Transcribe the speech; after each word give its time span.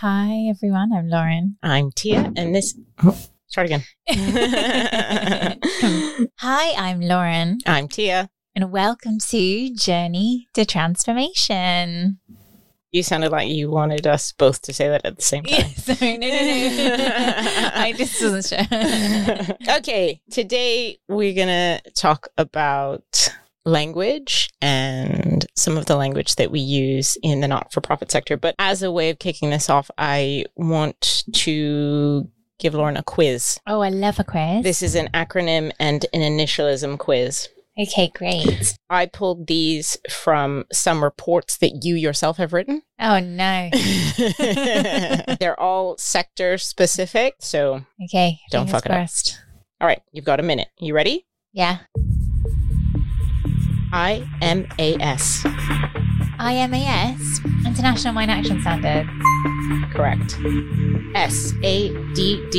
Hi, 0.00 0.46
everyone. 0.48 0.94
I'm 0.94 1.10
Lauren. 1.10 1.58
I'm 1.62 1.90
Teia, 1.90 2.32
and 2.34 2.54
this. 2.54 2.74
Oh, 3.04 3.14
start 3.48 3.66
again. 3.66 3.82
Hi, 6.38 6.72
I'm 6.74 7.02
Lauren, 7.02 7.58
I'm 7.66 7.86
Teia. 7.86 8.30
and 8.56 8.72
welcome 8.72 9.18
to 9.28 9.74
Journey 9.74 10.48
to 10.54 10.64
Transformation. 10.64 12.18
You 12.90 13.02
sounded 13.02 13.30
like 13.30 13.50
you 13.50 13.70
wanted 13.70 14.06
us 14.06 14.32
both 14.32 14.62
to 14.62 14.72
say 14.72 14.88
that 14.88 15.04
at 15.04 15.16
the 15.16 15.22
same 15.22 15.44
time. 15.44 15.68
sorry, 15.76 16.16
no, 16.16 16.28
no, 16.28 16.96
no. 16.96 16.96
I 17.74 17.92
just 17.94 18.22
wasn't 18.22 18.46
sure. 18.46 18.60
okay, 19.76 20.22
today 20.30 20.98
we're 21.10 21.34
going 21.34 21.48
to 21.48 21.82
talk 21.90 22.28
about 22.38 23.34
language 23.70 24.50
and 24.60 25.46
some 25.56 25.78
of 25.78 25.86
the 25.86 25.96
language 25.96 26.34
that 26.36 26.50
we 26.50 26.60
use 26.60 27.16
in 27.22 27.40
the 27.40 27.48
not 27.48 27.72
for 27.72 27.80
profit 27.80 28.10
sector. 28.10 28.36
But 28.36 28.54
as 28.58 28.82
a 28.82 28.90
way 28.92 29.10
of 29.10 29.18
kicking 29.18 29.50
this 29.50 29.70
off, 29.70 29.90
I 29.96 30.44
want 30.56 31.24
to 31.32 32.28
give 32.58 32.74
Lauren 32.74 32.96
a 32.98 33.02
quiz. 33.02 33.58
oh, 33.66 33.80
I 33.80 33.88
love 33.88 34.18
a 34.18 34.24
quiz. 34.24 34.62
This 34.62 34.82
is 34.82 34.94
an 34.94 35.08
acronym 35.14 35.72
and 35.80 36.04
an 36.12 36.20
initialism 36.20 36.98
quiz. 36.98 37.48
okay, 37.80 38.10
great. 38.14 38.76
I 38.90 39.06
pulled 39.06 39.46
these 39.46 39.96
from 40.10 40.66
some 40.72 41.02
reports 41.02 41.56
that 41.58 41.82
you 41.84 41.94
yourself 41.94 42.36
have 42.36 42.52
written. 42.52 42.82
Oh, 43.02 43.18
no. 43.18 43.70
They're 45.40 45.58
all 45.58 45.96
sector 45.96 46.58
specific. 46.58 47.36
So, 47.40 47.86
Okay. 48.04 48.38
Don't 48.50 48.68
fuck 48.68 48.84
it 48.84 48.92
up. 48.92 49.08
all 49.80 49.86
right, 49.88 50.02
you've 50.12 50.26
got 50.26 50.38
a 50.38 50.42
minute. 50.42 50.68
You 50.78 50.94
ready? 50.94 51.24
Yeah. 51.54 51.78
IMAS. 53.92 55.42
IMAS, 56.38 57.66
International 57.66 58.14
Mine 58.14 58.30
Action 58.30 58.60
Standard. 58.60 59.08
Correct. 59.92 60.36
SADD. 61.14 62.54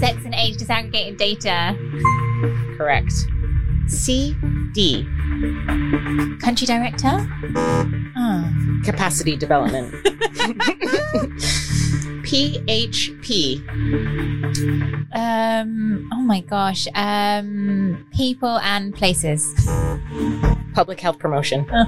Sex 0.00 0.24
and 0.24 0.34
age 0.34 0.56
disaggregated 0.56 1.18
data. 1.18 1.76
Correct. 2.78 3.12
CD. 3.88 5.04
Country 6.40 6.66
director? 6.66 7.28
Oh. 8.16 8.80
Capacity 8.84 9.36
development. 9.36 9.94
PHP. 12.28 13.66
Um. 15.14 16.10
Oh 16.12 16.20
my 16.20 16.40
gosh. 16.40 16.86
Um. 16.94 18.06
People 18.12 18.58
and 18.58 18.94
places. 18.94 19.42
Public 20.74 21.00
health 21.00 21.18
promotion. 21.18 21.66
Oh. 21.72 21.86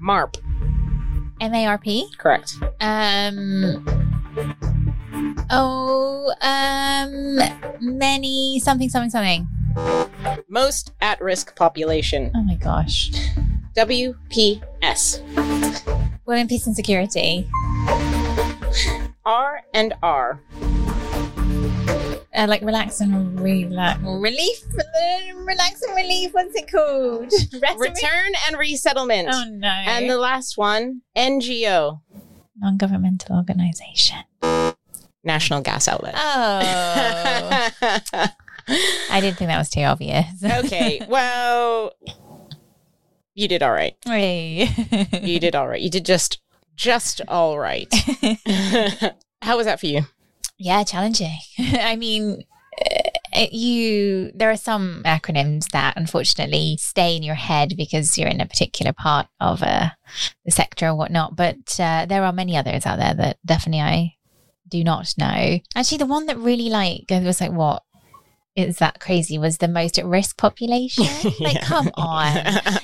MARP. 0.00 0.38
M 1.40 1.54
A 1.54 1.66
R 1.66 1.78
P. 1.78 2.08
Correct. 2.18 2.56
Um. 2.80 3.86
Oh. 5.50 6.34
Um. 6.40 7.38
Many 7.80 8.58
something 8.58 8.88
something 8.88 9.10
something. 9.10 9.46
Most 10.48 10.94
at 11.00 11.20
risk 11.20 11.54
population. 11.54 12.32
Oh 12.34 12.42
my 12.42 12.56
gosh. 12.56 13.12
WPS. 13.76 15.20
Women, 16.26 16.48
peace 16.48 16.66
and 16.66 16.74
security. 16.74 17.48
R 19.24 19.62
and 19.72 19.94
R. 20.02 20.40
Uh, 22.34 22.46
like 22.48 22.62
relax 22.62 23.00
and 23.00 23.38
relax. 23.40 24.00
Relief. 24.02 24.58
Relax 25.36 25.82
and 25.82 25.94
relief. 25.96 26.32
What's 26.32 26.54
it 26.56 26.70
called? 26.70 27.24
Rest 27.30 27.52
and 27.52 27.80
re- 27.80 27.88
Return 27.90 28.32
and 28.46 28.56
resettlement. 28.58 29.28
oh 29.30 29.44
no. 29.50 29.68
And 29.68 30.08
the 30.08 30.16
last 30.16 30.56
one, 30.56 31.02
NGO, 31.16 32.00
non-governmental 32.58 33.36
organization. 33.36 34.18
National 35.24 35.60
Gas 35.60 35.86
Outlet. 35.88 36.14
Oh. 36.16 37.70
I 39.10 39.20
didn't 39.20 39.36
think 39.36 39.48
that 39.48 39.58
was 39.58 39.70
too 39.70 39.82
obvious. 39.82 40.26
okay, 40.42 41.04
well, 41.08 41.92
you 43.34 43.46
did 43.46 43.62
all 43.62 43.72
right. 43.72 43.94
Hey. 44.04 44.68
You 45.22 45.38
did 45.38 45.54
all 45.54 45.68
right. 45.68 45.80
You 45.80 45.90
did 45.90 46.04
just 46.06 46.40
just 46.82 47.20
all 47.28 47.58
right. 47.58 47.92
How 49.42 49.56
was 49.56 49.66
that 49.66 49.78
for 49.80 49.86
you? 49.86 50.02
yeah, 50.58 50.84
challenging. 50.84 51.38
I 51.58 51.96
mean, 51.96 52.44
uh, 53.34 53.46
you 53.50 54.30
there 54.34 54.50
are 54.50 54.56
some 54.56 55.02
acronyms 55.04 55.70
that 55.70 55.96
unfortunately 55.96 56.76
stay 56.78 57.16
in 57.16 57.22
your 57.22 57.34
head 57.34 57.74
because 57.76 58.16
you're 58.16 58.28
in 58.28 58.40
a 58.40 58.46
particular 58.46 58.92
part 58.92 59.26
of 59.40 59.62
uh, 59.62 59.90
the 60.44 60.50
sector 60.50 60.88
or 60.88 60.94
whatnot. 60.94 61.36
But 61.36 61.78
uh, 61.80 62.06
there 62.06 62.24
are 62.24 62.32
many 62.32 62.56
others 62.56 62.86
out 62.86 62.98
there 62.98 63.14
that 63.14 63.38
definitely 63.44 63.80
I 63.80 64.14
do 64.68 64.84
not 64.84 65.14
know. 65.18 65.58
Actually, 65.74 65.98
the 65.98 66.06
one 66.06 66.26
that 66.26 66.38
really 66.38 66.68
like 66.68 67.04
was 67.10 67.40
like 67.40 67.52
what 67.52 67.82
is 68.54 68.76
that 68.78 69.00
crazy 69.00 69.38
was 69.38 69.58
the 69.58 69.68
most 69.68 69.98
at 69.98 70.04
risk 70.04 70.36
population. 70.36 71.04
Like, 71.40 71.54
Yeah. 71.54 71.64
come 71.64 71.90
on. 71.94 72.34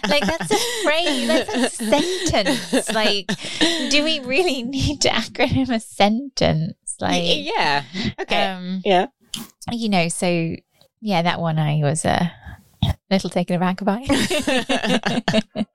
like 0.08 0.24
that's 0.26 0.50
a 0.50 0.82
phrase 0.82 1.26
that's 1.28 1.54
a 1.54 1.68
sentence 1.84 2.92
like 2.94 3.30
do 3.90 4.02
we 4.02 4.20
really 4.20 4.62
need 4.62 5.00
to 5.02 5.08
acronym 5.10 5.68
a 5.68 5.78
sentence 5.80 6.74
like 7.00 7.22
yeah. 7.24 7.84
Okay. 8.20 8.46
um 8.46 8.80
yeah. 8.84 9.06
you 9.70 9.88
know 9.88 10.08
so 10.08 10.54
yeah 11.00 11.22
that 11.22 11.38
one 11.40 11.58
i 11.58 11.78
was 11.82 12.04
a 12.04 12.32
little 13.10 13.30
taken 13.30 13.56
aback 13.56 13.84
by 13.84 13.98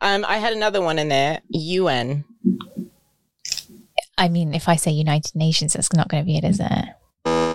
um, 0.02 0.26
I 0.26 0.38
had 0.38 0.54
another 0.54 0.82
one 0.82 1.00
in 1.00 1.10
there. 1.10 1.42
UN. 1.50 2.26
i 4.18 4.28
mean 4.28 4.54
if 4.54 4.68
i 4.68 4.76
say 4.76 4.92
united 4.92 5.36
nations 5.36 5.74
that's 5.74 5.94
not 5.94 6.08
going 6.10 6.24
to 6.24 6.26
be 6.26 6.38
it 6.38 6.44
is 6.44 6.60
it 6.60 6.86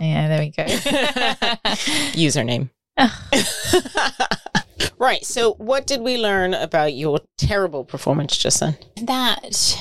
yeah 0.00 0.28
there 0.28 0.40
we 0.40 0.50
go 0.50 0.64
Username. 2.14 2.70
right. 4.98 5.24
So, 5.24 5.54
what 5.54 5.86
did 5.86 6.00
we 6.00 6.18
learn 6.18 6.54
about 6.54 6.94
your 6.94 7.20
terrible 7.36 7.84
performance 7.84 8.36
just 8.36 8.60
then? 8.60 8.76
that 9.02 9.76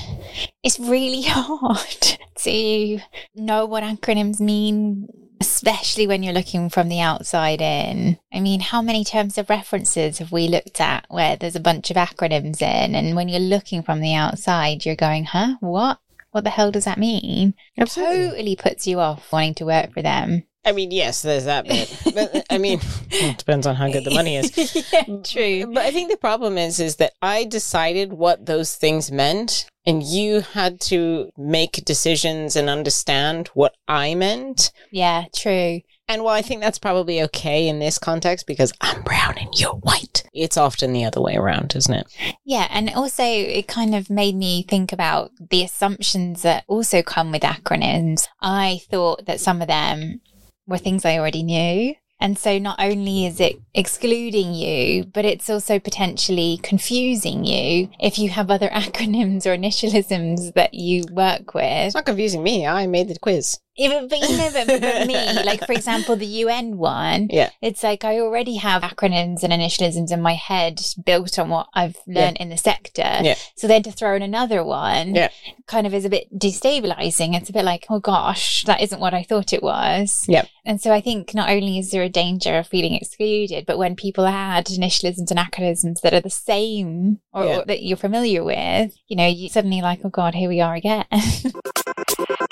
it's 0.64 0.80
really 0.80 1.24
hard 1.24 2.18
to 2.38 3.00
know 3.36 3.66
what 3.66 3.84
acronyms 3.84 4.40
mean 4.40 5.08
especially 5.40 6.08
when 6.08 6.24
you're 6.24 6.34
looking 6.34 6.70
from 6.70 6.90
the 6.90 7.00
outside 7.00 7.62
in 7.62 8.18
i 8.34 8.40
mean 8.40 8.60
how 8.60 8.82
many 8.82 9.04
terms 9.04 9.38
of 9.38 9.50
references 9.50 10.18
have 10.18 10.32
we 10.32 10.48
looked 10.48 10.82
at 10.82 11.06
where 11.10 11.36
there's 11.36 11.56
a 11.56 11.60
bunch 11.60 11.92
of 11.92 11.98
acronyms 11.98 12.62
in 12.62 12.96
and 12.96 13.16
when 13.16 13.30
you're 13.30 13.40
looking 13.40 13.84
from 13.84 14.02
the 14.02 14.14
outside 14.14 14.86
you're 14.86 14.96
going 14.96 15.26
huh 15.26 15.56
what 15.60 16.00
what 16.38 16.44
the 16.44 16.52
hell 16.52 16.72
does 16.72 16.86
that 16.86 17.00
mean 17.00 17.54
totally 17.86 18.56
puts 18.56 18.86
you 18.86 19.00
off 19.00 19.32
wanting 19.32 19.56
to 19.56 19.66
work 19.66 19.92
for 19.92 20.02
them 20.02 20.44
I 20.66 20.74
mean, 20.74 20.92
yes, 20.92 21.22
there's 21.22 21.46
that 21.46 21.66
bit. 21.66 21.98
But 22.14 22.46
I 22.50 22.58
mean, 22.66 22.82
it 23.10 23.38
depends 23.38 23.66
on 23.66 23.76
how 23.76 23.90
good 23.90 24.04
the 24.04 24.12
money 24.12 24.36
is. 24.36 24.52
yeah, 24.92 25.04
true 25.24 25.66
But 25.74 25.86
I 25.86 25.92
think 25.92 26.12
the 26.12 26.18
problem 26.18 26.58
is 26.58 26.82
is 26.82 26.98
that 26.98 27.14
I 27.22 27.46
decided 27.46 28.12
what 28.12 28.46
those 28.48 28.76
things 28.76 29.10
meant 29.10 29.66
and 29.86 30.04
you 30.04 30.42
had 30.42 30.82
to 30.82 31.30
make 31.38 31.86
decisions 31.86 32.58
and 32.58 32.70
understand 32.70 33.48
what 33.54 33.76
I 33.88 34.14
meant. 34.14 34.74
yeah 34.92 35.26
true 35.34 35.80
And 36.08 36.24
while 36.24 36.36
I 36.36 36.42
think 36.42 36.62
that's 36.62 36.80
probably 36.80 37.22
okay 37.24 37.68
in 37.68 37.80
this 37.80 37.98
context 38.00 38.48
because 38.48 38.72
I'm 38.80 39.02
brown 39.02 39.38
and 39.38 39.50
you're 39.60 39.74
white, 39.74 40.24
it's 40.34 40.56
often 40.56 40.94
the 40.94 41.04
other 41.04 41.22
way 41.22 41.36
around, 41.36 41.76
isn't 41.76 41.94
it? 41.94 42.08
Yeah, 42.46 42.68
and 42.70 42.90
also 42.92 43.24
it 43.24 43.68
kind 43.68 43.94
of 43.94 44.10
made 44.10 44.36
me 44.36 44.64
think 44.64 44.94
about 44.94 45.32
the 45.50 45.64
assumptions 45.64 46.44
that 46.44 46.64
also 46.68 47.02
come 47.02 47.32
with 47.32 47.42
acronyms. 47.42 48.28
I 48.42 48.82
thought 48.90 49.26
that 49.26 49.42
some 49.42 49.62
of 49.62 49.68
them 49.68 50.22
were 50.66 50.78
things 50.78 51.04
I 51.04 51.18
already 51.18 51.44
knew. 51.44 51.96
And 52.20 52.38
so 52.38 52.58
not 52.58 52.80
only 52.80 53.28
is 53.28 53.40
it 53.40 53.62
excluding 53.76 54.54
you, 54.54 55.06
but 55.06 55.24
it's 55.24 55.50
also 55.50 55.78
potentially 55.78 56.60
confusing 56.64 57.46
you 57.46 57.90
if 58.00 58.18
you 58.18 58.30
have 58.30 58.50
other 58.50 58.70
acronyms 58.74 59.46
or 59.46 59.56
initialisms 59.56 60.54
that 60.54 60.74
you 60.74 61.04
work 61.12 61.54
with. 61.54 61.64
It's 61.64 61.96
not 61.96 62.06
confusing 62.06 62.42
me. 62.44 62.66
I 62.66 62.88
made 62.88 63.10
the 63.10 63.20
quiz. 63.20 63.60
Even, 63.80 64.08
but 64.08 64.20
you 64.20 64.38
know, 64.38 64.50
but, 64.54 64.68
but 64.82 65.08
me, 65.08 65.14
like 65.46 65.66
for 65.66 65.72
example, 65.74 66.16
the 66.16 66.26
UN 66.26 66.78
one, 66.78 67.28
Yeah. 67.32 67.52
it's 67.62 67.84
like 67.84 68.04
I 68.04 68.20
already 68.20 68.56
have 68.56 68.82
acronyms 68.82 69.44
and 69.44 69.54
initialisms 69.54 70.12
in 70.12 70.22
my 70.22 70.34
head 70.34 70.82
built 71.06 71.38
on 71.38 71.50
what 71.50 71.68
I've 71.76 71.98
learned 72.08 72.38
in 72.38 72.50
the 72.50 72.58
sector. 72.58 73.04
Yeah. 73.22 73.36
So 73.56 73.68
then 73.68 73.84
to 73.84 73.92
throw 73.92 74.16
in 74.16 74.24
another 74.24 74.64
one, 74.64 75.14
Yeah. 75.14 75.30
kind 75.68 75.86
of 75.86 75.94
is 75.94 76.06
a 76.06 76.10
bit 76.10 76.28
destabilizing. 76.38 77.36
It's 77.36 77.50
a 77.50 77.54
bit 77.54 77.66
like, 77.66 77.86
oh 77.90 78.00
gosh, 78.00 78.64
that 78.64 78.82
isn't 78.82 79.00
what 79.00 79.14
I 79.14 79.22
thought 79.24 79.54
it 79.54 79.62
was. 79.62 80.26
Yep. 80.28 80.48
And 80.66 80.82
so 80.82 80.92
I 80.92 81.00
think 81.00 81.34
not 81.36 81.50
only 81.50 81.78
is 81.78 81.92
there 81.92 82.04
a 82.04 82.10
danger 82.10 82.58
of 82.58 82.68
feeling 82.68 82.94
excluded, 82.96 83.66
but 83.68 83.78
when 83.78 83.96
people 83.96 84.26
add 84.26 84.66
initialisms 84.66 85.30
and 85.30 85.40
acronyms 85.40 86.02
that 86.02 86.14
are 86.14 86.20
the 86.22 86.30
same 86.32 87.20
or, 87.32 87.46
Yeah. 87.46 87.58
or 87.60 87.66
that 87.66 87.84
you're 87.84 87.96
familiar 87.96 88.44
with, 88.44 88.98
you 89.08 89.16
know, 89.16 89.28
you 89.28 89.50
suddenly 89.50 89.82
like, 89.82 90.00
oh 90.04 90.10
god, 90.10 90.34
here 90.36 90.50
we 90.50 90.62
are 90.62 90.74
again. 90.76 91.06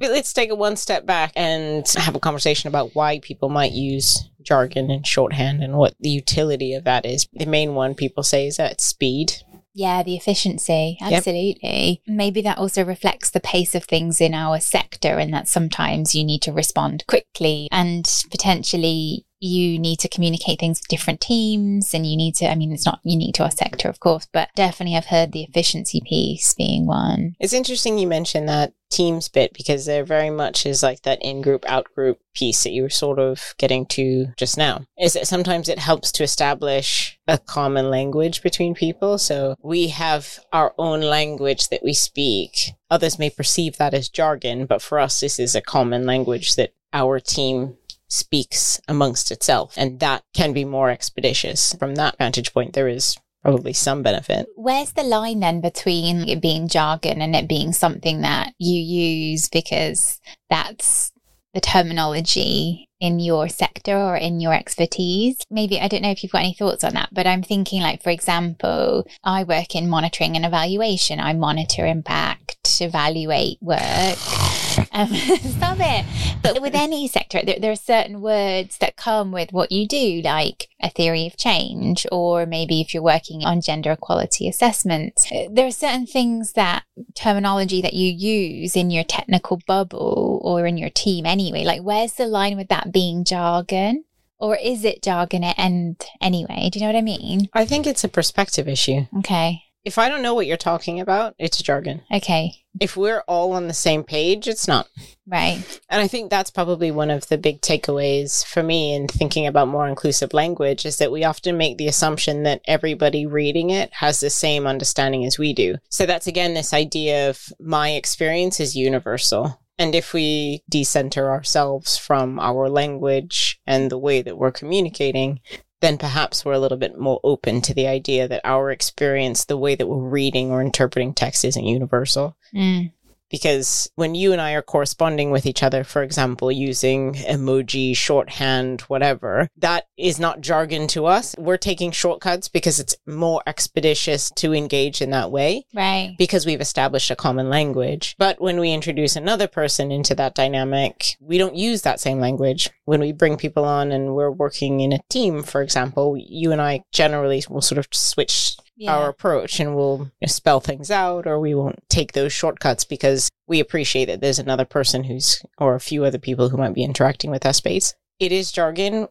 But 0.00 0.10
let's 0.10 0.32
take 0.32 0.48
it 0.48 0.58
one 0.58 0.76
step 0.76 1.06
back 1.06 1.32
and 1.36 1.86
have 1.96 2.16
a 2.16 2.20
conversation 2.20 2.68
about 2.68 2.94
why 2.94 3.20
people 3.20 3.50
might 3.50 3.72
use 3.72 4.28
jargon 4.42 4.90
and 4.90 5.06
shorthand 5.06 5.62
and 5.62 5.76
what 5.76 5.94
the 6.00 6.08
utility 6.08 6.72
of 6.72 6.84
that 6.84 7.04
is. 7.04 7.28
The 7.34 7.46
main 7.46 7.74
one 7.74 7.94
people 7.94 8.22
say 8.22 8.46
is 8.46 8.56
that 8.56 8.72
it's 8.72 8.84
speed. 8.84 9.34
Yeah, 9.74 10.02
the 10.02 10.16
efficiency. 10.16 10.96
Yep. 11.00 11.12
Absolutely. 11.12 12.02
Maybe 12.06 12.42
that 12.42 12.58
also 12.58 12.84
reflects 12.84 13.30
the 13.30 13.40
pace 13.40 13.74
of 13.74 13.84
things 13.84 14.20
in 14.20 14.34
our 14.34 14.58
sector, 14.58 15.18
and 15.18 15.32
that 15.32 15.48
sometimes 15.48 16.14
you 16.14 16.24
need 16.24 16.42
to 16.42 16.52
respond 16.52 17.04
quickly 17.06 17.68
and 17.70 18.04
potentially 18.30 19.26
you 19.38 19.78
need 19.78 19.98
to 19.98 20.08
communicate 20.08 20.60
things 20.60 20.80
with 20.80 20.88
different 20.88 21.20
teams 21.20 21.94
and 21.94 22.06
you 22.06 22.16
need 22.16 22.34
to, 22.34 22.50
I 22.50 22.54
mean, 22.54 22.72
it's 22.72 22.84
not 22.84 23.00
unique 23.04 23.34
to 23.36 23.44
our 23.44 23.50
sector, 23.50 23.88
of 23.88 24.00
course, 24.00 24.28
but 24.32 24.50
definitely 24.54 24.96
I've 24.96 25.06
heard 25.06 25.32
the 25.32 25.44
efficiency 25.44 26.02
piece 26.04 26.52
being 26.52 26.86
one. 26.86 27.36
It's 27.40 27.54
interesting 27.54 27.98
you 27.98 28.06
mentioned 28.06 28.48
that 28.50 28.74
teams 28.90 29.28
bit 29.28 29.52
because 29.54 29.86
there 29.86 30.04
very 30.04 30.30
much 30.30 30.66
is 30.66 30.82
like 30.82 31.02
that 31.02 31.22
in 31.22 31.40
group, 31.42 31.64
out 31.68 31.86
group 31.94 32.18
piece 32.34 32.62
that 32.64 32.72
you 32.72 32.82
were 32.82 32.90
sort 32.90 33.18
of 33.18 33.54
getting 33.58 33.86
to 33.86 34.26
just 34.36 34.58
now. 34.58 34.84
Is 34.98 35.14
that 35.14 35.26
sometimes 35.26 35.68
it 35.68 35.78
helps 35.78 36.12
to 36.12 36.22
establish 36.22 37.18
a 37.26 37.38
common 37.38 37.88
language 37.88 38.42
between 38.42 38.74
people. 38.74 39.18
So 39.18 39.54
we 39.62 39.88
have 39.88 40.40
our 40.52 40.74
own 40.78 41.00
language 41.00 41.68
that 41.68 41.82
we 41.82 41.94
speak. 41.94 42.72
Others 42.90 43.18
may 43.18 43.30
perceive 43.30 43.76
that 43.78 43.94
as 43.94 44.08
jargon, 44.08 44.66
but 44.66 44.82
for 44.82 44.98
us, 44.98 45.20
this 45.20 45.38
is 45.38 45.54
a 45.54 45.62
common 45.62 46.04
language 46.04 46.56
that 46.56 46.74
our 46.92 47.20
team 47.20 47.76
speaks 48.08 48.80
amongst 48.88 49.30
itself. 49.30 49.74
And 49.76 50.00
that 50.00 50.24
can 50.34 50.52
be 50.52 50.64
more 50.64 50.90
expeditious. 50.90 51.74
From 51.74 51.94
that 51.94 52.18
vantage 52.18 52.52
point, 52.52 52.72
there 52.72 52.88
is 52.88 53.16
probably 53.42 53.72
some 53.72 54.02
benefit. 54.02 54.46
Where's 54.56 54.92
the 54.92 55.02
line 55.02 55.40
then 55.40 55.60
between 55.60 56.28
it 56.28 56.40
being 56.40 56.68
jargon 56.68 57.20
and 57.20 57.34
it 57.34 57.48
being 57.48 57.72
something 57.72 58.20
that 58.22 58.54
you 58.58 58.80
use 58.80 59.48
because 59.48 60.20
that's 60.48 61.12
the 61.54 61.60
terminology 61.60 62.88
in 63.00 63.18
your 63.18 63.48
sector 63.48 63.96
or 63.96 64.16
in 64.16 64.40
your 64.40 64.52
expertise. 64.52 65.38
Maybe 65.50 65.80
I 65.80 65.88
don't 65.88 66.02
know 66.02 66.10
if 66.10 66.22
you've 66.22 66.32
got 66.32 66.42
any 66.42 66.54
thoughts 66.54 66.84
on 66.84 66.94
that, 66.94 67.08
but 67.12 67.26
I'm 67.26 67.42
thinking 67.42 67.82
like 67.82 68.02
for 68.02 68.10
example, 68.10 69.06
I 69.24 69.44
work 69.44 69.74
in 69.74 69.88
monitoring 69.88 70.36
and 70.36 70.44
evaluation. 70.44 71.18
I 71.18 71.32
monitor 71.32 71.86
impact, 71.86 72.80
evaluate 72.80 73.58
work. 73.60 74.49
Um, 74.92 75.08
stop 75.14 75.78
it. 75.80 76.06
But 76.42 76.60
with 76.62 76.74
any 76.74 77.08
sector, 77.08 77.40
there, 77.44 77.58
there 77.60 77.72
are 77.72 77.76
certain 77.76 78.20
words 78.20 78.78
that 78.78 78.96
come 78.96 79.32
with 79.32 79.52
what 79.52 79.72
you 79.72 79.86
do, 79.86 80.20
like 80.22 80.68
a 80.82 80.90
theory 80.90 81.26
of 81.26 81.36
change, 81.36 82.06
or 82.10 82.46
maybe 82.46 82.80
if 82.80 82.94
you're 82.94 83.02
working 83.02 83.44
on 83.44 83.60
gender 83.60 83.92
equality 83.92 84.48
assessments, 84.48 85.30
there 85.50 85.66
are 85.66 85.70
certain 85.72 86.06
things 86.06 86.52
that 86.52 86.84
terminology 87.14 87.82
that 87.82 87.94
you 87.94 88.10
use 88.10 88.76
in 88.76 88.90
your 88.90 89.04
technical 89.04 89.60
bubble 89.66 90.40
or 90.42 90.66
in 90.66 90.76
your 90.76 90.90
team 90.90 91.26
anyway. 91.26 91.64
Like, 91.64 91.82
where's 91.82 92.14
the 92.14 92.26
line 92.26 92.56
with 92.56 92.68
that 92.68 92.92
being 92.92 93.24
jargon? 93.24 94.04
Or 94.38 94.56
is 94.56 94.86
it 94.86 95.02
jargon 95.02 95.44
at 95.44 95.58
end 95.58 96.02
anyway? 96.20 96.70
Do 96.72 96.78
you 96.78 96.86
know 96.86 96.92
what 96.92 96.98
I 96.98 97.02
mean? 97.02 97.48
I 97.52 97.66
think 97.66 97.86
it's 97.86 98.04
a 98.04 98.08
perspective 98.08 98.68
issue. 98.68 99.06
Okay. 99.18 99.64
If 99.82 99.96
I 99.96 100.08
don't 100.10 100.22
know 100.22 100.34
what 100.34 100.46
you're 100.46 100.58
talking 100.58 101.00
about, 101.00 101.34
it's 101.38 101.62
jargon. 101.62 102.02
Okay. 102.12 102.52
If 102.78 102.96
we're 102.96 103.22
all 103.26 103.52
on 103.52 103.66
the 103.66 103.74
same 103.74 104.04
page, 104.04 104.46
it's 104.46 104.68
not. 104.68 104.88
Right. 105.26 105.62
And 105.88 106.02
I 106.02 106.06
think 106.06 106.30
that's 106.30 106.50
probably 106.50 106.90
one 106.90 107.10
of 107.10 107.28
the 107.28 107.38
big 107.38 107.62
takeaways 107.62 108.44
for 108.44 108.62
me 108.62 108.94
in 108.94 109.08
thinking 109.08 109.46
about 109.46 109.68
more 109.68 109.88
inclusive 109.88 110.34
language 110.34 110.84
is 110.84 110.98
that 110.98 111.10
we 111.10 111.24
often 111.24 111.56
make 111.56 111.78
the 111.78 111.88
assumption 111.88 112.42
that 112.42 112.60
everybody 112.66 113.24
reading 113.26 113.70
it 113.70 113.92
has 113.94 114.20
the 114.20 114.30
same 114.30 114.66
understanding 114.66 115.24
as 115.24 115.38
we 115.38 115.54
do. 115.54 115.76
So 115.88 116.04
that's 116.04 116.26
again 116.26 116.52
this 116.54 116.74
idea 116.74 117.30
of 117.30 117.52
my 117.58 117.92
experience 117.92 118.60
is 118.60 118.76
universal. 118.76 119.60
And 119.78 119.94
if 119.94 120.12
we 120.12 120.62
decenter 120.68 121.30
ourselves 121.30 121.96
from 121.96 122.38
our 122.38 122.68
language 122.68 123.58
and 123.66 123.90
the 123.90 123.98
way 123.98 124.20
that 124.20 124.36
we're 124.36 124.52
communicating, 124.52 125.40
then 125.80 125.98
perhaps 125.98 126.44
we're 126.44 126.52
a 126.52 126.58
little 126.58 126.78
bit 126.78 126.98
more 126.98 127.20
open 127.24 127.60
to 127.62 127.74
the 127.74 127.86
idea 127.86 128.28
that 128.28 128.42
our 128.44 128.70
experience, 128.70 129.44
the 129.44 129.56
way 129.56 129.74
that 129.74 129.86
we're 129.86 130.08
reading 130.08 130.50
or 130.50 130.60
interpreting 130.60 131.14
text 131.14 131.44
isn't 131.44 131.64
universal. 131.64 132.36
Mm. 132.54 132.92
Because 133.30 133.90
when 133.94 134.14
you 134.14 134.32
and 134.32 134.40
I 134.40 134.52
are 134.52 134.62
corresponding 134.62 135.30
with 135.30 135.46
each 135.46 135.62
other, 135.62 135.84
for 135.84 136.02
example, 136.02 136.50
using 136.50 137.14
emoji, 137.14 137.96
shorthand, 137.96 138.82
whatever, 138.82 139.48
that 139.56 139.86
is 139.96 140.18
not 140.18 140.40
jargon 140.40 140.88
to 140.88 141.06
us. 141.06 141.34
We're 141.38 141.56
taking 141.56 141.92
shortcuts 141.92 142.48
because 142.48 142.80
it's 142.80 142.96
more 143.06 143.42
expeditious 143.46 144.30
to 144.36 144.52
engage 144.52 145.00
in 145.00 145.10
that 145.10 145.30
way 145.30 145.64
Right. 145.74 146.14
because 146.18 146.44
we've 146.44 146.60
established 146.60 147.10
a 147.10 147.16
common 147.16 147.48
language. 147.48 148.16
But 148.18 148.40
when 148.40 148.58
we 148.58 148.72
introduce 148.72 149.14
another 149.16 149.46
person 149.46 149.92
into 149.92 150.14
that 150.16 150.34
dynamic, 150.34 151.16
we 151.20 151.38
don't 151.38 151.56
use 151.56 151.82
that 151.82 152.00
same 152.00 152.20
language. 152.20 152.68
When 152.84 153.00
we 153.00 153.12
bring 153.12 153.36
people 153.36 153.64
on 153.64 153.92
and 153.92 154.14
we're 154.14 154.30
working 154.30 154.80
in 154.80 154.92
a 154.92 154.98
team, 155.08 155.42
for 155.42 155.62
example, 155.62 156.16
you 156.18 156.50
and 156.52 156.60
I 156.60 156.82
generally 156.92 157.44
will 157.48 157.62
sort 157.62 157.78
of 157.78 157.86
switch 157.92 158.56
Yeah. 158.80 158.96
our 158.96 159.10
approach 159.10 159.60
and 159.60 159.76
we'll 159.76 160.10
spell 160.26 160.58
things 160.58 160.90
out 160.90 161.26
or 161.26 161.38
we 161.38 161.54
won't 161.54 161.84
take 161.90 162.12
those 162.12 162.32
shortcuts 162.32 162.86
because 162.86 163.28
we 163.46 163.60
appreciate 163.60 164.06
that 164.06 164.22
there's 164.22 164.38
another 164.38 164.64
person 164.64 165.04
who's 165.04 165.42
or 165.58 165.74
a 165.74 165.80
few 165.80 166.02
other 166.02 166.16
people 166.18 166.48
who 166.48 166.56
might 166.56 166.72
be 166.72 166.82
interacting 166.82 167.30
with 167.30 167.42
that 167.42 167.56
space. 167.56 167.94
It 168.18 168.32
is 168.32 168.50
jargon 168.50 169.08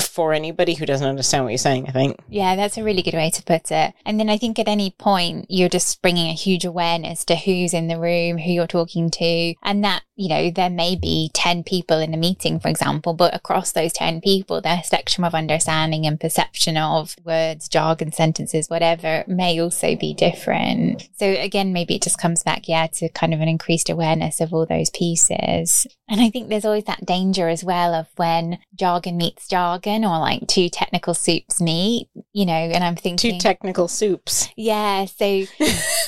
for 0.00 0.32
anybody 0.32 0.74
who 0.74 0.86
doesn't 0.86 1.06
understand 1.06 1.44
what 1.44 1.50
you're 1.50 1.58
saying, 1.58 1.86
I 1.88 1.92
think. 1.92 2.18
Yeah, 2.28 2.56
that's 2.56 2.76
a 2.76 2.82
really 2.82 3.02
good 3.02 3.14
way 3.14 3.30
to 3.30 3.42
put 3.42 3.70
it. 3.70 3.94
And 4.04 4.18
then 4.18 4.28
I 4.28 4.38
think 4.38 4.58
at 4.58 4.68
any 4.68 4.90
point, 4.90 5.46
you're 5.48 5.68
just 5.68 6.02
bringing 6.02 6.28
a 6.28 6.34
huge 6.34 6.64
awareness 6.64 7.24
to 7.26 7.36
who's 7.36 7.72
in 7.72 7.88
the 7.88 7.98
room, 7.98 8.38
who 8.38 8.50
you're 8.50 8.66
talking 8.66 9.10
to, 9.10 9.54
and 9.62 9.84
that, 9.84 10.02
you 10.16 10.28
know, 10.28 10.50
there 10.50 10.70
may 10.70 10.96
be 10.96 11.30
10 11.34 11.62
people 11.64 11.98
in 11.98 12.14
a 12.14 12.16
meeting, 12.16 12.58
for 12.58 12.68
example, 12.68 13.14
but 13.14 13.34
across 13.34 13.72
those 13.72 13.92
10 13.92 14.20
people, 14.20 14.60
their 14.60 14.82
spectrum 14.82 15.24
of 15.24 15.34
understanding 15.34 16.06
and 16.06 16.20
perception 16.20 16.76
of 16.76 17.16
words, 17.24 17.68
jargon, 17.68 18.12
sentences, 18.12 18.68
whatever 18.68 19.24
may 19.26 19.60
also 19.60 19.96
be 19.96 20.12
different. 20.14 21.08
So 21.16 21.26
again, 21.26 21.72
maybe 21.72 21.94
it 21.94 22.02
just 22.02 22.20
comes 22.20 22.42
back, 22.42 22.68
yeah, 22.68 22.88
to 22.94 23.08
kind 23.10 23.32
of 23.32 23.40
an 23.40 23.48
increased 23.48 23.88
awareness 23.88 24.40
of 24.40 24.52
all 24.52 24.66
those 24.66 24.90
pieces. 24.90 25.86
And 26.08 26.20
I 26.20 26.30
think 26.30 26.48
there's 26.48 26.64
always 26.64 26.84
that 26.84 27.06
danger 27.06 27.48
as 27.48 27.64
well 27.64 27.94
of 27.94 28.08
when 28.16 28.58
jargon 28.74 29.16
meets 29.16 29.48
jargon 29.48 29.83
or 29.86 30.18
like 30.18 30.46
two 30.46 30.68
technical 30.68 31.14
soups 31.14 31.60
meet, 31.60 32.08
you 32.32 32.46
know, 32.46 32.52
and 32.52 32.82
I'm 32.82 32.96
thinking 32.96 33.32
Two 33.32 33.38
technical 33.38 33.88
soups. 33.88 34.48
yeah, 34.56 35.04
so 35.04 35.24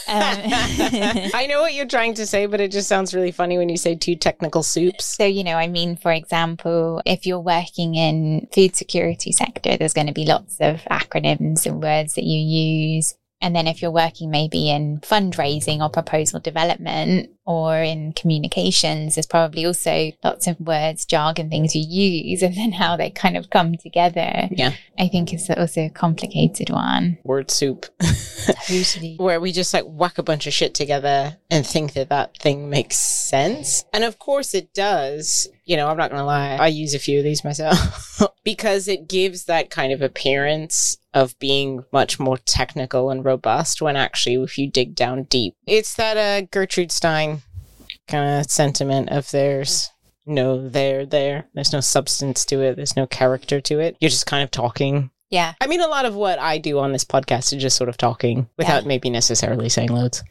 um, 0.09 0.41
I 1.35 1.47
know 1.49 1.61
what 1.61 1.75
you're 1.75 1.87
trying 1.87 2.15
to 2.15 2.27
say, 2.27 2.47
but 2.47 2.61
it 2.61 2.73
just 2.73 2.89
sounds 2.89 3.15
really 3.15 3.33
funny 3.33 3.59
when 3.59 3.69
you 3.69 3.77
say 3.77 3.95
two 3.95 4.17
technical 4.17 4.63
soups. 4.63 5.05
So, 5.05 5.25
you 5.25 5.45
know, 5.45 5.57
I 5.57 5.67
mean, 5.69 5.97
for 5.97 6.13
example, 6.13 7.03
if 7.05 7.27
you're 7.27 7.41
working 7.41 7.95
in 7.95 8.49
food 8.53 8.77
security 8.77 9.33
sector, 9.33 9.77
there's 9.77 9.93
going 9.95 10.07
to 10.07 10.13
be 10.13 10.25
lots 10.25 10.59
of 10.61 10.77
acronyms 10.91 11.67
and 11.67 11.83
words 11.83 12.15
that 12.15 12.25
you 12.25 12.39
use. 12.39 13.15
And 13.41 13.55
then 13.55 13.67
if 13.67 13.83
you're 13.83 13.91
working 13.91 14.31
maybe 14.31 14.71
in 14.71 14.99
fundraising 15.01 15.81
or 15.81 15.91
proposal 15.91 16.41
development 16.41 17.31
or 17.45 17.79
in 17.79 18.13
communications, 18.13 19.15
there's 19.15 19.27
probably 19.27 19.67
also 19.67 20.13
lots 20.25 20.47
of 20.47 20.59
words, 20.59 21.05
jargon, 21.05 21.51
things 21.51 21.77
you 21.77 21.83
use, 21.83 22.43
and 22.47 22.57
then 22.57 22.73
how 22.73 22.97
they 22.97 23.11
kind 23.11 23.37
of 23.37 23.51
come 23.51 23.77
together. 23.77 24.49
Yeah. 24.51 24.73
I 24.99 25.09
think 25.09 25.35
is 25.35 25.51
also 25.51 25.83
a 25.83 25.91
complicated 25.91 26.71
one. 26.71 27.19
Word 27.25 27.51
soup. 27.51 27.87
Totally. 28.67 29.17
Where 29.19 29.41
we 29.41 29.53
just 29.53 29.75
like 29.75 29.85
whack 29.85 30.19
a 30.19 30.23
bunch 30.23 30.47
of 30.47 30.53
shit 30.53 30.75
together 30.75 31.37
and 31.51 31.67
think 31.67 31.93
that 31.93 32.09
that 32.09 32.37
thing 32.39 32.71
makes 32.71 32.97
sense. 32.97 33.85
And 33.93 34.05
of 34.05 34.19
course 34.19 34.55
it 34.55 34.73
does. 34.73 35.49
You 35.67 35.77
know, 35.77 35.89
I'm 35.89 35.97
not 35.97 36.11
going 36.11 36.21
to 36.21 36.25
lie. 36.25 36.57
I 36.57 36.69
use 36.69 36.95
a 36.95 36.99
few 36.99 37.19
of 37.19 37.25
these 37.25 37.45
myself 37.45 38.23
because 38.45 38.89
it 38.89 39.09
gives 39.09 39.45
that 39.45 39.69
kind 39.69 39.93
of 39.93 40.01
appearance 40.01 40.97
of 41.13 41.39
being 41.39 41.85
much 41.93 42.19
more 42.19 42.39
technical 42.39 43.11
and 43.11 43.25
robust 43.25 43.83
when 43.83 43.97
actually, 43.97 44.37
if 44.37 44.57
you 44.57 44.71
dig 44.71 44.95
down 44.95 45.25
deep, 45.25 45.55
it's 45.67 45.95
that 45.95 46.17
uh, 46.17 46.47
Gertrude 46.51 46.93
Stein 46.93 47.43
kind 48.07 48.41
of 48.41 48.51
sentiment 48.51 49.09
of 49.11 49.31
there's 49.33 49.91
no 50.25 50.69
there 50.69 51.05
there. 51.05 51.47
There's 51.55 51.73
no 51.73 51.81
substance 51.81 52.45
to 52.47 52.61
it. 52.63 52.77
There's 52.77 52.97
no 52.97 53.07
character 53.07 53.61
to 53.63 53.81
it. 53.81 53.97
You're 54.01 54.11
just 54.11 54.27
kind 54.27 54.45
of 54.45 54.51
talking 54.51 55.11
Yeah. 55.31 55.55
I 55.61 55.67
mean, 55.67 55.81
a 55.81 55.89
lot 55.89 56.05
of 56.05 56.15
what 56.15 56.39
I 56.39 56.59
do 56.59 56.79
on 56.79 56.93
this 56.93 57.05
podcast 57.05 57.53
is 57.53 57.63
just 57.63 57.77
sort 57.77 57.89
of 57.89 57.97
talking 57.97 58.49
without 58.57 58.87
maybe 58.87 59.11
necessarily 59.11 59.69
saying 59.69 59.91
loads. 59.91 60.23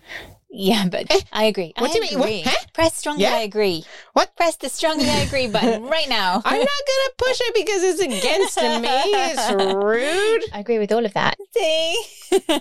Yeah, 0.57 0.87
but 0.89 1.11
eh? 1.11 1.19
I 1.33 1.45
agree. 1.45 1.73
What 1.77 1.89
I 1.89 1.93
do 1.93 1.99
you 1.99 2.01
mean? 2.11 2.19
What? 2.19 2.29
agree. 2.29 2.41
Huh? 2.45 2.65
Press 2.73 2.95
strongly 2.95 3.23
Yeah? 3.23 3.35
I 3.35 3.39
agree. 3.39 3.83
What? 4.13 4.33
Press 4.37 4.55
the 4.55 4.69
strongly 4.69 5.09
I 5.09 5.17
agree 5.17 5.47
button 5.47 5.83
right 5.89 6.07
now. 6.07 6.41
I'm 6.45 6.59
not 6.59 6.67
gonna 6.67 7.13
push 7.17 7.41
it 7.41 7.53
because 7.53 7.83
it's 7.83 8.01
against 8.01 8.61
me. 8.61 8.87
It's 8.87 9.51
rude. 9.75 10.43
I 10.53 10.59
agree 10.59 10.79
with 10.79 10.93
all 10.93 11.05
of 11.05 11.13
that. 11.13 11.35
See? 11.51 12.05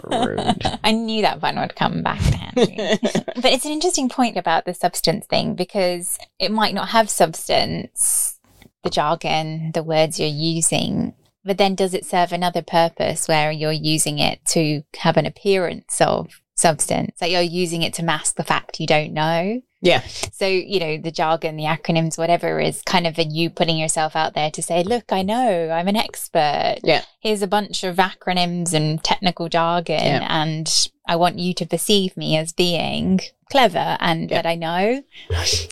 Rude. 0.02 0.56
I 0.84 0.90
knew 0.90 1.22
that 1.22 1.40
button 1.40 1.60
would 1.60 1.76
come 1.76 2.02
back 2.02 2.18
handy. 2.20 2.98
but 3.36 3.44
it's 3.44 3.64
an 3.64 3.72
interesting 3.72 4.08
point 4.08 4.36
about 4.36 4.64
the 4.64 4.74
substance 4.74 5.26
thing 5.26 5.54
because 5.54 6.18
it 6.40 6.50
might 6.50 6.74
not 6.74 6.88
have 6.88 7.08
substance, 7.08 8.40
the 8.82 8.90
jargon, 8.90 9.70
the 9.72 9.84
words 9.84 10.18
you're 10.18 10.28
using. 10.28 11.14
But 11.44 11.58
then 11.58 11.76
does 11.76 11.94
it 11.94 12.06
serve 12.06 12.32
another 12.32 12.62
purpose 12.62 13.28
where 13.28 13.52
you're 13.52 13.70
using 13.70 14.18
it 14.18 14.44
to 14.46 14.82
have 14.96 15.16
an 15.16 15.26
appearance 15.26 16.00
of 16.00 16.40
substance? 16.64 17.20
Like 17.20 17.30
you're 17.30 17.42
using 17.42 17.82
it 17.82 17.92
to 17.94 18.02
mask 18.02 18.36
the 18.36 18.44
fact 18.44 18.80
you 18.80 18.86
don't 18.86 19.12
know? 19.12 19.60
Yeah. 19.82 20.00
So, 20.32 20.46
you 20.46 20.80
know, 20.80 20.96
the 20.96 21.10
jargon, 21.10 21.56
the 21.56 21.64
acronyms, 21.64 22.16
whatever 22.16 22.58
is 22.58 22.80
kind 22.86 23.06
of 23.06 23.18
a 23.18 23.24
you 23.24 23.50
putting 23.50 23.76
yourself 23.76 24.16
out 24.16 24.32
there 24.32 24.50
to 24.52 24.62
say, 24.62 24.82
look, 24.82 25.12
I 25.12 25.20
know, 25.20 25.70
I'm 25.70 25.88
an 25.88 25.96
expert. 25.96 26.76
Yeah. 26.82 27.02
Here's 27.20 27.42
a 27.42 27.46
bunch 27.46 27.84
of 27.84 27.96
acronyms 27.96 28.72
and 28.72 29.04
technical 29.04 29.50
jargon. 29.50 30.00
Yeah. 30.02 30.26
And 30.42 30.72
I 31.06 31.16
want 31.16 31.38
you 31.38 31.52
to 31.54 31.66
perceive 31.66 32.16
me 32.16 32.38
as 32.38 32.50
being 32.54 33.20
clever 33.50 33.98
and 34.00 34.30
Yeah. 34.30 34.40
that 34.40 34.46
I 34.48 34.54
know. 34.54 35.02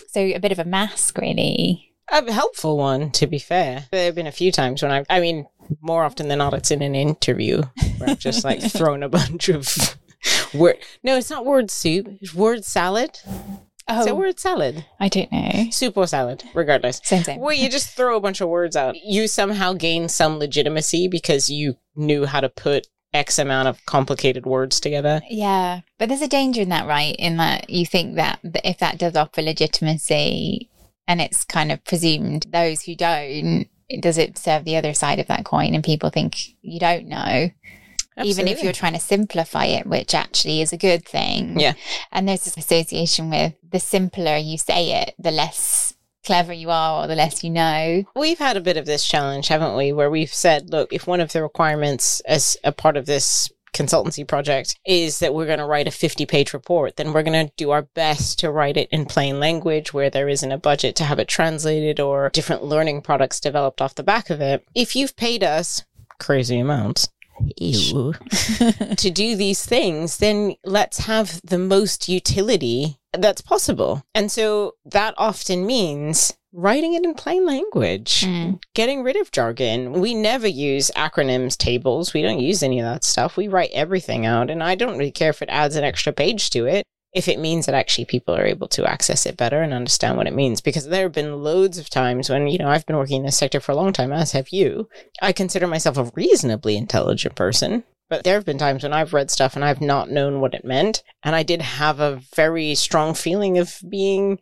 So 0.09 0.21
a 0.21 0.37
bit 0.37 0.51
of 0.51 0.59
a 0.59 0.63
mask, 0.65 1.17
really. 1.17 1.89
A 2.11 2.31
helpful 2.31 2.77
one, 2.77 3.09
to 3.13 3.25
be 3.25 3.39
fair. 3.39 3.85
There 3.91 4.05
have 4.05 4.15
been 4.15 4.27
a 4.27 4.31
few 4.31 4.51
times 4.51 4.83
when 4.83 4.91
I, 4.91 5.03
I 5.09 5.19
mean, 5.21 5.47
more 5.81 6.03
often 6.03 6.27
than 6.27 6.37
not, 6.37 6.53
it's 6.53 6.69
in 6.69 6.83
an 6.83 6.93
interview 6.93 7.63
where 7.97 8.11
I've 8.11 8.19
just 8.19 8.43
like 8.43 8.61
thrown 8.71 9.01
a 9.01 9.09
bunch 9.09 9.49
of 9.49 9.97
word. 10.53 10.77
No, 11.03 11.17
it's 11.17 11.29
not 11.29 11.45
word 11.45 11.71
soup. 11.71 12.07
It's 12.21 12.33
word 12.33 12.65
salad. 12.65 13.19
Oh, 13.87 13.99
Is 13.99 14.07
it 14.07 14.15
word 14.15 14.39
salad? 14.39 14.85
I 14.99 15.09
don't 15.09 15.31
know. 15.31 15.65
Soup 15.71 15.97
or 15.97 16.07
salad, 16.07 16.43
regardless. 16.53 17.01
Same 17.03 17.23
thing. 17.23 17.39
Where 17.39 17.53
you 17.53 17.69
just 17.69 17.89
throw 17.89 18.15
a 18.15 18.21
bunch 18.21 18.39
of 18.39 18.47
words 18.47 18.75
out. 18.75 18.95
You 19.03 19.27
somehow 19.27 19.73
gain 19.73 20.07
some 20.07 20.39
legitimacy 20.39 21.09
because 21.09 21.49
you 21.49 21.75
knew 21.95 22.25
how 22.25 22.39
to 22.39 22.47
put 22.49 22.87
X 23.13 23.37
amount 23.37 23.67
of 23.67 23.85
complicated 23.85 24.45
words 24.45 24.79
together. 24.79 25.21
Yeah, 25.29 25.81
but 25.99 26.09
there's 26.09 26.21
a 26.21 26.27
danger 26.27 26.61
in 26.61 26.69
that, 26.69 26.87
right? 26.87 27.15
In 27.17 27.37
that 27.37 27.69
you 27.69 27.85
think 27.85 28.15
that 28.15 28.39
that 28.43 28.67
if 28.67 28.79
that 28.79 28.97
does 28.97 29.15
offer 29.15 29.41
legitimacy 29.41 30.69
and 31.07 31.21
it's 31.21 31.43
kind 31.43 31.71
of 31.71 31.83
presumed 31.83 32.47
those 32.51 32.83
who 32.83 32.95
don't, 32.95 33.67
does 33.99 34.17
it 34.17 34.37
serve 34.37 34.63
the 34.63 34.77
other 34.77 34.93
side 34.93 35.19
of 35.19 35.27
that 35.27 35.45
coin 35.45 35.75
and 35.75 35.83
people 35.83 36.09
think 36.09 36.37
you 36.61 36.79
don't 36.79 37.07
know? 37.07 37.49
Even 38.21 38.47
if 38.47 38.61
you're 38.61 38.73
trying 38.73 38.93
to 38.93 38.99
simplify 38.99 39.65
it, 39.65 39.87
which 39.87 40.13
actually 40.13 40.61
is 40.61 40.73
a 40.73 40.77
good 40.77 41.05
thing. 41.05 41.59
Yeah. 41.59 41.73
And 42.11 42.27
there's 42.27 42.43
this 42.43 42.57
association 42.57 43.29
with 43.29 43.53
the 43.67 43.79
simpler 43.79 44.37
you 44.37 44.57
say 44.57 45.01
it, 45.01 45.15
the 45.17 45.31
less 45.31 45.93
clever 46.25 46.53
you 46.53 46.69
are 46.69 47.03
or 47.03 47.07
the 47.07 47.15
less 47.15 47.43
you 47.43 47.49
know. 47.49 48.03
We've 48.15 48.39
had 48.39 48.57
a 48.57 48.61
bit 48.61 48.77
of 48.77 48.85
this 48.85 49.05
challenge, 49.05 49.47
haven't 49.47 49.75
we? 49.75 49.91
Where 49.91 50.09
we've 50.09 50.33
said, 50.33 50.69
look, 50.69 50.93
if 50.93 51.07
one 51.07 51.19
of 51.19 51.31
the 51.31 51.41
requirements 51.41 52.21
as 52.21 52.57
a 52.63 52.71
part 52.71 52.97
of 52.97 53.05
this 53.05 53.51
consultancy 53.73 54.25
project 54.25 54.77
is 54.85 55.19
that 55.19 55.33
we're 55.33 55.47
going 55.47 55.59
to 55.59 55.65
write 55.65 55.87
a 55.87 55.91
50 55.91 56.25
page 56.25 56.53
report, 56.53 56.95
then 56.95 57.11
we're 57.11 57.23
going 57.23 57.47
to 57.47 57.53
do 57.57 57.71
our 57.71 57.81
best 57.81 58.39
to 58.39 58.51
write 58.51 58.77
it 58.77 58.87
in 58.91 59.05
plain 59.05 59.39
language 59.39 59.93
where 59.93 60.09
there 60.09 60.29
isn't 60.29 60.51
a 60.51 60.57
budget 60.57 60.95
to 60.95 61.03
have 61.03 61.19
it 61.19 61.27
translated 61.27 61.99
or 61.99 62.29
different 62.29 62.63
learning 62.63 63.01
products 63.01 63.39
developed 63.39 63.81
off 63.81 63.95
the 63.95 64.03
back 64.03 64.29
of 64.29 64.39
it. 64.39 64.63
If 64.75 64.95
you've 64.95 65.15
paid 65.15 65.43
us 65.43 65.83
crazy 66.19 66.59
amounts, 66.59 67.09
ew, 67.57 68.13
to 68.97 69.11
do 69.11 69.35
these 69.35 69.65
things, 69.65 70.17
then 70.17 70.55
let's 70.63 70.99
have 70.99 71.41
the 71.43 71.57
most 71.57 72.07
utility 72.09 72.99
that's 73.17 73.41
possible. 73.41 74.03
And 74.15 74.31
so 74.31 74.73
that 74.85 75.13
often 75.17 75.65
means 75.65 76.35
writing 76.55 76.93
it 76.93 77.03
in 77.03 77.13
plain 77.15 77.45
language, 77.45 78.21
Mm. 78.25 78.59
getting 78.75 79.01
rid 79.03 79.15
of 79.15 79.31
jargon. 79.31 79.93
We 79.93 80.13
never 80.13 80.47
use 80.47 80.91
acronyms, 80.95 81.57
tables. 81.57 82.13
We 82.13 82.21
don't 82.21 82.39
use 82.39 82.61
any 82.61 82.79
of 82.79 82.85
that 82.85 83.03
stuff. 83.03 83.35
We 83.37 83.47
write 83.47 83.71
everything 83.73 84.25
out. 84.25 84.49
And 84.51 84.61
I 84.63 84.75
don't 84.75 84.97
really 84.97 85.11
care 85.11 85.31
if 85.31 85.41
it 85.41 85.49
adds 85.49 85.75
an 85.75 85.83
extra 85.83 86.13
page 86.13 86.51
to 86.51 86.65
it. 86.67 86.83
If 87.13 87.27
it 87.27 87.39
means 87.39 87.65
that 87.65 87.75
actually 87.75 88.05
people 88.05 88.35
are 88.35 88.45
able 88.45 88.67
to 88.69 88.89
access 88.89 89.25
it 89.25 89.37
better 89.37 89.61
and 89.61 89.73
understand 89.73 90.17
what 90.17 90.27
it 90.27 90.33
means, 90.33 90.61
because 90.61 90.87
there 90.87 91.03
have 91.03 91.11
been 91.11 91.43
loads 91.43 91.77
of 91.77 91.89
times 91.89 92.29
when, 92.29 92.47
you 92.47 92.57
know, 92.57 92.69
I've 92.69 92.85
been 92.85 92.97
working 92.97 93.17
in 93.17 93.25
this 93.25 93.37
sector 93.37 93.59
for 93.59 93.71
a 93.71 93.75
long 93.75 93.93
time, 93.93 94.11
as 94.11 94.31
have 94.31 94.49
you. 94.49 94.89
I 95.21 95.31
consider 95.31 95.67
myself 95.67 95.97
a 95.97 96.11
reasonably 96.15 96.75
intelligent 96.75 97.35
person, 97.35 97.83
but 98.09 98.23
there 98.23 98.33
have 98.33 98.45
been 98.45 98.57
times 98.57 98.81
when 98.83 98.93
I've 98.93 99.13
read 99.13 99.29
stuff 99.29 99.55
and 99.55 99.63
I've 99.63 99.81
not 99.81 100.09
known 100.09 100.41
what 100.41 100.55
it 100.55 100.65
meant. 100.65 101.03
And 101.21 101.35
I 101.35 101.43
did 101.43 101.61
have 101.61 101.99
a 101.99 102.21
very 102.35 102.73
strong 102.73 103.13
feeling 103.13 103.57
of 103.59 103.79
being 103.87 104.39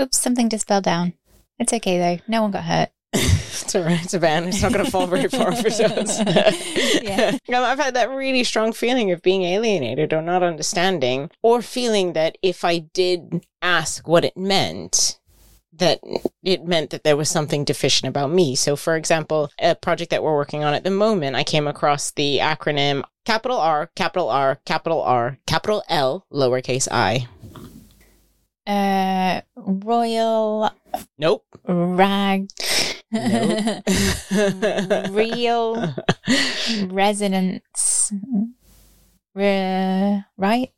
Oops, 0.00 0.20
something 0.20 0.48
just 0.48 0.66
fell 0.66 0.80
down. 0.80 1.14
It's 1.58 1.72
okay 1.72 1.98
though. 1.98 2.22
No 2.26 2.42
one 2.42 2.50
got 2.50 2.64
hurt. 2.64 2.90
It's 3.64 3.74
all 3.74 3.82
right. 3.84 4.02
It's 4.04 4.14
a 4.14 4.18
van. 4.18 4.44
It's 4.44 4.60
not 4.60 4.72
going 4.72 4.84
to 4.84 4.90
fall 4.90 5.06
very 5.06 5.28
far 5.28 5.52
it 5.52 5.62
does. 5.62 6.20
Yeah. 7.02 7.38
I've 7.54 7.78
had 7.78 7.94
that 7.94 8.10
really 8.10 8.44
strong 8.44 8.72
feeling 8.72 9.10
of 9.10 9.22
being 9.22 9.42
alienated 9.42 10.12
or 10.12 10.20
not 10.20 10.42
understanding, 10.42 11.30
or 11.42 11.62
feeling 11.62 12.12
that 12.12 12.36
if 12.42 12.64
I 12.64 12.78
did 12.78 13.46
ask 13.62 14.06
what 14.06 14.24
it 14.24 14.36
meant, 14.36 15.18
that 15.72 16.00
it 16.42 16.64
meant 16.64 16.90
that 16.90 17.04
there 17.04 17.16
was 17.16 17.28
something 17.28 17.64
deficient 17.64 18.08
about 18.08 18.30
me. 18.30 18.54
So, 18.54 18.76
for 18.76 18.96
example, 18.96 19.50
a 19.58 19.74
project 19.74 20.10
that 20.10 20.22
we're 20.22 20.34
working 20.36 20.62
on 20.62 20.74
at 20.74 20.84
the 20.84 20.90
moment, 20.90 21.36
I 21.36 21.44
came 21.44 21.66
across 21.66 22.10
the 22.10 22.38
acronym 22.38 23.02
capital 23.24 23.58
R, 23.58 23.90
capital 23.96 24.28
R, 24.28 24.60
capital 24.66 25.00
R, 25.00 25.38
capital 25.46 25.82
L, 25.88 26.26
lowercase 26.32 26.88
i. 26.90 27.26
Uh, 28.66 29.40
royal 29.56 30.70
Nope. 31.18 31.44
rag. 31.66 32.48
Nope. 33.14 35.10
Real 35.10 35.94
resonance. 36.90 38.12
Re- 39.34 40.24
right? 40.36 40.70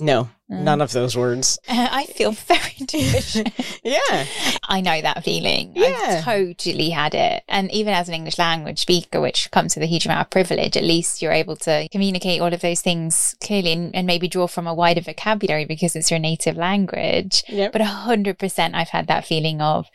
no, 0.00 0.28
none 0.48 0.80
of 0.80 0.92
those 0.92 1.16
words. 1.16 1.58
I 1.68 2.04
feel 2.06 2.32
very 2.32 2.74
deficient. 2.86 3.52
Yeah. 3.84 4.26
I 4.68 4.80
know 4.80 5.00
that 5.00 5.24
feeling. 5.24 5.72
Yeah. 5.74 5.96
I've 6.02 6.24
totally 6.24 6.90
had 6.90 7.14
it. 7.14 7.44
And 7.48 7.70
even 7.72 7.94
as 7.94 8.08
an 8.08 8.14
English 8.14 8.38
language 8.38 8.80
speaker, 8.80 9.20
which 9.20 9.50
comes 9.50 9.74
with 9.74 9.82
a 9.84 9.86
huge 9.86 10.06
amount 10.06 10.22
of 10.22 10.30
privilege, 10.30 10.76
at 10.76 10.84
least 10.84 11.22
you're 11.22 11.32
able 11.32 11.56
to 11.56 11.88
communicate 11.90 12.40
all 12.40 12.52
of 12.52 12.60
those 12.60 12.80
things 12.80 13.36
clearly 13.42 13.72
and, 13.72 13.94
and 13.94 14.06
maybe 14.06 14.28
draw 14.28 14.46
from 14.46 14.66
a 14.66 14.74
wider 14.74 15.00
vocabulary 15.00 15.64
because 15.64 15.94
it's 15.94 16.10
your 16.10 16.20
native 16.20 16.56
language. 16.56 17.44
Yep. 17.48 17.72
But 17.72 17.82
100% 17.82 18.74
I've 18.74 18.88
had 18.88 19.06
that 19.06 19.26
feeling 19.26 19.60
of, 19.60 19.86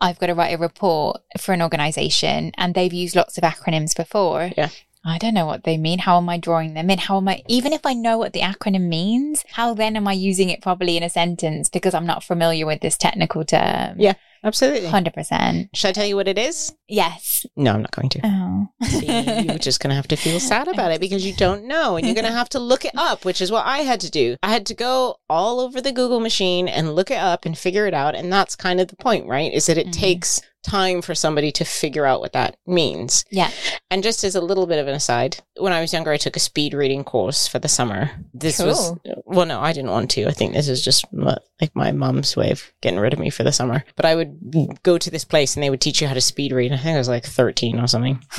I've 0.00 0.18
got 0.18 0.26
to 0.26 0.34
write 0.34 0.54
a 0.54 0.58
report 0.58 1.22
for 1.38 1.52
an 1.52 1.62
organization 1.62 2.52
and 2.56 2.74
they've 2.74 2.92
used 2.92 3.16
lots 3.16 3.38
of 3.38 3.44
acronyms 3.44 3.96
before. 3.96 4.50
Yeah. 4.56 4.68
I 5.04 5.18
don't 5.18 5.34
know 5.34 5.46
what 5.46 5.62
they 5.62 5.76
mean. 5.76 6.00
How 6.00 6.16
am 6.18 6.28
I 6.28 6.36
drawing 6.36 6.74
them 6.74 6.90
in? 6.90 6.98
How 6.98 7.18
am 7.18 7.28
I, 7.28 7.42
even 7.46 7.72
if 7.72 7.86
I 7.86 7.94
know 7.94 8.18
what 8.18 8.32
the 8.32 8.40
acronym 8.40 8.88
means, 8.88 9.44
how 9.52 9.72
then 9.72 9.96
am 9.96 10.08
I 10.08 10.12
using 10.12 10.50
it 10.50 10.60
properly 10.60 10.96
in 10.96 11.04
a 11.04 11.08
sentence 11.08 11.68
because 11.68 11.94
I'm 11.94 12.06
not 12.06 12.24
familiar 12.24 12.66
with 12.66 12.80
this 12.80 12.96
technical 12.96 13.44
term? 13.44 14.00
Yeah. 14.00 14.14
Absolutely. 14.46 14.88
100%. 14.88 15.68
Should 15.74 15.88
I 15.88 15.92
tell 15.92 16.06
you 16.06 16.14
what 16.16 16.28
it 16.28 16.38
is? 16.38 16.72
Yes. 16.88 17.44
No, 17.56 17.72
I'm 17.72 17.82
not 17.82 17.90
going 17.90 18.08
to. 18.10 18.20
Oh. 18.24 18.68
See, 18.84 19.06
you're 19.42 19.58
just 19.58 19.80
going 19.80 19.90
to 19.90 19.96
have 19.96 20.08
to 20.08 20.16
feel 20.16 20.38
sad 20.52 20.68
about 20.68 20.92
it 20.92 21.00
because 21.00 21.26
you 21.26 21.34
don't 21.34 21.64
know. 21.64 21.96
And 21.96 22.06
you're 22.06 22.14
going 22.14 22.24
to 22.26 22.32
have 22.32 22.48
to 22.50 22.58
look 22.60 22.84
it 22.84 22.92
up, 22.96 23.24
which 23.24 23.40
is 23.40 23.50
what 23.50 23.66
I 23.66 23.78
had 23.78 24.00
to 24.00 24.10
do. 24.10 24.36
I 24.42 24.50
had 24.52 24.66
to 24.66 24.74
go 24.74 25.16
all 25.28 25.58
over 25.60 25.80
the 25.80 25.92
Google 25.92 26.20
machine 26.20 26.68
and 26.68 26.94
look 26.94 27.10
it 27.10 27.18
up 27.18 27.44
and 27.44 27.58
figure 27.58 27.86
it 27.86 27.94
out. 27.94 28.14
And 28.14 28.32
that's 28.32 28.54
kind 28.56 28.80
of 28.80 28.88
the 28.88 28.96
point, 28.96 29.26
right? 29.26 29.52
Is 29.52 29.66
that 29.66 29.78
it 29.78 29.88
Mhm. 29.88 29.92
takes 29.92 30.40
time 30.62 31.00
for 31.00 31.14
somebody 31.14 31.52
to 31.52 31.64
figure 31.64 32.04
out 32.04 32.20
what 32.20 32.32
that 32.32 32.56
means. 32.66 33.24
Yeah. 33.30 33.50
And 33.88 34.02
just 34.02 34.24
as 34.24 34.34
a 34.34 34.40
little 34.40 34.66
bit 34.66 34.80
of 34.80 34.88
an 34.88 34.94
aside, 34.94 35.36
when 35.58 35.72
I 35.72 35.80
was 35.80 35.92
younger, 35.92 36.10
I 36.10 36.16
took 36.16 36.34
a 36.36 36.40
speed 36.40 36.74
reading 36.74 37.04
course 37.04 37.46
for 37.46 37.60
the 37.60 37.68
summer. 37.68 38.10
This 38.34 38.58
was, 38.58 38.92
well, 39.24 39.46
no, 39.46 39.60
I 39.60 39.72
didn't 39.72 39.92
want 39.92 40.10
to. 40.12 40.26
I 40.26 40.32
think 40.32 40.54
this 40.54 40.68
is 40.68 40.84
just 40.84 41.04
like 41.12 41.70
my 41.74 41.92
mom's 41.92 42.36
way 42.36 42.50
of 42.50 42.72
getting 42.82 42.98
rid 42.98 43.12
of 43.12 43.20
me 43.20 43.30
for 43.30 43.44
the 43.44 43.52
summer. 43.52 43.84
But 43.94 44.06
I 44.06 44.16
would 44.16 44.35
go 44.82 44.98
to 44.98 45.10
this 45.10 45.24
place 45.24 45.56
and 45.56 45.62
they 45.62 45.70
would 45.70 45.80
teach 45.80 46.00
you 46.00 46.08
how 46.08 46.14
to 46.14 46.20
speed 46.20 46.52
read. 46.52 46.72
I 46.72 46.76
think 46.76 46.94
I 46.94 46.98
was 46.98 47.08
like 47.08 47.24
13 47.24 47.78
or 47.78 47.86
something. 47.86 48.22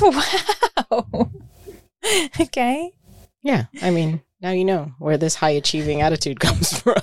Wow. 0.90 1.30
okay. 2.40 2.92
Yeah. 3.42 3.64
I 3.82 3.90
mean, 3.90 4.22
now 4.40 4.52
you 4.52 4.64
know 4.64 4.92
where 4.98 5.18
this 5.18 5.34
high 5.34 5.50
achieving 5.50 6.00
attitude 6.00 6.40
comes 6.40 6.78
from. 6.78 6.94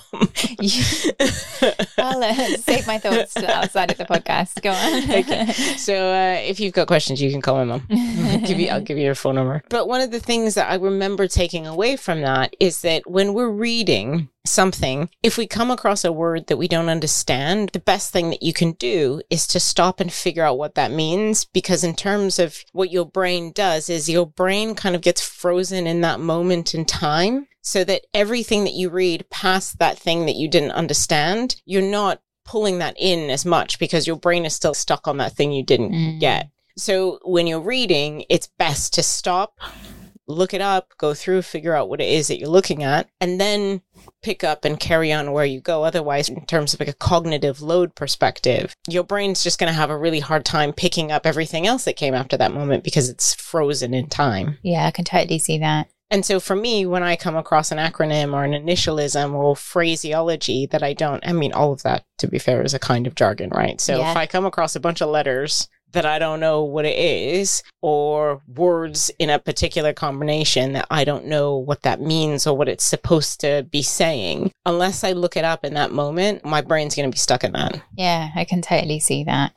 I'll 1.98 2.24
uh, 2.24 2.34
save 2.58 2.88
my 2.88 2.98
thoughts 2.98 3.36
outside 3.38 3.92
of 3.92 3.98
the 3.98 4.06
podcast. 4.06 4.62
Go 4.62 4.72
on. 4.72 5.20
Okay. 5.20 5.52
So 5.78 5.94
uh, 5.94 6.40
if 6.40 6.60
you've 6.60 6.74
got 6.74 6.88
questions, 6.88 7.22
you 7.22 7.32
can 7.32 7.42
call 7.42 7.56
my 7.56 7.66
mom. 7.66 7.88
I'll 7.90 8.40
give 8.40 8.60
you, 8.60 8.70
I'll 8.70 8.82
give 8.82 8.98
you 8.98 9.08
her 9.08 9.16
phone 9.16 9.36
number. 9.36 9.64
But 9.70 9.88
one 9.88 10.02
of 10.02 10.12
the 10.12 10.20
things 10.20 10.56
that 10.56 10.72
I 10.72 10.76
remember 10.76 11.28
taking 11.28 11.68
away 11.68 11.98
from 11.98 12.22
that 12.22 12.56
is 12.60 12.82
that 12.82 13.10
when 13.10 13.34
we're 13.34 13.50
reading 13.50 14.30
something, 14.46 15.10
if 15.24 15.38
we 15.38 15.48
come 15.48 15.72
across 15.72 16.06
a 16.06 16.12
word 16.12 16.48
that 16.48 16.58
we 16.58 16.68
don't 16.68 16.90
understand, 16.90 17.70
the 17.70 17.80
best 17.80 18.14
thing 18.14 18.30
that 18.30 18.44
you 18.44 18.54
can 18.54 18.74
do 18.74 19.22
is 19.30 19.48
to 19.48 19.60
stop 19.60 20.00
and 20.00 20.14
figure 20.14 20.44
out 20.44 20.58
what 20.58 20.76
that 20.76 20.92
means. 20.92 21.46
Because 21.46 21.84
in 21.84 21.96
terms 21.96 22.40
of 22.40 22.64
what 22.72 22.92
your 22.92 23.06
brain 23.06 23.52
does 23.52 23.90
is 23.90 24.10
your 24.10 24.28
brain 24.28 24.76
kind 24.76 24.96
of 24.96 25.02
gets 25.02 25.22
frozen 25.22 25.88
in 25.88 26.02
that 26.02 26.20
moment 26.20 26.76
in 26.76 26.86
time 26.86 27.26
so 27.68 27.84
that 27.84 28.04
everything 28.14 28.64
that 28.64 28.74
you 28.76 28.90
read 28.90 29.28
past 29.32 29.80
that 29.80 29.98
thing 29.98 30.28
that 30.28 30.36
you 30.36 30.48
didn't 30.48 30.72
understand, 30.72 31.60
you're 31.66 31.82
not 31.82 32.22
pulling 32.46 32.78
that 32.78 32.96
in 33.00 33.32
as 33.32 33.44
much 33.44 33.80
because 33.80 34.06
your 34.06 34.16
brain 34.16 34.46
is 34.46 34.54
still 34.54 34.76
stuck 34.76 35.08
on 35.08 35.18
that 35.18 35.34
thing 35.34 35.52
you 35.52 35.64
didn't 35.64 35.92
Mm. 35.92 36.20
get. 36.20 36.50
So 36.78 37.18
when 37.24 37.48
you're 37.48 37.60
reading, 37.60 38.24
it's 38.30 38.48
best 38.60 38.94
to 38.94 39.02
stop, 39.04 39.58
look 40.28 40.54
it 40.54 40.62
up, 40.62 40.90
go 41.00 41.16
through, 41.16 41.42
figure 41.42 41.74
out 41.76 41.90
what 41.90 42.02
it 42.02 42.08
is 42.10 42.28
that 42.28 42.38
you're 42.38 42.50
looking 42.50 42.84
at, 42.84 43.10
and 43.20 43.42
then 43.42 43.82
pick 44.22 44.44
up 44.44 44.64
and 44.64 44.80
carry 44.80 45.12
on 45.12 45.32
where 45.32 45.46
you 45.46 45.60
go. 45.60 45.84
Otherwise, 45.84 46.30
in 46.30 46.46
terms 46.46 46.74
of 46.74 46.80
like 46.80 46.90
a 46.90 46.94
cognitive 46.94 47.62
load 47.62 47.96
perspective, 47.96 48.76
your 48.88 49.04
brain's 49.04 49.44
just 49.44 49.58
going 49.60 49.72
to 49.72 49.78
have 49.80 49.90
a 49.90 49.98
really 49.98 50.20
hard 50.20 50.46
time 50.46 50.72
picking 50.72 51.12
up 51.12 51.26
everything 51.26 51.66
else 51.66 51.86
that 51.86 51.96
came 51.96 52.14
after 52.14 52.38
that 52.38 52.54
moment 52.54 52.84
because 52.84 53.10
it's 53.10 53.34
frozen 53.34 53.94
in 53.96 54.08
time. 54.08 54.58
Yeah, 54.62 54.86
I 54.86 54.92
can 54.92 55.06
totally 55.06 55.40
see 55.40 55.58
that. 55.60 55.88
And 56.12 56.24
so 56.26 56.40
for 56.40 56.56
me, 56.56 56.86
when 56.86 57.02
I 57.04 57.16
come 57.16 57.36
across 57.36 57.72
an 57.72 57.78
acronym 57.80 58.34
or 58.34 58.44
an 58.44 58.52
initialism 58.52 59.34
or 59.34 59.56
phraseology 59.56 60.68
that 60.68 60.84
I 60.84 60.94
don't, 60.94 61.26
I 61.28 61.34
mean, 61.34 61.52
all 61.52 61.74
of 61.74 61.82
that, 61.84 62.06
to 62.20 62.28
be 62.28 62.38
fair, 62.40 62.62
is 62.62 62.74
a 62.76 62.80
kind 62.80 63.08
of 63.08 63.16
jargon, 63.16 63.50
right? 63.50 63.82
So 63.82 63.98
Yeah. 63.98 64.12
if 64.12 64.18
I 64.18 64.28
come 64.28 64.46
across 64.46 64.76
a 64.76 64.80
bunch 64.80 65.02
of 65.02 65.10
letters 65.10 65.68
that 65.94 66.06
I 66.06 66.20
don't 66.20 66.42
know 66.42 66.62
what 66.62 66.84
it 66.86 66.98
is, 66.98 67.64
or 67.82 68.42
words 68.54 69.10
in 69.18 69.30
a 69.30 69.40
particular 69.40 69.94
combination 69.94 70.74
that 70.74 70.88
I 70.92 71.06
don't 71.06 71.26
know 71.26 71.56
what 71.56 71.84
that 71.84 72.02
means 72.02 72.46
or 72.46 72.56
what 72.58 72.68
it's 72.68 72.84
supposed 72.84 73.40
to 73.42 73.66
be 73.72 73.82
saying. 73.82 74.52
Unless 74.66 75.06
I 75.06 75.14
look 75.14 75.38
it 75.38 75.46
up 75.46 75.64
in 75.64 75.74
that 75.76 75.92
moment, 75.94 76.44
my 76.44 76.62
brain's 76.62 76.96
going 76.96 77.10
to 77.10 77.16
be 77.16 77.20
stuck 77.20 77.46
in 77.46 77.54
that. 77.54 77.82
Yeah, 77.98 78.30
I 78.36 78.44
can 78.44 78.62
totally 78.62 79.00
see 79.00 79.24
that. 79.24 79.54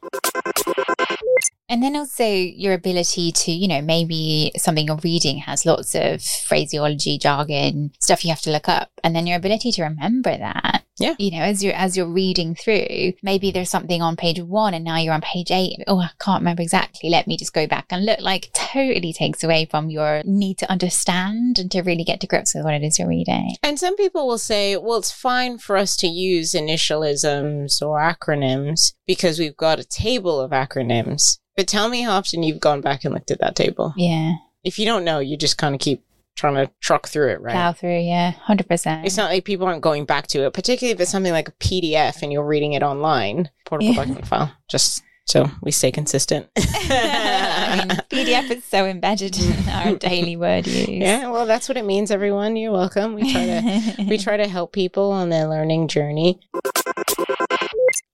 And 1.68 1.82
then 1.82 1.96
also 1.96 2.24
your 2.24 2.72
ability 2.72 3.32
to, 3.32 3.52
you 3.52 3.68
know, 3.68 3.82
maybe 3.82 4.52
something 4.56 4.86
you're 4.86 5.00
reading 5.02 5.38
has 5.38 5.66
lots 5.66 5.94
of 5.94 6.22
phraseology, 6.22 7.18
jargon, 7.18 7.92
stuff 8.00 8.24
you 8.24 8.30
have 8.30 8.40
to 8.42 8.50
look 8.50 8.68
up. 8.68 8.90
And 9.04 9.14
then 9.14 9.26
your 9.26 9.36
ability 9.36 9.72
to 9.72 9.82
remember 9.82 10.36
that. 10.36 10.84
Yeah. 10.98 11.14
You 11.18 11.30
know, 11.30 11.42
as 11.44 11.62
you're 11.62 11.74
as 11.74 11.96
you're 11.96 12.08
reading 12.08 12.54
through, 12.54 13.12
maybe 13.22 13.50
there's 13.50 13.70
something 13.70 14.02
on 14.02 14.16
page 14.16 14.40
one 14.40 14.74
and 14.74 14.84
now 14.84 14.96
you're 14.96 15.14
on 15.14 15.20
page 15.20 15.50
eight. 15.50 15.76
Oh, 15.86 16.00
I 16.00 16.10
can't 16.18 16.40
remember 16.40 16.62
exactly. 16.62 17.08
Let 17.08 17.26
me 17.26 17.36
just 17.36 17.52
go 17.52 17.66
back 17.66 17.86
and 17.90 18.04
look. 18.04 18.20
Like 18.20 18.50
totally 18.52 19.12
takes 19.12 19.44
away 19.44 19.66
from 19.70 19.90
your 19.90 20.22
need 20.24 20.58
to 20.58 20.70
understand 20.70 21.58
and 21.58 21.70
to 21.70 21.82
really 21.82 22.04
get 22.04 22.20
to 22.20 22.26
grips 22.26 22.54
with 22.54 22.64
what 22.64 22.74
it 22.74 22.82
is 22.82 22.98
you're 22.98 23.08
reading. 23.08 23.54
And 23.62 23.78
some 23.78 23.96
people 23.96 24.26
will 24.26 24.38
say, 24.38 24.76
well, 24.76 24.98
it's 24.98 25.12
fine 25.12 25.58
for 25.58 25.76
us 25.76 25.96
to 25.98 26.08
use 26.08 26.52
initialisms 26.52 27.80
or 27.80 28.00
acronyms 28.00 28.94
because 29.06 29.38
we've 29.38 29.56
got 29.56 29.78
a 29.78 29.84
table 29.84 30.40
of 30.40 30.50
acronyms. 30.50 31.38
But 31.58 31.66
tell 31.66 31.88
me 31.88 32.02
how 32.02 32.12
often 32.12 32.44
you've 32.44 32.60
gone 32.60 32.80
back 32.80 33.04
and 33.04 33.12
looked 33.12 33.32
at 33.32 33.40
that 33.40 33.56
table. 33.56 33.92
Yeah. 33.96 34.34
If 34.62 34.78
you 34.78 34.84
don't 34.86 35.04
know, 35.04 35.18
you 35.18 35.36
just 35.36 35.58
kind 35.58 35.74
of 35.74 35.80
keep 35.80 36.04
trying 36.36 36.54
to 36.54 36.70
truck 36.80 37.08
through 37.08 37.30
it, 37.32 37.40
right? 37.40 37.52
Plow 37.52 37.72
through, 37.72 37.98
yeah. 37.98 38.30
Hundred 38.30 38.68
percent. 38.68 39.04
It's 39.04 39.16
not 39.16 39.28
like 39.28 39.44
people 39.44 39.66
aren't 39.66 39.82
going 39.82 40.04
back 40.04 40.28
to 40.28 40.46
it, 40.46 40.52
particularly 40.52 40.92
if 40.94 41.00
it's 41.00 41.10
something 41.10 41.32
like 41.32 41.48
a 41.48 41.52
PDF 41.52 42.22
and 42.22 42.32
you're 42.32 42.46
reading 42.46 42.74
it 42.74 42.84
online, 42.84 43.50
portable 43.66 43.90
Yeah. 43.90 43.96
document 43.96 44.28
file. 44.28 44.52
Just 44.70 45.02
so 45.26 45.50
we 45.60 45.72
stay 45.72 45.90
consistent. 45.90 46.46
I 46.56 47.84
mean, 47.88 47.98
PDF 48.08 48.50
is 48.52 48.64
so 48.64 48.86
embedded 48.86 49.36
in 49.36 49.68
our 49.68 49.96
daily 49.96 50.36
word 50.36 50.68
use. 50.68 50.88
yeah, 50.88 51.28
well, 51.28 51.44
that's 51.44 51.68
what 51.68 51.76
it 51.76 51.84
means, 51.84 52.12
everyone. 52.12 52.54
You're 52.54 52.70
welcome. 52.70 53.14
We 53.16 53.32
try 53.32 53.46
to 53.46 54.04
we 54.08 54.16
try 54.26 54.36
to 54.36 54.46
help 54.46 54.72
people 54.72 55.10
on 55.10 55.28
their 55.30 55.48
learning 55.48 55.88
journey. 55.88 56.38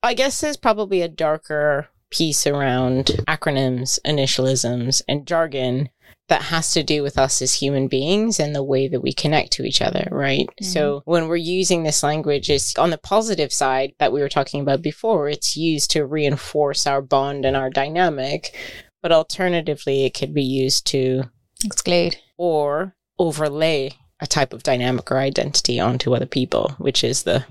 I 0.03 0.15
guess 0.15 0.41
there's 0.41 0.57
probably 0.57 1.03
a 1.03 1.09
darker 1.09 1.89
piece 2.15 2.47
around 2.47 3.07
acronyms, 3.27 3.99
initialisms, 4.07 5.03
and 5.09 5.27
jargon 5.27 5.89
that 6.29 6.43
has 6.43 6.73
to 6.73 6.83
do 6.83 7.03
with 7.03 7.19
us 7.19 7.43
as 7.43 7.55
human 7.55 7.89
beings 7.89 8.39
and 8.39 8.55
the 8.55 8.63
way 8.63 8.87
that 8.89 9.01
we 9.01 9.13
connect 9.13 9.53
to 9.53 9.65
each 9.65 9.83
other, 9.83 10.07
right? 10.11 10.47
Mm-hmm. 10.47 10.65
So 10.65 11.03
when 11.05 11.27
we're 11.27 11.37
using 11.37 11.83
this 11.83 12.03
language, 12.03 12.49
it's 12.49 12.79
on 12.79 12.91
the 12.91 12.99
positive 12.99 13.53
side 13.53 13.95
that 13.99 14.13
we 14.13 14.21
were 14.21 14.29
talking 14.29 14.61
about 14.61 14.81
before, 14.81 15.29
it's 15.29 15.57
used 15.57 15.91
to 15.91 16.07
reinforce 16.07 16.87
our 16.87 17.03
bond 17.03 17.45
and 17.45 17.57
our 17.57 17.69
dynamic. 17.69 18.57
But 19.03 19.13
alternatively, 19.13 20.07
it 20.07 20.15
could 20.15 20.33
be 20.33 20.45
used 20.45 20.87
to 20.87 21.25
Exclude. 21.63 22.17
or 22.39 22.95
overlay 23.19 23.91
a 24.21 24.27
type 24.27 24.55
of 24.55 24.63
dynamic 24.63 25.11
or 25.11 25.19
identity 25.19 25.79
onto 25.79 26.15
other 26.15 26.27
people, 26.27 26.75
which 26.79 27.05
is 27.05 27.25
the 27.25 27.45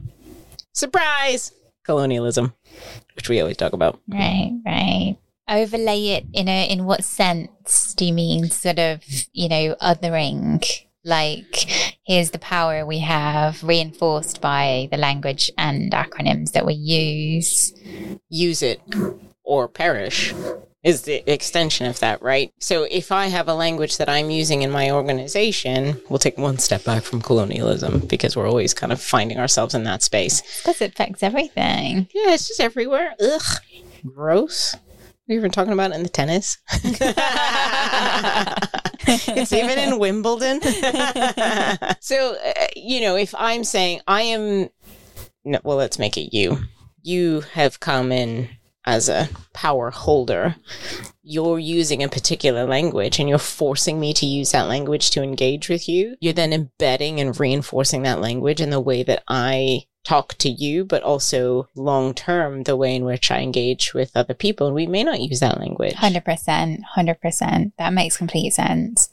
surprise 0.71 1.51
colonialism, 1.83 2.53
which 3.15 3.29
we 3.29 3.39
always 3.39 3.57
talk 3.57 3.73
about. 3.73 3.99
Right, 4.07 4.51
right. 4.65 5.17
Overlay 5.49 6.07
it 6.09 6.25
in 6.33 6.47
a 6.47 6.69
in 6.69 6.85
what 6.85 7.03
sense 7.03 7.93
do 7.95 8.05
you 8.05 8.13
mean 8.13 8.49
sort 8.49 8.79
of, 8.79 9.03
you 9.33 9.49
know, 9.49 9.75
othering? 9.81 10.63
Like 11.05 11.67
here's 12.05 12.31
the 12.31 12.39
power 12.39 12.85
we 12.85 12.99
have 12.99 13.61
reinforced 13.63 14.39
by 14.39 14.87
the 14.89 14.97
language 14.97 15.51
and 15.57 15.91
acronyms 15.91 16.53
that 16.53 16.65
we 16.65 16.73
use. 16.73 17.73
Use 18.29 18.61
it 18.61 18.81
or 19.43 19.67
perish 19.67 20.33
is 20.83 21.03
the 21.03 21.23
extension 21.31 21.85
of 21.87 21.99
that, 22.01 22.21
right? 22.21 22.53
So 22.59 22.83
if 22.91 23.11
I 23.11 23.27
have 23.27 23.47
a 23.47 23.53
language 23.53 23.97
that 23.97 24.09
I'm 24.09 24.29
using 24.29 24.63
in 24.63 24.71
my 24.71 24.91
organization, 24.91 26.01
we'll 26.09 26.19
take 26.19 26.37
one 26.37 26.57
step 26.57 26.83
back 26.83 27.03
from 27.03 27.21
colonialism 27.21 27.99
because 27.99 28.35
we're 28.35 28.49
always 28.49 28.73
kind 28.73 28.91
of 28.91 29.01
finding 29.01 29.39
ourselves 29.39 29.73
in 29.73 29.85
that 29.85 30.03
space. 30.03 30.41
Because 30.61 30.81
it 30.81 30.91
affects 30.91 31.23
everything. 31.23 32.09
Yeah, 32.13 32.33
it's 32.33 32.49
just 32.49 32.59
everywhere. 32.59 33.15
Ugh. 33.21 33.41
Gross. 34.05 34.75
We 35.29 35.39
were 35.39 35.47
talking 35.47 35.71
about 35.71 35.91
it 35.91 35.95
in 35.95 36.03
the 36.03 36.09
tennis. 36.09 36.57
it's 39.27 39.53
even 39.53 39.79
in 39.79 39.99
Wimbledon. 39.99 40.61
so, 42.01 42.35
uh, 42.45 42.67
you 42.75 42.99
know, 42.99 43.15
if 43.15 43.33
I'm 43.37 43.63
saying 43.63 44.01
I 44.05 44.23
am, 44.23 44.69
no, 45.45 45.61
well, 45.63 45.77
let's 45.77 45.97
make 45.97 46.17
it 46.17 46.35
you. 46.35 46.57
You 47.01 47.39
have 47.53 47.79
come 47.79 48.11
in 48.11 48.49
as 48.85 49.09
a 49.09 49.29
power 49.53 49.91
holder. 49.91 50.55
You're 51.23 51.59
using 51.59 52.03
a 52.03 52.09
particular 52.09 52.65
language 52.65 53.19
and 53.19 53.29
you're 53.29 53.37
forcing 53.37 53.99
me 53.99 54.13
to 54.13 54.25
use 54.25 54.51
that 54.51 54.67
language 54.67 55.11
to 55.11 55.23
engage 55.23 55.69
with 55.69 55.87
you. 55.87 56.15
You're 56.19 56.33
then 56.33 56.53
embedding 56.53 57.19
and 57.19 57.39
reinforcing 57.39 58.03
that 58.03 58.19
language 58.19 58.59
in 58.59 58.69
the 58.69 58.81
way 58.81 59.03
that 59.03 59.23
I 59.27 59.83
talk 60.03 60.37
to 60.39 60.49
you, 60.49 60.83
but 60.83 61.01
also 61.01 61.69
long 61.75 62.13
term, 62.13 62.63
the 62.63 62.75
way 62.75 62.95
in 62.95 63.05
which 63.05 63.31
I 63.31 63.39
engage 63.39 63.93
with 63.93 64.11
other 64.15 64.33
people. 64.33 64.67
And 64.67 64.75
we 64.75 64.87
may 64.87 65.03
not 65.03 65.21
use 65.21 65.39
that 65.39 65.59
language. 65.59 65.93
100%. 65.93 66.79
100%. 66.97 67.71
That 67.77 67.93
makes 67.93 68.17
complete 68.17 68.53
sense. 68.53 69.09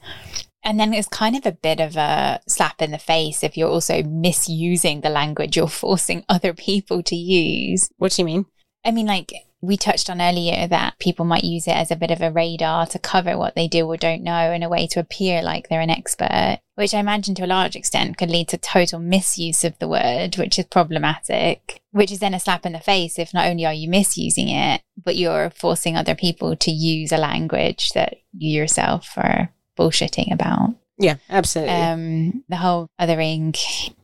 And 0.63 0.79
then 0.79 0.93
it's 0.93 1.09
kind 1.09 1.37
of 1.37 1.47
a 1.47 1.53
bit 1.53 1.81
of 1.81 1.97
a 1.97 2.41
slap 2.47 2.83
in 2.83 2.91
the 2.91 2.99
face 2.99 3.43
if 3.43 3.57
you're 3.57 3.71
also 3.71 4.03
misusing 4.03 5.01
the 5.01 5.09
language 5.09 5.57
you're 5.57 5.69
forcing 5.69 6.25
other 6.29 6.53
people 6.53 7.03
to 7.05 7.17
use. 7.17 7.89
What 7.97 8.13
do 8.13 8.23
you 8.23 8.27
mean? 8.27 8.47
I 8.85 8.91
mean, 8.91 9.07
like 9.07 9.33
we 9.63 9.77
touched 9.77 10.09
on 10.09 10.23
earlier 10.23 10.67
that 10.67 10.99
people 10.99 11.25
might 11.25 11.45
use 11.45 11.67
it 11.67 11.77
as 11.77 11.91
a 11.91 11.97
bit 11.97 12.11
of 12.11 12.23
a 12.23 12.31
radar 12.31 12.87
to 12.87 12.99
cover 12.99 13.37
what 13.37 13.55
they 13.55 13.69
do 13.69 13.87
or 13.87 13.97
don't 13.97 14.23
know 14.23 14.53
in 14.53 14.63
a 14.63 14.69
way 14.69 14.87
to 14.87 15.01
appear 15.01 15.43
like 15.43 15.69
they're 15.69 15.83
an 15.83 15.91
expert, 15.91 16.61
which 16.77 16.95
I 16.95 16.99
imagine 16.99 17.35
to 17.37 17.45
a 17.45 17.47
large 17.47 17.77
extent 17.77 18.17
could 18.17 18.31
lead 18.31 18.49
to 18.49 18.59
total 18.59 18.99
misuse 18.99 19.63
of 19.63 19.79
the 19.79 19.89
word, 19.89 20.37
which 20.37 20.59
is 20.59 20.65
problematic, 20.67 21.83
which 21.91 22.11
is 22.11 22.21
then 22.21 22.33
a 22.33 22.41
slap 22.41 22.65
in 22.65 22.73
the 22.73 22.81
face 22.81 23.19
if 23.19 23.35
not 23.35 23.47
only 23.47 23.67
are 23.67 23.75
you 23.75 23.89
misusing 23.89 24.49
it, 24.49 24.81
but 25.03 25.17
you're 25.17 25.51
forcing 25.51 25.97
other 25.97 26.15
people 26.15 26.57
to 26.57 26.71
use 26.71 27.13
a 27.13 27.19
language 27.19 27.91
that 27.91 28.17
you 28.33 28.51
yourself 28.51 29.13
are 29.19 29.53
bullshitting 29.79 30.33
about. 30.33 30.75
Yeah, 30.99 31.17
absolutely. 31.29 31.75
Um, 31.75 32.45
the 32.49 32.57
whole 32.57 32.87
othering, 33.01 33.59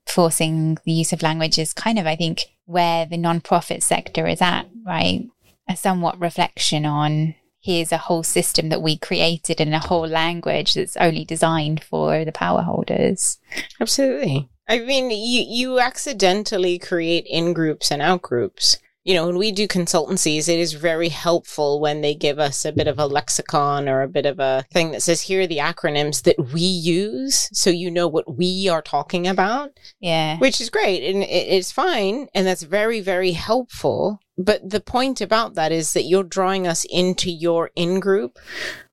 forcing 0.07 0.79
the 0.85 0.93
use 0.93 1.13
of 1.13 1.23
language 1.23 1.59
is 1.59 1.75
kind 1.75 1.99
of, 1.99 2.07
I 2.07 2.17
think, 2.17 2.45
where 2.65 3.07
the 3.07 3.19
non-profit 3.19 3.83
sector 3.83 4.27
is 4.27 4.41
at, 4.41 4.67
right? 4.85 5.29
A 5.69 5.77
somewhat 5.77 6.21
reflection 6.21 6.87
on 6.87 7.35
here's 7.61 7.91
a 7.91 7.99
whole 7.99 8.23
system 8.23 8.69
that 8.69 8.83
we 8.83 8.97
created 8.97 9.61
and 9.61 9.75
a 9.75 9.81
whole 9.81 10.07
language 10.07 10.75
that's 10.75 10.97
only 10.99 11.25
designed 11.25 11.83
for 11.83 12.25
the 12.25 12.31
power 12.33 12.63
holders. 12.63 13.39
Absolutely. 13.81 14.49
I 14.69 14.79
mean, 14.81 15.11
you 15.11 15.45
you 15.49 15.81
accidentally 15.81 16.79
create 16.79 17.27
in 17.29 17.53
groups 17.53 17.91
and 17.91 18.01
out 18.01 18.23
groups. 18.23 18.79
You 19.05 19.15
know, 19.15 19.27
when 19.27 19.39
we 19.39 19.53
do 19.53 19.69
consultancies, 19.69 20.49
it 20.49 20.59
is 20.59 20.73
very 20.73 21.11
helpful 21.11 21.81
when 21.81 22.01
they 22.01 22.13
give 22.13 22.41
us 22.41 22.65
a 22.65 22.73
bit 22.73 22.89
of 22.89 22.99
a 22.99 23.07
lexicon 23.07 23.89
or 23.89 24.03
a 24.03 24.09
bit 24.09 24.27
of 24.27 24.41
a 24.41 24.65
thing 24.73 24.91
that 24.91 25.03
says, 25.03 25.21
here 25.23 25.43
are 25.43 25.47
the 25.47 25.59
acronyms 25.59 26.23
that 26.25 26.53
we 26.53 26.61
use. 26.63 27.49
So 27.53 27.71
you 27.71 27.89
know 27.89 28.09
what 28.09 28.37
we 28.37 28.69
are 28.69 28.83
talking 28.83 29.29
about, 29.29 29.71
Yeah. 30.01 30.39
which 30.39 30.61
is 30.61 30.71
great 30.71 31.05
and 31.05 31.23
it, 31.23 31.27
it's 31.27 31.71
fine. 31.71 32.27
And 32.35 32.45
that's 32.49 32.65
very, 32.65 33.01
very 33.01 33.31
helpful. 33.31 34.19
But 34.39 34.69
the 34.69 34.81
point 34.81 35.21
about 35.21 35.55
that 35.55 35.73
is 35.73 35.93
that 35.95 36.05
you're 36.05 36.23
drawing 36.23 36.67
us 36.67 36.85
into 36.91 37.31
your 37.31 37.71
in 37.75 38.01
group. 38.01 38.39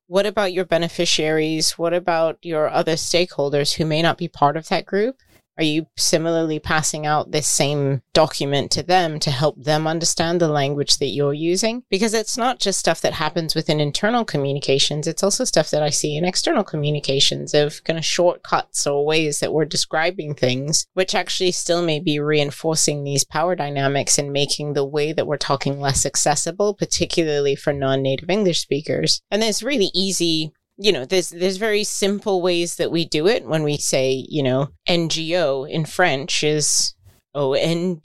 What 0.06 0.26
about 0.26 0.52
your 0.52 0.64
beneficiaries? 0.64 1.72
What 1.72 1.94
about 1.94 2.38
your 2.42 2.68
other 2.68 2.94
stakeholders 2.94 3.74
who 3.74 3.84
may 3.84 4.02
not 4.02 4.18
be 4.18 4.28
part 4.28 4.56
of 4.56 4.68
that 4.68 4.86
group? 4.86 5.20
Are 5.56 5.64
you 5.64 5.86
similarly 5.96 6.58
passing 6.58 7.06
out 7.06 7.30
this 7.30 7.46
same 7.46 8.02
document 8.12 8.72
to 8.72 8.82
them 8.82 9.20
to 9.20 9.30
help 9.30 9.62
them 9.62 9.86
understand 9.86 10.40
the 10.40 10.48
language 10.48 10.98
that 10.98 11.08
you're 11.08 11.34
using? 11.34 11.84
Because 11.88 12.12
it's 12.12 12.36
not 12.36 12.58
just 12.58 12.80
stuff 12.80 13.00
that 13.02 13.12
happens 13.12 13.54
within 13.54 13.78
internal 13.78 14.24
communications, 14.24 15.06
it's 15.06 15.22
also 15.22 15.44
stuff 15.44 15.70
that 15.70 15.82
I 15.82 15.90
see 15.90 16.16
in 16.16 16.24
external 16.24 16.64
communications 16.64 17.54
of 17.54 17.84
kind 17.84 17.98
of 17.98 18.04
shortcuts 18.04 18.84
or 18.84 19.06
ways 19.06 19.38
that 19.40 19.52
we're 19.52 19.64
describing 19.64 20.34
things, 20.34 20.86
which 20.94 21.14
actually 21.14 21.52
still 21.52 21.82
may 21.82 22.00
be 22.00 22.18
reinforcing 22.18 23.04
these 23.04 23.22
power 23.22 23.54
dynamics 23.54 24.18
and 24.18 24.32
making 24.32 24.72
the 24.72 24.84
way 24.84 25.12
that 25.12 25.26
we're 25.26 25.36
talking 25.36 25.78
less 25.78 26.04
accessible, 26.04 26.74
particularly 26.74 27.54
for 27.54 27.72
non 27.72 28.02
native 28.02 28.28
English 28.28 28.60
speakers. 28.60 29.22
And 29.30 29.44
it's 29.44 29.62
really 29.62 29.90
easy 29.94 30.52
you 30.76 30.92
know 30.92 31.04
there's 31.04 31.30
there's 31.30 31.56
very 31.56 31.84
simple 31.84 32.42
ways 32.42 32.76
that 32.76 32.90
we 32.90 33.04
do 33.04 33.26
it 33.26 33.46
when 33.46 33.62
we 33.62 33.76
say 33.76 34.24
you 34.28 34.42
know 34.42 34.68
ngo 34.88 35.68
in 35.68 35.84
french 35.84 36.42
is 36.42 36.94
ong 37.34 38.00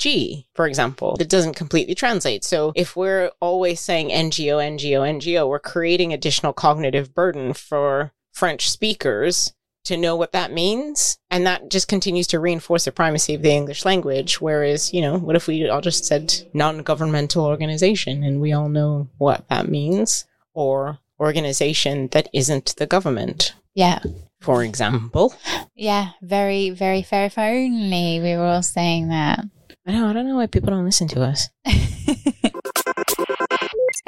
for 0.55 0.67
example 0.67 1.15
it 1.19 1.29
doesn't 1.29 1.53
completely 1.53 1.95
translate. 1.95 2.43
So 2.43 2.71
if 2.75 2.95
we're 2.95 3.31
always 3.39 3.79
saying 3.79 4.09
ngo 4.09 4.57
ngo 4.57 5.19
ngo 5.19 5.47
we're 5.47 5.59
creating 5.59 6.13
additional 6.13 6.53
cognitive 6.53 7.13
burden 7.13 7.53
for 7.53 8.11
french 8.33 8.69
speakers 8.69 9.53
to 9.85 9.97
know 9.97 10.15
what 10.15 10.33
that 10.33 10.51
means. 10.51 11.17
And 11.31 11.45
that 11.47 11.69
just 11.69 11.87
continues 11.87 12.27
to 12.27 12.39
reinforce 12.39 12.85
the 12.85 12.91
primacy 12.91 13.33
of 13.33 13.41
the 13.41 13.51
english 13.51 13.85
language. 13.85 14.41
Whereas 14.41 14.93
you 14.93 15.01
know 15.01 15.17
what 15.17 15.35
if 15.35 15.47
we 15.47 15.67
all 15.69 15.81
just 15.81 16.05
said 16.05 16.33
non-governmental 16.53 17.45
organization 17.45 18.23
and 18.23 18.41
we 18.41 18.51
all 18.53 18.69
know 18.69 19.09
what 19.17 19.47
that 19.49 19.69
means? 19.69 20.25
Or 20.53 20.99
organization 21.19 22.07
that 22.11 22.29
isn't 22.33 22.75
the 22.77 22.85
government. 22.87 23.53
Yeah. 23.75 23.99
For 24.41 24.63
example, 24.63 25.33
Yeah. 25.75 26.11
Very, 26.21 26.69
very 26.69 27.01
fair 27.01 27.25
if 27.25 27.37
only 27.37 28.19
we 28.19 28.35
were 28.35 28.45
all 28.45 28.63
saying 28.63 29.09
that. 29.09 29.43
I 29.85 29.91
know 29.91 30.09
I 30.09 30.13
don't 30.13 30.27
know 30.27 30.35
why 30.35 30.47
people 30.47 30.69
don't 30.69 30.85
listen 30.85 31.07
to 31.09 31.23
us. 31.23 31.49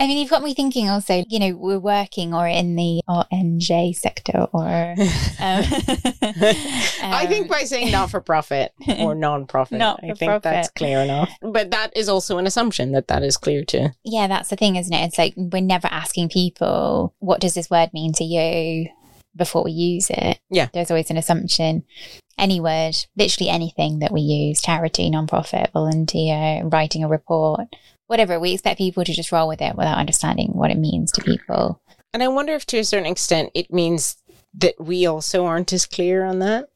I 0.01 0.07
mean, 0.07 0.17
you've 0.17 0.31
got 0.31 0.41
me 0.41 0.55
thinking 0.55 0.89
also, 0.89 1.23
you 1.29 1.37
know, 1.37 1.55
we're 1.55 1.77
working 1.77 2.33
or 2.33 2.47
in 2.47 2.75
the 2.75 3.03
RNJ 3.07 3.95
sector 3.95 4.47
or. 4.51 4.95
Um, 5.43 5.63
I 7.03 7.25
think 7.27 7.49
by 7.49 7.63
saying 7.63 7.91
not 7.91 8.11
for 8.11 8.21
profit 8.21 8.73
or 8.99 9.15
non 9.15 9.47
profit, 9.47 9.81
I 9.81 10.13
think 10.13 10.43
that's 10.43 10.69
clear 10.69 10.99
enough. 10.99 11.31
But 11.41 11.71
that 11.71 11.95
is 11.95 12.07
also 12.07 12.37
an 12.37 12.45
assumption 12.45 12.91
that 12.91 13.07
that 13.07 13.23
is 13.23 13.37
clear 13.37 13.63
too. 13.65 13.87
Yeah, 14.03 14.27
that's 14.27 14.49
the 14.49 14.55
thing, 14.55 14.75
isn't 14.75 14.93
it? 14.93 15.07
It's 15.07 15.17
like 15.17 15.33
we're 15.35 15.61
never 15.61 15.87
asking 15.89 16.29
people, 16.29 17.15
what 17.19 17.41
does 17.41 17.55
this 17.55 17.71
word 17.71 17.91
mean 17.91 18.13
to 18.13 18.23
you 18.23 18.89
before 19.35 19.63
we 19.63 19.71
use 19.71 20.11
it? 20.11 20.39
Yeah. 20.51 20.67
There's 20.73 20.91
always 20.91 21.09
an 21.09 21.17
assumption. 21.17 21.85
Any 22.37 22.59
word, 22.59 22.95
literally 23.17 23.49
anything 23.49 23.99
that 23.99 24.11
we 24.11 24.21
use, 24.21 24.61
charity, 24.61 25.09
nonprofit, 25.09 25.71
volunteer, 25.71 26.63
writing 26.65 27.03
a 27.03 27.07
report, 27.07 27.75
whatever, 28.11 28.37
we 28.41 28.51
expect 28.51 28.77
people 28.77 29.05
to 29.05 29.13
just 29.13 29.31
roll 29.31 29.47
with 29.47 29.61
it 29.61 29.73
without 29.77 29.97
understanding 29.97 30.49
what 30.49 30.69
it 30.69 30.77
means 30.77 31.13
to 31.13 31.23
people. 31.23 31.81
And 32.13 32.21
I 32.21 32.27
wonder 32.27 32.51
if 32.51 32.65
to 32.65 32.77
a 32.77 32.83
certain 32.83 33.09
extent 33.09 33.51
it 33.55 33.71
means 33.71 34.17
that 34.55 34.75
we 34.77 35.05
also 35.05 35.45
aren't 35.45 35.71
as 35.71 35.85
clear 35.85 36.25
on 36.25 36.39
that, 36.39 36.67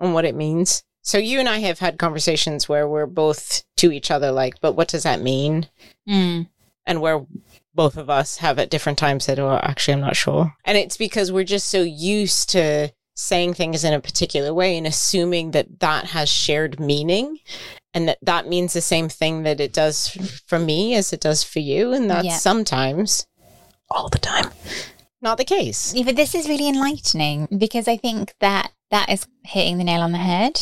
on 0.00 0.14
what 0.14 0.24
it 0.24 0.34
means. 0.34 0.82
So 1.02 1.18
you 1.18 1.40
and 1.40 1.48
I 1.48 1.58
have 1.58 1.78
had 1.78 1.98
conversations 1.98 2.70
where 2.70 2.88
we're 2.88 3.04
both 3.04 3.64
to 3.76 3.92
each 3.92 4.10
other 4.10 4.32
like, 4.32 4.62
but 4.62 4.72
what 4.72 4.88
does 4.88 5.02
that 5.02 5.20
mean? 5.20 5.68
Mm. 6.08 6.48
And 6.86 7.02
where 7.02 7.26
both 7.74 7.98
of 7.98 8.08
us 8.08 8.38
have 8.38 8.58
at 8.58 8.70
different 8.70 8.96
times 8.98 9.24
said, 9.24 9.38
oh, 9.38 9.60
actually, 9.62 9.92
I'm 9.92 10.00
not 10.00 10.16
sure. 10.16 10.54
And 10.64 10.78
it's 10.78 10.96
because 10.96 11.30
we're 11.30 11.44
just 11.44 11.68
so 11.68 11.82
used 11.82 12.48
to 12.50 12.90
saying 13.14 13.52
things 13.52 13.84
in 13.84 13.92
a 13.92 14.00
particular 14.00 14.54
way 14.54 14.78
and 14.78 14.86
assuming 14.86 15.50
that 15.50 15.80
that 15.80 16.06
has 16.06 16.30
shared 16.30 16.80
meaning 16.80 17.38
and 17.98 18.08
that 18.08 18.18
that 18.22 18.46
means 18.48 18.72
the 18.72 18.80
same 18.80 19.08
thing 19.08 19.42
that 19.42 19.58
it 19.60 19.72
does 19.72 20.08
for 20.46 20.58
me 20.58 20.94
as 20.94 21.12
it 21.12 21.20
does 21.20 21.42
for 21.42 21.58
you. 21.58 21.92
And 21.92 22.08
that's 22.08 22.24
Yeah. 22.24 22.38
sometimes, 22.38 23.26
all 23.90 24.08
the 24.08 24.18
time, 24.20 24.50
not 25.20 25.36
the 25.36 25.44
case. 25.44 25.92
Yeah, 25.94 26.04
but 26.04 26.14
this 26.16 26.32
is 26.34 26.48
really 26.48 26.68
enlightening 26.68 27.48
because 27.58 27.88
I 27.88 27.96
think 27.96 28.34
that 28.40 28.70
that 28.92 29.08
is 29.10 29.26
hitting 29.44 29.78
the 29.78 29.84
nail 29.84 30.00
on 30.02 30.12
the 30.12 30.18
head. 30.18 30.60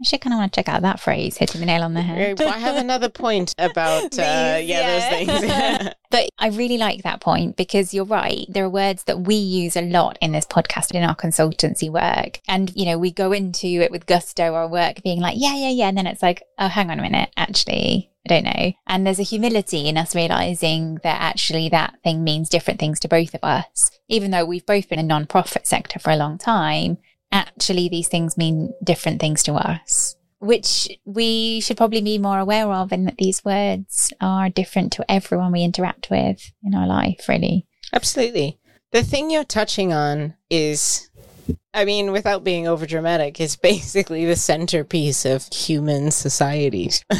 I 0.00 0.04
should 0.04 0.20
kind 0.20 0.32
of 0.32 0.38
want 0.38 0.52
to 0.52 0.58
check 0.58 0.68
out 0.68 0.82
that 0.82 1.00
phrase, 1.00 1.36
hitting 1.36 1.60
the 1.60 1.66
nail 1.66 1.82
on 1.82 1.94
the 1.94 2.02
head. 2.02 2.40
I 2.40 2.58
have 2.58 2.76
another 2.76 3.08
point 3.08 3.52
about 3.58 4.16
uh, 4.16 4.58
These, 4.58 4.68
yeah, 4.68 5.18
those 5.26 5.26
things. 5.26 5.94
But 6.10 6.30
I 6.38 6.48
really 6.48 6.78
like 6.78 7.02
that 7.02 7.20
point 7.20 7.56
because 7.56 7.92
you're 7.92 8.04
right. 8.04 8.46
There 8.48 8.64
are 8.64 8.70
words 8.70 9.04
that 9.04 9.20
we 9.20 9.34
use 9.34 9.76
a 9.76 9.82
lot 9.82 10.16
in 10.22 10.32
this 10.32 10.46
podcast 10.46 10.92
in 10.92 11.02
our 11.02 11.14
consultancy 11.14 11.90
work. 11.90 12.40
And, 12.48 12.74
you 12.74 12.86
know, 12.86 12.96
we 12.96 13.10
go 13.10 13.32
into 13.32 13.66
it 13.66 13.90
with 13.90 14.06
gusto, 14.06 14.54
our 14.54 14.66
work 14.66 15.02
being 15.02 15.20
like, 15.20 15.36
yeah, 15.38 15.54
yeah, 15.54 15.68
yeah. 15.68 15.88
And 15.88 15.98
then 15.98 16.06
it's 16.06 16.22
like, 16.22 16.42
oh, 16.58 16.68
hang 16.68 16.90
on 16.90 16.98
a 16.98 17.02
minute. 17.02 17.28
Actually, 17.36 18.10
I 18.24 18.28
don't 18.28 18.44
know. 18.44 18.72
And 18.86 19.06
there's 19.06 19.20
a 19.20 19.24
humility 19.24 19.86
in 19.86 19.98
us 19.98 20.14
realizing 20.14 20.94
that 21.02 21.20
actually 21.20 21.68
that 21.70 21.98
thing 22.02 22.24
means 22.24 22.48
different 22.48 22.80
things 22.80 22.98
to 23.00 23.08
both 23.08 23.34
of 23.34 23.44
us. 23.44 23.90
Even 24.08 24.30
though 24.30 24.46
we've 24.46 24.64
both 24.64 24.88
been 24.88 24.98
in 24.98 25.06
non-profit 25.06 25.66
sector 25.66 25.98
for 25.98 26.10
a 26.10 26.16
long 26.16 26.38
time, 26.38 26.96
actually 27.32 27.88
these 27.88 28.08
things 28.08 28.36
mean 28.36 28.72
different 28.82 29.20
things 29.20 29.42
to 29.42 29.52
us 29.52 30.16
which 30.40 30.88
we 31.04 31.60
should 31.60 31.76
probably 31.76 32.00
be 32.00 32.16
more 32.16 32.38
aware 32.38 32.70
of 32.72 32.92
and 32.92 33.08
that 33.08 33.16
these 33.18 33.44
words 33.44 34.12
are 34.20 34.48
different 34.48 34.92
to 34.92 35.10
everyone 35.10 35.50
we 35.50 35.62
interact 35.64 36.08
with 36.10 36.52
in 36.62 36.74
our 36.74 36.86
life 36.86 37.28
really 37.28 37.66
Absolutely. 37.92 38.58
The 38.92 39.02
thing 39.02 39.30
you're 39.30 39.44
touching 39.44 39.92
on 39.92 40.34
is, 40.50 41.10
I 41.74 41.84
mean, 41.84 42.12
without 42.12 42.44
being 42.44 42.66
over 42.66 42.86
dramatic, 42.86 43.40
is 43.40 43.56
basically 43.56 44.24
the 44.24 44.36
centerpiece 44.36 45.24
of 45.24 45.46
human 45.52 46.10
societies. 46.10 47.04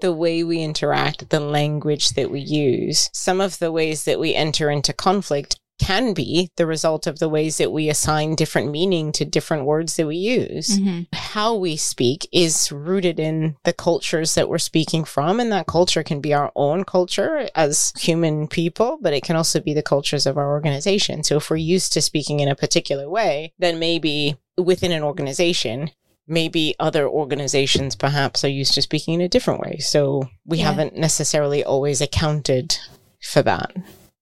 The 0.00 0.12
way 0.12 0.42
we 0.44 0.62
interact, 0.62 1.28
the 1.28 1.40
language 1.40 2.10
that 2.10 2.30
we 2.30 2.40
use, 2.40 3.10
some 3.12 3.38
of 3.40 3.58
the 3.58 3.70
ways 3.70 4.04
that 4.04 4.18
we 4.18 4.34
enter 4.34 4.70
into 4.70 4.94
conflict 4.94 5.59
can 5.80 6.12
be 6.12 6.50
the 6.56 6.66
result 6.66 7.06
of 7.06 7.18
the 7.18 7.28
ways 7.28 7.56
that 7.56 7.72
we 7.72 7.88
assign 7.88 8.34
different 8.34 8.70
meaning 8.70 9.10
to 9.12 9.24
different 9.24 9.64
words 9.64 9.96
that 9.96 10.06
we 10.06 10.16
use 10.16 10.78
mm-hmm. 10.78 11.02
how 11.14 11.54
we 11.54 11.74
speak 11.76 12.28
is 12.32 12.70
rooted 12.70 13.18
in 13.18 13.56
the 13.64 13.72
cultures 13.72 14.34
that 14.34 14.48
we're 14.48 14.58
speaking 14.58 15.04
from. 15.04 15.40
And 15.40 15.50
that 15.50 15.66
culture 15.66 16.02
can 16.02 16.20
be 16.20 16.34
our 16.34 16.52
own 16.54 16.84
culture 16.84 17.48
as 17.54 17.92
human 17.98 18.46
people, 18.46 18.98
but 19.00 19.14
it 19.14 19.22
can 19.22 19.36
also 19.36 19.58
be 19.58 19.72
the 19.72 19.82
cultures 19.82 20.26
of 20.26 20.36
our 20.36 20.50
organization. 20.50 21.24
So 21.24 21.38
if 21.38 21.48
we're 21.48 21.56
used 21.56 21.94
to 21.94 22.02
speaking 22.02 22.40
in 22.40 22.48
a 22.48 22.54
particular 22.54 23.08
way, 23.08 23.54
then 23.58 23.78
maybe 23.78 24.36
within 24.58 24.92
an 24.92 25.02
organization, 25.02 25.90
maybe 26.26 26.74
other 26.78 27.08
organizations 27.08 27.96
perhaps 27.96 28.44
are 28.44 28.48
used 28.48 28.74
to 28.74 28.82
speaking 28.82 29.14
in 29.14 29.22
a 29.22 29.28
different 29.28 29.60
way. 29.60 29.78
So 29.78 30.28
we 30.44 30.58
Yeah. 30.58 30.66
haven't 30.66 30.96
necessarily 30.96 31.64
always 31.64 32.02
accounted 32.02 32.76
for 33.22 33.42
that. 33.42 33.72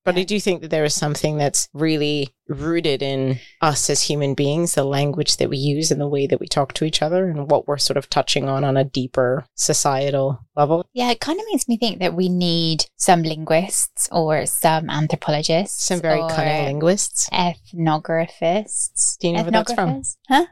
But 0.09 0.17
I 0.17 0.25
do 0.25 0.41
think 0.41 0.63
that 0.63 0.71
there 0.71 0.85
is 0.85 0.95
something 0.95 1.37
that's 1.37 1.69
really 1.75 2.31
rooted 2.49 3.03
in 3.03 3.41
us 3.61 3.91
as 3.91 4.01
human 4.03 4.33
beings, 4.33 4.75
the 4.75 4.83
language 4.85 5.37
that 5.37 5.51
we 5.51 5.59
use 5.59 5.91
and 5.91 6.01
the 6.01 6.09
way 6.09 6.27
that 6.27 6.41
we 6.41 6.47
talk 6.49 6.73
to 6.75 6.87
each 6.87 7.03
other 7.03 7.29
and 7.29 7.51
what 7.51 7.69
we're 7.69 7.77
sort 7.77 7.99
of 7.99 8.09
touching 8.09 8.49
on 8.49 8.65
on 8.65 8.79
a 8.79 8.85
deeper 8.85 9.45
societal 9.55 10.39
level. 10.57 10.87
yeah 10.95 11.11
it 11.11 11.21
kind 11.21 11.39
of 11.39 11.45
makes 11.53 11.69
me 11.69 11.77
think 11.77 11.99
that 12.01 12.15
we 12.15 12.31
need 12.31 12.87
some 12.97 13.23
linguists 13.23 14.09
or 14.11 14.47
some 14.47 14.89
anthropologists 14.89 15.85
Some 15.85 16.01
very 16.01 16.21
cunning 16.31 16.65
linguists. 16.65 17.29
ethnographists 17.31 19.19
Do 19.19 19.27
you 19.29 19.35
know 19.35 19.43
where 19.43 19.51
that's 19.51 19.75
from? 19.75 20.03
Huh 20.29 20.47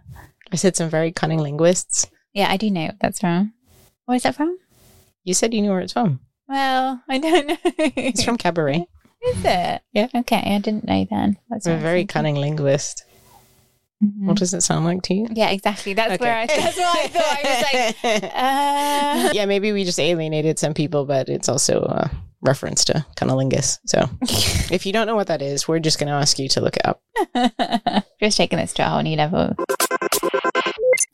I 0.52 0.56
said 0.56 0.76
some 0.76 0.90
very 0.90 1.12
cunning 1.12 1.38
linguists. 1.40 2.06
yeah 2.34 2.48
i 2.50 2.58
do 2.58 2.70
know 2.70 2.90
that's 3.00 3.20
from 3.20 3.54
where's 4.04 4.24
that 4.24 4.34
from 4.34 4.58
You 5.24 5.32
said 5.32 5.54
you 5.54 5.62
knew 5.62 5.70
where 5.70 5.80
it's 5.80 5.94
from. 5.94 6.20
well 6.46 7.00
i 7.08 7.16
don't 7.18 7.46
know 7.48 7.56
It's 7.96 8.22
from 8.22 8.36
Cabaret. 8.36 8.86
is 9.26 9.44
it 9.44 9.82
Yeah. 9.92 10.08
okay 10.14 10.42
i 10.54 10.58
didn't 10.58 10.84
know 10.86 11.06
then 11.10 11.36
that's 11.48 11.66
I'm 11.66 11.76
a 11.76 11.80
very 11.80 12.04
cunning 12.06 12.36
linguist. 12.36 13.04
Mhm. 14.04 14.26
What 14.26 14.36
does 14.36 14.52
it 14.52 14.60
sound 14.62 14.84
like 14.84 15.00
to 15.02 15.14
you? 15.14 15.26
yeah 15.32 15.48
exactly 15.50 15.94
that's 15.94 16.20
where 16.20 16.36
i 16.36 16.46
that's 16.46 16.76
what 16.76 16.98
i 16.98 17.06
thought 17.08 17.38
i 17.38 17.92
was 18.02 18.12
like 18.12 18.22
uh 18.34 19.32
yeah, 19.34 19.46
maybe 19.46 19.72
we 19.72 19.84
just 19.84 19.98
alienated 19.98 20.58
some 20.58 20.74
people, 20.74 21.04
but 21.06 21.28
it's 21.28 21.48
also 21.48 21.80
a 21.80 22.10
reference 22.42 22.84
to 22.84 23.04
cunnilingus. 23.16 23.78
So 23.86 24.08
if 24.72 24.84
you 24.86 24.92
don't 24.92 25.06
know 25.06 25.16
what 25.16 25.26
that 25.28 25.42
is, 25.42 25.66
we're 25.66 25.78
just 25.80 25.98
going 25.98 26.08
to 26.08 26.12
ask 26.14 26.38
you 26.38 26.48
to 26.50 26.60
look 26.60 26.76
it 26.76 26.84
up. 26.86 27.02
Just 28.20 28.36
taking 28.36 28.58
this 28.58 28.72
to 28.74 28.86
a 28.86 28.88
whole 28.88 29.02
new 29.02 29.16
level. 29.16 29.54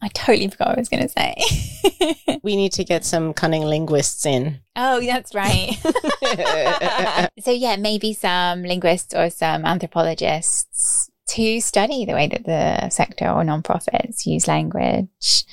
I 0.02 0.08
totally 0.08 0.48
forgot 0.48 0.68
what 0.68 0.78
I 0.78 0.80
was 0.80 0.88
going 0.88 1.02
to 1.02 1.08
say. 1.08 1.34
We 2.42 2.56
need 2.56 2.72
to 2.72 2.82
get 2.82 3.04
some 3.04 3.34
cunning 3.34 3.62
linguists 3.62 4.26
in. 4.26 4.58
oh, 4.74 5.00
that's 5.00 5.32
right. 5.32 5.78
so, 7.40 7.52
yeah, 7.52 7.76
maybe 7.76 8.12
some 8.14 8.64
linguists 8.64 9.14
or 9.14 9.30
some 9.30 9.64
anthropologists 9.64 11.08
to 11.28 11.60
study 11.60 12.04
the 12.04 12.14
way 12.14 12.26
that 12.26 12.44
the 12.44 12.90
sector 12.90 13.26
or 13.26 13.44
nonprofits 13.44 14.26
use 14.26 14.48
language 14.48 15.44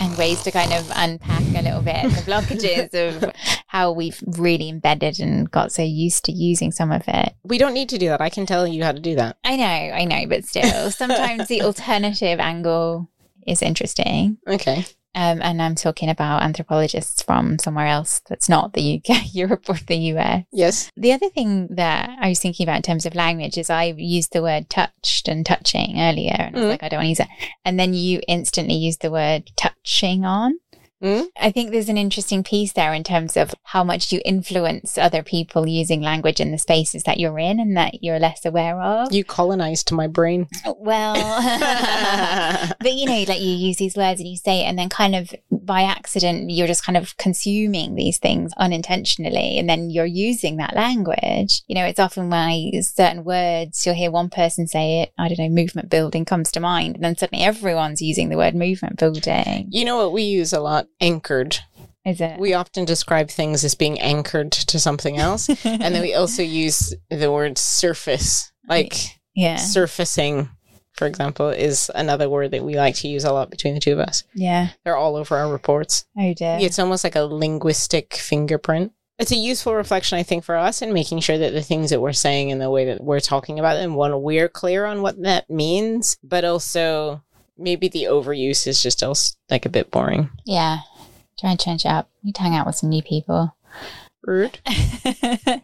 and 0.00 0.18
ways 0.18 0.42
to 0.42 0.50
kind 0.50 0.72
of 0.74 0.92
unpack 0.94 1.42
a 1.56 1.62
little 1.62 1.80
bit 1.80 2.02
the 2.02 2.22
blockages 2.30 2.92
of 2.92 3.32
how 3.66 3.90
we've 3.90 4.22
really 4.26 4.68
embedded 4.68 5.18
and 5.18 5.50
got 5.50 5.72
so 5.72 5.82
used 5.82 6.26
to 6.26 6.32
using 6.32 6.70
some 6.70 6.92
of 6.92 7.02
it. 7.08 7.32
we 7.42 7.56
don't 7.56 7.72
need 7.74 7.88
to 7.88 7.96
do 7.96 8.08
that. 8.08 8.20
I 8.20 8.28
can 8.28 8.44
tell 8.44 8.66
you 8.66 8.84
how 8.84 8.92
to 8.92 9.00
do 9.00 9.16
that. 9.16 9.38
I 9.44 9.56
know, 9.56 9.64
I 9.64 10.04
know, 10.04 10.26
but 10.28 10.44
still, 10.44 10.90
sometimes 10.90 11.48
the 11.48 11.62
alternative 11.62 12.38
angle 12.38 13.08
is 13.48 13.62
interesting. 13.62 14.38
Okay. 14.46 14.84
Um, 15.14 15.40
and 15.42 15.60
I'm 15.60 15.74
talking 15.74 16.10
about 16.10 16.42
anthropologists 16.42 17.22
from 17.22 17.58
somewhere 17.58 17.86
else 17.86 18.20
that's 18.28 18.48
not 18.48 18.74
the 18.74 19.02
UK, 19.02 19.22
Europe, 19.34 19.64
or 19.68 19.74
the 19.86 19.96
US. 20.14 20.44
Yes. 20.52 20.92
The 20.96 21.12
other 21.12 21.28
thing 21.30 21.66
that 21.70 22.10
I 22.20 22.28
was 22.28 22.38
thinking 22.38 22.64
about 22.64 22.76
in 22.76 22.82
terms 22.82 23.06
of 23.06 23.14
language 23.16 23.58
is 23.58 23.68
I 23.70 23.94
used 23.96 24.32
the 24.32 24.42
word 24.42 24.68
touched 24.70 25.26
and 25.26 25.44
touching 25.44 25.98
earlier, 25.98 26.36
and 26.38 26.54
I 26.56 26.58
was 26.60 26.66
Mm. 26.66 26.70
like, 26.70 26.82
I 26.84 26.88
don't 26.88 26.98
want 26.98 27.06
to 27.06 27.08
use 27.08 27.20
it. 27.20 27.28
And 27.64 27.80
then 27.80 27.94
you 27.94 28.20
instantly 28.28 28.74
used 28.76 29.00
the 29.02 29.10
word 29.10 29.50
touching 29.56 30.24
on. 30.24 30.52
Mm. 31.02 31.26
I 31.40 31.52
think 31.52 31.70
there's 31.70 31.88
an 31.88 31.96
interesting 31.96 32.42
piece 32.42 32.72
there 32.72 32.92
in 32.92 33.04
terms 33.04 33.36
of 33.36 33.54
how 33.62 33.84
much 33.84 34.12
you 34.12 34.20
influence 34.24 34.98
other 34.98 35.22
people 35.22 35.66
using 35.68 36.00
language 36.00 36.40
in 36.40 36.50
the 36.50 36.58
spaces 36.58 37.04
that 37.04 37.20
you're 37.20 37.38
in 37.38 37.60
and 37.60 37.76
that 37.76 38.02
you're 38.02 38.18
less 38.18 38.44
aware 38.44 38.80
of. 38.80 39.12
You 39.12 39.24
colonized 39.24 39.92
my 39.92 40.08
brain. 40.08 40.48
Well, 40.66 41.14
but 42.80 42.92
you 42.92 43.06
know, 43.06 43.24
like 43.28 43.40
you 43.40 43.50
use 43.50 43.76
these 43.76 43.96
words 43.96 44.20
and 44.20 44.28
you 44.28 44.36
say 44.36 44.62
it, 44.62 44.64
and 44.64 44.78
then 44.78 44.88
kind 44.88 45.14
of 45.14 45.32
by 45.50 45.82
accident, 45.82 46.50
you're 46.50 46.66
just 46.66 46.84
kind 46.84 46.96
of 46.96 47.16
consuming 47.16 47.94
these 47.94 48.18
things 48.18 48.52
unintentionally, 48.56 49.58
and 49.58 49.68
then 49.68 49.90
you're 49.90 50.06
using 50.06 50.56
that 50.56 50.74
language. 50.74 51.62
You 51.68 51.76
know, 51.76 51.84
it's 51.84 52.00
often 52.00 52.28
why 52.28 52.72
certain 52.80 53.22
words 53.22 53.86
you'll 53.86 53.94
hear 53.94 54.10
one 54.10 54.30
person 54.30 54.66
say 54.66 55.02
it. 55.02 55.12
I 55.16 55.28
don't 55.28 55.38
know, 55.38 55.48
movement 55.48 55.90
building 55.90 56.24
comes 56.24 56.50
to 56.52 56.60
mind, 56.60 56.96
and 56.96 57.04
then 57.04 57.16
suddenly 57.16 57.44
everyone's 57.44 58.02
using 58.02 58.30
the 58.30 58.36
word 58.36 58.56
movement 58.56 58.98
building. 58.98 59.68
you 59.70 59.84
know 59.84 59.96
what 59.96 60.12
we 60.12 60.22
use 60.22 60.52
a 60.52 60.60
lot? 60.60 60.87
Anchored. 61.00 61.58
Is 62.04 62.20
it? 62.20 62.38
We 62.38 62.54
often 62.54 62.84
describe 62.84 63.28
things 63.28 63.64
as 63.64 63.74
being 63.74 64.00
anchored 64.00 64.52
to 64.52 64.80
something 64.80 65.18
else. 65.18 65.48
and 65.64 65.94
then 65.94 66.00
we 66.00 66.14
also 66.14 66.42
use 66.42 66.94
the 67.10 67.30
word 67.30 67.58
surface, 67.58 68.50
like 68.66 68.94
yeah. 69.34 69.56
surfacing, 69.56 70.48
for 70.94 71.06
example, 71.06 71.50
is 71.50 71.90
another 71.94 72.28
word 72.28 72.52
that 72.52 72.64
we 72.64 72.76
like 72.76 72.94
to 72.96 73.08
use 73.08 73.24
a 73.24 73.32
lot 73.32 73.50
between 73.50 73.74
the 73.74 73.80
two 73.80 73.92
of 73.92 73.98
us. 73.98 74.24
Yeah. 74.34 74.70
They're 74.84 74.96
all 74.96 75.16
over 75.16 75.36
our 75.36 75.50
reports. 75.50 76.06
Oh 76.16 76.32
dear. 76.32 76.58
It's 76.60 76.78
almost 76.78 77.04
like 77.04 77.16
a 77.16 77.24
linguistic 77.24 78.14
fingerprint. 78.14 78.92
It's 79.18 79.32
a 79.32 79.36
useful 79.36 79.74
reflection, 79.74 80.16
I 80.16 80.22
think, 80.22 80.44
for 80.44 80.56
us 80.56 80.80
in 80.80 80.92
making 80.92 81.20
sure 81.20 81.36
that 81.36 81.52
the 81.52 81.62
things 81.62 81.90
that 81.90 82.00
we're 82.00 82.12
saying 82.12 82.52
and 82.52 82.60
the 82.60 82.70
way 82.70 82.84
that 82.86 83.02
we're 83.02 83.18
talking 83.18 83.58
about 83.58 83.74
them, 83.74 83.94
one, 83.94 84.22
we're 84.22 84.48
clear 84.48 84.86
on 84.86 85.02
what 85.02 85.20
that 85.22 85.50
means, 85.50 86.16
but 86.22 86.44
also 86.44 87.22
maybe 87.58 87.88
the 87.88 88.04
overuse 88.04 88.66
is 88.66 88.82
just 88.82 89.02
else 89.02 89.36
like 89.50 89.66
a 89.66 89.70
bit 89.70 89.90
boring. 89.90 90.30
Yeah. 90.44 90.78
Try 91.38 91.50
and 91.50 91.60
change 91.60 91.84
up. 91.86 92.08
You 92.22 92.32
hang 92.36 92.54
out 92.54 92.66
with 92.66 92.76
some 92.76 92.90
new 92.90 93.02
people. 93.02 93.54
Rude. 94.22 94.58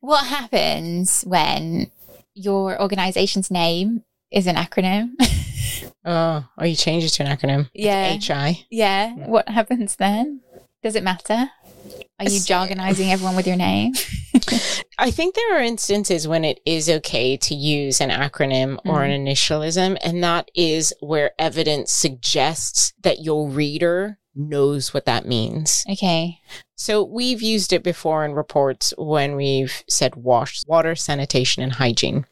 what 0.00 0.26
happens 0.26 1.22
when 1.22 1.90
your 2.34 2.80
organization's 2.80 3.50
name 3.50 4.04
is 4.30 4.46
an 4.46 4.56
acronym? 4.56 5.10
Oh, 6.04 6.44
oh, 6.56 6.64
you 6.64 6.74
change 6.74 7.04
it 7.04 7.10
to 7.10 7.22
an 7.24 7.36
acronym. 7.36 7.68
yeah. 7.74 8.16
HI. 8.16 8.64
Yeah. 8.70 9.12
What 9.12 9.48
happens 9.48 9.96
then? 9.96 10.40
Does 10.82 10.94
it 10.94 11.02
matter? 11.02 11.50
Are 12.20 12.24
you 12.24 12.40
jargonizing 12.40 13.10
everyone 13.10 13.34
with 13.34 13.46
your 13.46 13.56
name? 13.56 13.94
I 14.98 15.10
think 15.10 15.34
there 15.34 15.56
are 15.56 15.62
instances 15.62 16.28
when 16.28 16.44
it 16.44 16.60
is 16.64 16.88
okay 16.88 17.36
to 17.36 17.54
use 17.54 18.00
an 18.00 18.10
acronym 18.10 18.78
or 18.84 19.02
an 19.02 19.10
mm. 19.10 19.28
initialism, 19.28 19.98
and 20.02 20.22
that 20.22 20.50
is 20.54 20.94
where 21.00 21.32
evidence 21.38 21.90
suggests 21.90 22.92
that 23.02 23.22
your 23.22 23.48
reader 23.48 24.18
knows 24.36 24.94
what 24.94 25.04
that 25.06 25.26
means. 25.26 25.84
Okay. 25.90 26.38
So 26.76 27.02
we've 27.02 27.42
used 27.42 27.72
it 27.72 27.82
before 27.82 28.24
in 28.24 28.34
reports 28.34 28.94
when 28.96 29.34
we've 29.34 29.82
said 29.88 30.14
wash, 30.14 30.62
water, 30.66 30.94
sanitation, 30.94 31.62
and 31.62 31.72
hygiene. 31.72 32.24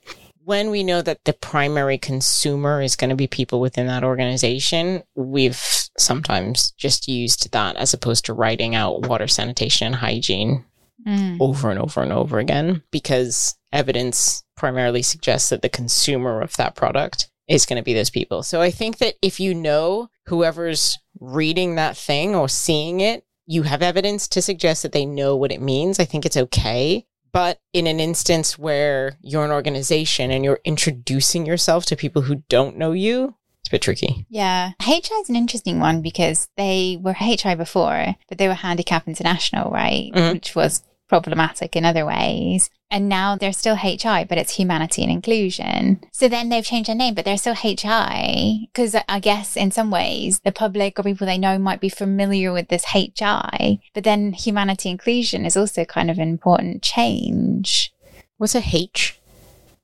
When 0.46 0.70
we 0.70 0.84
know 0.84 1.02
that 1.02 1.24
the 1.24 1.32
primary 1.32 1.98
consumer 1.98 2.80
is 2.80 2.94
going 2.94 3.10
to 3.10 3.16
be 3.16 3.26
people 3.26 3.60
within 3.60 3.88
that 3.88 4.04
organization, 4.04 5.02
we've 5.16 5.60
sometimes 5.98 6.70
just 6.78 7.08
used 7.08 7.50
that 7.50 7.74
as 7.74 7.92
opposed 7.92 8.26
to 8.26 8.32
writing 8.32 8.76
out 8.76 9.08
water, 9.08 9.26
sanitation, 9.26 9.86
and 9.86 9.96
hygiene 9.96 10.64
Mm. 11.06 11.36
over 11.40 11.70
and 11.70 11.78
over 11.78 12.02
and 12.02 12.12
over 12.12 12.38
again 12.38 12.82
because 12.90 13.56
evidence 13.72 14.42
primarily 14.56 15.02
suggests 15.02 15.50
that 15.50 15.62
the 15.62 15.68
consumer 15.68 16.40
of 16.40 16.56
that 16.56 16.74
product 16.74 17.28
is 17.48 17.64
going 17.66 17.76
to 17.76 17.84
be 17.84 17.94
those 17.94 18.10
people. 18.10 18.42
So 18.42 18.60
I 18.60 18.70
think 18.70 18.98
that 18.98 19.14
if 19.22 19.38
you 19.38 19.54
know 19.54 20.10
whoever's 20.26 20.98
reading 21.20 21.74
that 21.76 21.96
thing 21.96 22.34
or 22.34 22.48
seeing 22.48 23.00
it, 23.00 23.24
you 23.46 23.62
have 23.62 23.82
evidence 23.82 24.26
to 24.28 24.42
suggest 24.42 24.82
that 24.82 24.92
they 24.92 25.06
know 25.06 25.36
what 25.36 25.52
it 25.52 25.60
means. 25.60 26.00
I 26.00 26.04
think 26.04 26.24
it's 26.26 26.36
okay. 26.36 27.06
But 27.36 27.60
in 27.74 27.86
an 27.86 28.00
instance 28.00 28.58
where 28.58 29.18
you're 29.20 29.44
an 29.44 29.50
organization 29.50 30.30
and 30.30 30.42
you're 30.42 30.60
introducing 30.64 31.44
yourself 31.44 31.84
to 31.84 31.94
people 31.94 32.22
who 32.22 32.36
don't 32.48 32.78
know 32.78 32.92
you, 32.92 33.34
it's 33.60 33.68
a 33.68 33.72
bit 33.72 33.82
tricky. 33.82 34.24
Yeah. 34.30 34.70
HI 34.80 35.02
is 35.20 35.28
an 35.28 35.36
interesting 35.36 35.78
one 35.78 36.00
because 36.00 36.48
they 36.56 36.98
were 36.98 37.12
HI 37.12 37.54
before, 37.54 38.14
but 38.30 38.38
they 38.38 38.48
were 38.48 38.54
Handicap 38.54 39.06
International, 39.06 39.70
right? 39.70 40.10
Mhm. 40.14 40.32
Which 40.32 40.54
was 40.54 40.82
problematic 41.08 41.76
in 41.76 41.84
other 41.84 42.04
ways. 42.04 42.70
And 42.90 43.08
now 43.08 43.36
they're 43.36 43.52
still 43.52 43.76
HI, 43.76 44.24
but 44.24 44.38
it's 44.38 44.54
humanity 44.54 45.02
and 45.02 45.10
inclusion. 45.10 46.00
So 46.12 46.28
then 46.28 46.48
they've 46.48 46.64
changed 46.64 46.88
their 46.88 46.96
name, 46.96 47.14
but 47.14 47.24
they're 47.24 47.36
still 47.36 47.54
HI 47.56 48.68
because 48.72 48.94
I 49.08 49.18
guess 49.18 49.56
in 49.56 49.70
some 49.70 49.90
ways 49.90 50.40
the 50.44 50.52
public 50.52 50.98
or 50.98 51.02
people 51.02 51.26
they 51.26 51.38
know 51.38 51.58
might 51.58 51.80
be 51.80 51.88
familiar 51.88 52.52
with 52.52 52.68
this 52.68 52.86
HI, 52.92 53.80
but 53.92 54.04
then 54.04 54.32
humanity 54.32 54.88
inclusion 54.88 55.44
is 55.44 55.56
also 55.56 55.84
kind 55.84 56.10
of 56.10 56.18
an 56.18 56.28
important 56.28 56.82
change. 56.82 57.92
What's 58.36 58.54
a 58.54 58.62
H? 58.62 59.18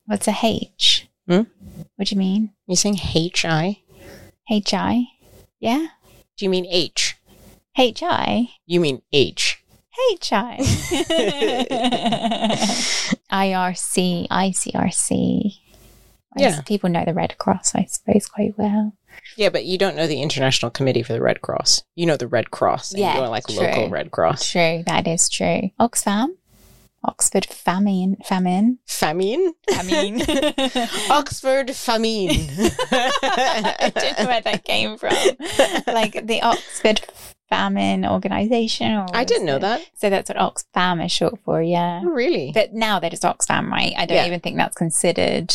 What's 0.06 0.28
a 0.28 0.36
H? 0.42 1.08
Hmm? 1.28 1.42
What 1.96 2.08
do 2.08 2.14
you 2.14 2.18
mean? 2.18 2.50
You're 2.66 2.76
saying 2.76 2.96
HI? 2.96 3.82
HI? 4.48 5.08
Yeah? 5.58 5.86
Do 6.36 6.44
you 6.44 6.50
mean 6.50 6.66
H? 6.66 7.16
HI? 7.76 8.50
You 8.66 8.80
mean 8.80 9.02
H. 9.12 9.61
HI. 10.20 10.56
IRC, 13.30 14.28
ICRC. 14.28 15.52
I 16.36 16.40
Yeah. 16.40 16.60
People 16.62 16.90
know 16.90 17.04
the 17.04 17.14
Red 17.14 17.36
Cross, 17.38 17.74
I 17.74 17.84
suppose, 17.84 18.26
quite 18.26 18.56
well. 18.56 18.94
Yeah, 19.36 19.50
but 19.50 19.64
you 19.64 19.76
don't 19.78 19.96
know 19.96 20.06
the 20.06 20.22
International 20.22 20.70
Committee 20.70 21.02
for 21.02 21.12
the 21.12 21.20
Red 21.20 21.42
Cross. 21.42 21.82
You 21.94 22.06
know 22.06 22.16
the 22.16 22.26
Red 22.26 22.50
Cross. 22.50 22.94
Yeah, 22.94 23.14
you 23.14 23.20
know 23.20 23.30
like 23.30 23.46
true. 23.46 23.56
local 23.56 23.88
Red 23.90 24.10
Cross. 24.10 24.50
True, 24.50 24.82
that 24.86 25.06
is 25.06 25.28
true. 25.28 25.70
Oxfam? 25.78 26.28
Oxford 27.04 27.44
famine. 27.46 28.16
Famine. 28.24 28.78
Famine? 28.86 29.52
Famine. 29.68 30.22
Oxford 31.10 31.74
famine. 31.74 32.30
I 32.92 33.92
don't 33.94 34.18
know 34.18 34.26
where 34.26 34.40
that 34.40 34.64
came 34.64 34.96
from. 34.96 35.14
Like 35.92 36.26
the 36.26 36.40
Oxford 36.42 37.00
Famine 37.52 38.06
Organization? 38.06 38.92
Or 38.92 39.06
I 39.12 39.24
didn't 39.24 39.46
know 39.46 39.56
it- 39.56 39.60
that. 39.62 39.82
So 39.94 40.08
that's 40.10 40.30
what 40.30 40.38
Oxfam 40.38 41.04
is 41.04 41.12
short 41.12 41.38
for, 41.44 41.60
yeah. 41.60 42.00
Oh, 42.02 42.08
really? 42.10 42.50
But 42.54 42.72
now 42.72 42.98
that 43.00 43.12
it's 43.12 43.24
Oxfam, 43.24 43.68
right? 43.70 43.92
I 43.96 44.06
don't 44.06 44.16
Yeah. 44.16 44.26
even 44.26 44.40
think 44.40 44.56
that's 44.56 44.76
considered. 44.76 45.54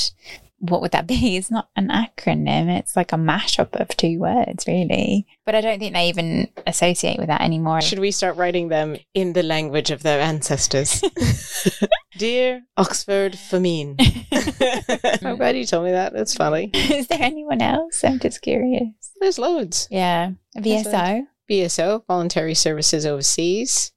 What 0.60 0.82
would 0.82 0.92
that 0.92 1.06
be? 1.08 1.36
It's 1.38 1.52
not 1.52 1.70
an 1.76 1.90
acronym. 1.90 2.68
It's 2.80 2.96
like 2.96 3.14
a 3.14 3.16
mashup 3.16 3.80
of 3.80 3.90
two 3.96 4.20
words, 4.20 4.66
really. 4.68 5.28
But 5.46 5.54
I 5.56 5.62
don't 5.62 5.80
think 5.80 5.94
they 5.94 6.10
even 6.10 6.50
associate 6.66 7.20
with 7.20 7.28
that 7.28 7.42
anymore. 7.42 7.82
Should 7.82 8.00
we 8.00 8.12
start 8.12 8.38
writing 8.38 8.70
them 8.70 8.98
in 9.14 9.34
the 9.34 9.44
language 9.44 9.92
of 9.92 10.02
their 10.04 10.20
ancestors? 10.20 11.02
Dear 12.18 12.64
Oxford 12.76 13.38
famine. 13.38 13.98
I'm 14.00 15.26
oh, 15.26 15.36
glad 15.36 15.56
you 15.58 15.66
told 15.66 15.86
me 15.86 15.92
that. 15.92 16.14
That's 16.14 16.34
funny. 16.36 16.72
Is 16.74 17.08
there 17.08 17.22
anyone 17.22 17.62
else? 17.62 18.04
I'm 18.04 18.20
just 18.20 18.42
curious. 18.42 18.90
There's 19.20 19.38
loads. 19.40 19.88
Yeah. 19.92 20.32
VSO, 20.58 21.24
BSO, 21.50 22.06
Voluntary 22.08 22.54
Services 22.54 23.06
Overseas, 23.06 23.92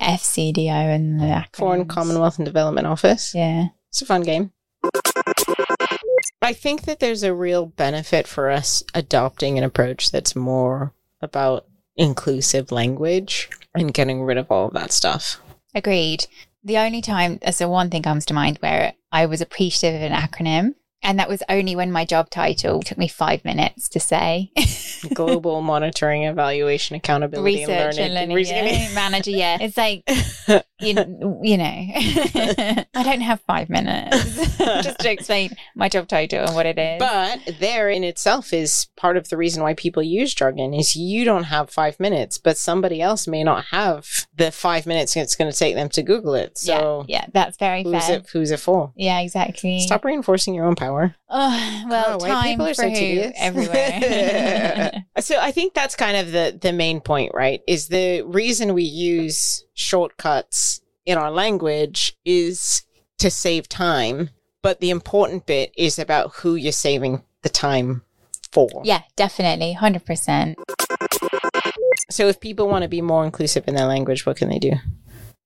FCDO, 0.00 0.68
and 0.68 1.20
the 1.20 1.24
acronyms. 1.24 1.56
Foreign 1.56 1.86
Commonwealth 1.86 2.38
and 2.38 2.46
Development 2.46 2.86
Office. 2.86 3.34
Yeah. 3.34 3.68
It's 3.88 4.02
a 4.02 4.06
fun 4.06 4.22
game. 4.22 4.52
I 6.40 6.52
think 6.52 6.82
that 6.82 7.00
there's 7.00 7.22
a 7.22 7.34
real 7.34 7.66
benefit 7.66 8.26
for 8.26 8.50
us 8.50 8.82
adopting 8.94 9.58
an 9.58 9.64
approach 9.64 10.10
that's 10.10 10.36
more 10.36 10.94
about 11.20 11.66
inclusive 11.96 12.70
language 12.70 13.50
and 13.74 13.92
getting 13.92 14.22
rid 14.22 14.38
of 14.38 14.50
all 14.50 14.68
of 14.68 14.74
that 14.74 14.92
stuff. 14.92 15.40
Agreed. 15.74 16.26
The 16.64 16.78
only 16.78 17.02
time, 17.02 17.38
so 17.52 17.68
one 17.68 17.90
thing 17.90 18.02
comes 18.02 18.24
to 18.26 18.34
mind 18.34 18.58
where 18.58 18.94
I 19.12 19.26
was 19.26 19.40
appreciative 19.40 20.00
of 20.00 20.10
an 20.10 20.16
acronym, 20.16 20.74
and 21.02 21.18
that 21.18 21.28
was 21.28 21.42
only 21.48 21.76
when 21.76 21.92
my 21.92 22.04
job 22.04 22.28
title 22.28 22.82
took 22.82 22.98
me 22.98 23.08
five 23.08 23.44
minutes 23.44 23.88
to 23.90 24.00
say. 24.00 24.50
Global 25.14 25.62
monitoring, 25.62 26.24
evaluation, 26.24 26.96
accountability, 26.96 27.60
Research 27.60 27.98
and 27.98 28.14
and 28.16 28.30
learning. 28.32 28.46
learning 28.48 28.74
yeah. 28.74 28.94
manager. 28.94 29.30
Yeah, 29.30 29.58
it's 29.60 29.76
like 29.76 30.02
you 30.80 30.94
know, 30.94 31.40
you 31.42 31.56
know. 31.58 31.64
I 31.64 33.02
don't 33.02 33.20
have 33.20 33.40
five 33.42 33.70
minutes 33.70 34.56
just 34.58 34.98
to 34.98 35.10
explain 35.10 35.56
my 35.76 35.88
job 35.88 36.08
title 36.08 36.44
and 36.44 36.54
what 36.54 36.66
it 36.66 36.78
is. 36.78 36.98
But 36.98 37.58
there 37.60 37.88
in 37.88 38.02
itself 38.02 38.52
is 38.52 38.88
part 38.96 39.16
of 39.16 39.28
the 39.28 39.36
reason 39.36 39.62
why 39.62 39.74
people 39.74 40.02
use 40.02 40.34
jargon 40.34 40.74
is 40.74 40.96
you 40.96 41.24
don't 41.24 41.44
have 41.44 41.70
five 41.70 42.00
minutes, 42.00 42.38
but 42.38 42.58
somebody 42.58 43.00
else 43.00 43.28
may 43.28 43.44
not 43.44 43.66
have 43.66 44.26
the 44.34 44.50
five 44.50 44.86
minutes 44.86 45.16
it's 45.16 45.36
going 45.36 45.50
to 45.50 45.56
take 45.56 45.74
them 45.74 45.88
to 45.90 46.02
Google 46.02 46.34
it. 46.34 46.58
So 46.58 47.04
yeah, 47.08 47.20
yeah, 47.20 47.26
that's 47.32 47.56
very 47.56 47.82
who's 47.84 48.06
fair. 48.06 48.16
it? 48.18 48.28
Who's 48.32 48.50
it 48.50 48.60
for? 48.60 48.92
Yeah, 48.96 49.20
exactly. 49.20 49.80
Stop 49.80 50.04
reinforcing 50.04 50.54
your 50.54 50.66
own 50.66 50.74
power. 50.74 50.87
Oh, 51.28 51.84
well, 51.88 52.18
Oh, 52.22 52.26
time 52.26 52.44
people 52.50 52.66
are 52.66 52.68
for 52.70 52.74
so 52.74 52.88
who 52.88 52.94
tedious. 52.94 53.32
everywhere. 53.36 54.92
So 55.20 55.36
I 55.40 55.50
think 55.50 55.74
that's 55.74 55.96
kind 55.96 56.16
of 56.16 56.30
the 56.30 56.56
the 56.60 56.72
main 56.72 57.00
point, 57.00 57.32
right? 57.34 57.60
Is 57.66 57.88
the 57.88 58.22
reason 58.22 58.72
we 58.72 58.84
use 58.84 59.64
shortcuts 59.74 60.80
in 61.06 61.18
our 61.18 61.30
language 61.32 62.16
is 62.24 62.82
to 63.18 63.28
save 63.28 63.68
time, 63.68 64.30
but 64.62 64.78
the 64.80 64.90
important 64.90 65.44
bit 65.46 65.72
is 65.76 65.98
about 65.98 66.34
who 66.36 66.54
you're 66.54 66.70
saving 66.70 67.24
the 67.42 67.48
time 67.48 68.02
for. 68.52 68.68
yeah, 68.84 69.02
definitely, 69.16 69.72
hundred 69.72 70.06
percent. 70.06 70.56
So 72.10 72.28
if 72.28 72.38
people 72.40 72.68
want 72.68 72.82
to 72.82 72.88
be 72.88 73.02
more 73.02 73.24
inclusive 73.24 73.64
in 73.66 73.74
their 73.74 73.86
language, 73.86 74.24
what 74.24 74.36
can 74.36 74.48
they 74.48 74.58
do? 74.60 74.72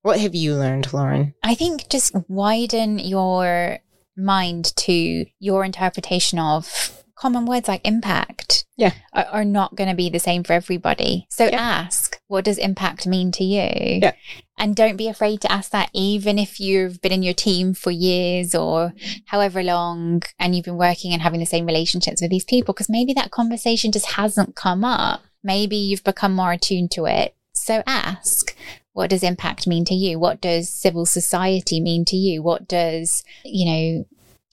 What 0.02 0.20
have 0.20 0.34
you 0.34 0.54
learned, 0.54 0.92
Lauren? 0.92 1.34
I 1.42 1.54
think 1.54 1.88
just 1.88 2.12
widen 2.28 2.98
your 2.98 3.78
mind 4.16 4.74
to 4.76 5.26
your 5.38 5.64
interpretation 5.64 6.38
of 6.38 6.98
common 7.14 7.46
words 7.46 7.68
like 7.68 7.86
impact. 7.86 8.64
Yeah. 8.76 8.94
Are, 9.12 9.26
are 9.26 9.44
not 9.44 9.76
going 9.76 9.88
to 9.88 9.94
be 9.94 10.10
the 10.10 10.18
same 10.18 10.42
for 10.42 10.54
everybody. 10.54 11.26
So 11.30 11.44
Yeah. 11.44 11.60
ask, 11.60 12.18
what 12.26 12.44
does 12.44 12.58
impact 12.58 13.06
mean 13.06 13.30
to 13.32 13.44
you? 13.44 14.00
Yeah. 14.02 14.12
And 14.58 14.74
don't 14.74 14.96
be 14.96 15.08
afraid 15.08 15.40
to 15.42 15.52
ask 15.52 15.70
that, 15.70 15.90
even 15.92 16.38
if 16.38 16.58
you've 16.58 17.00
been 17.00 17.12
in 17.12 17.22
your 17.22 17.34
team 17.34 17.74
for 17.74 17.90
years 17.92 18.54
or 18.56 18.92
however 19.26 19.62
long 19.62 20.22
and 20.38 20.54
you've 20.56 20.64
been 20.64 20.76
working 20.78 21.12
and 21.12 21.22
having 21.22 21.40
the 21.40 21.46
same 21.46 21.66
relationships 21.66 22.20
with 22.20 22.30
these 22.30 22.44
people, 22.44 22.74
because 22.74 22.88
maybe 22.88 23.12
that 23.14 23.30
conversation 23.30 23.92
just 23.92 24.06
hasn't 24.12 24.56
come 24.56 24.84
up. 24.84 25.22
maybe 25.44 25.76
you've 25.76 26.04
become 26.04 26.32
more 26.34 26.52
attuned 26.52 26.90
to 26.92 27.04
it. 27.06 27.34
So 27.52 27.82
ask, 27.86 28.56
what 28.92 29.10
does 29.10 29.22
impact 29.22 29.66
mean 29.66 29.84
to 29.86 29.94
you? 29.94 30.18
What 30.18 30.40
does 30.40 30.68
civil 30.68 31.06
society 31.06 31.80
mean 31.80 32.04
to 32.06 32.16
you? 32.16 32.42
What 32.42 32.68
does, 32.68 33.24
you 33.44 33.66
know, 33.66 34.04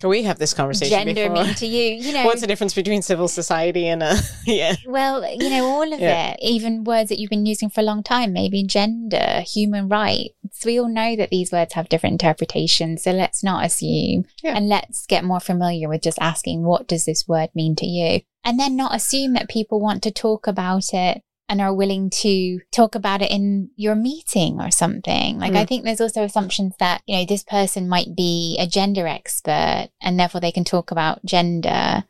we 0.07 0.23
have 0.23 0.39
this 0.39 0.53
conversation 0.53 0.97
gender 0.97 1.13
before. 1.29 1.43
mean 1.43 1.53
to 1.55 1.65
you? 1.67 1.95
You 1.95 2.13
know, 2.15 2.25
What's 2.25 2.39
the 2.39 2.47
difference 2.47 2.73
between 2.73 3.01
civil 3.01 3.27
society 3.27 3.85
and 3.87 4.01
a 4.01 4.15
yeah? 4.45 4.75
well, 4.87 5.29
you 5.29 5.49
know, 5.49 5.65
all 5.65 5.91
of 5.91 5.99
Yeah. 5.99 6.31
it, 6.31 6.39
even 6.41 6.85
words 6.85 7.09
that 7.09 7.19
you've 7.19 7.29
been 7.29 7.45
using 7.45 7.69
for 7.69 7.81
a 7.81 7.83
long 7.83 8.01
time, 8.01 8.31
maybe 8.31 8.63
gender, 8.63 9.41
human 9.45 9.89
rights. 9.89 10.33
We 10.65 10.79
all 10.79 10.87
know 10.87 11.17
that 11.17 11.31
these 11.31 11.51
words 11.51 11.73
have 11.73 11.89
different 11.89 12.13
interpretations. 12.13 13.03
So 13.03 13.11
let's 13.11 13.43
not 13.43 13.65
assume 13.65 14.25
Yeah. 14.41 14.55
and 14.55 14.69
let's 14.69 15.05
get 15.05 15.25
more 15.25 15.41
familiar 15.41 15.89
with 15.89 16.01
just 16.03 16.17
asking, 16.21 16.63
what 16.63 16.87
does 16.87 17.03
this 17.03 17.27
word 17.27 17.49
mean 17.53 17.75
to 17.75 17.85
you? 17.85 18.21
And 18.45 18.57
then 18.57 18.77
not 18.77 18.95
assume 18.95 19.33
that 19.33 19.49
people 19.49 19.81
want 19.81 20.01
to 20.03 20.11
talk 20.11 20.47
about 20.47 20.93
it 20.93 21.21
and 21.49 21.59
are 21.59 21.73
willing 21.73 22.09
to 22.11 22.59
talk 22.71 22.93
about 22.95 23.21
it 23.23 23.31
in 23.31 23.71
your 23.75 23.95
meeting 23.95 24.61
or 24.61 24.69
something. 24.69 25.39
Like, 25.39 25.55
I 25.55 25.65
Mm. 25.65 25.67
think 25.67 25.83
there's 25.83 25.99
also 25.99 26.23
assumptions 26.23 26.75
that, 26.79 27.01
you 27.07 27.17
know, 27.17 27.25
this 27.25 27.43
person 27.43 27.89
might 27.89 28.15
be 28.15 28.55
a 28.59 28.67
gender 28.67 29.07
expert 29.07 29.89
and 29.99 30.19
therefore 30.19 30.39
they 30.39 30.51
can 30.51 30.63
talk 30.63 30.91
about 30.91 31.25
gender. 31.25 32.03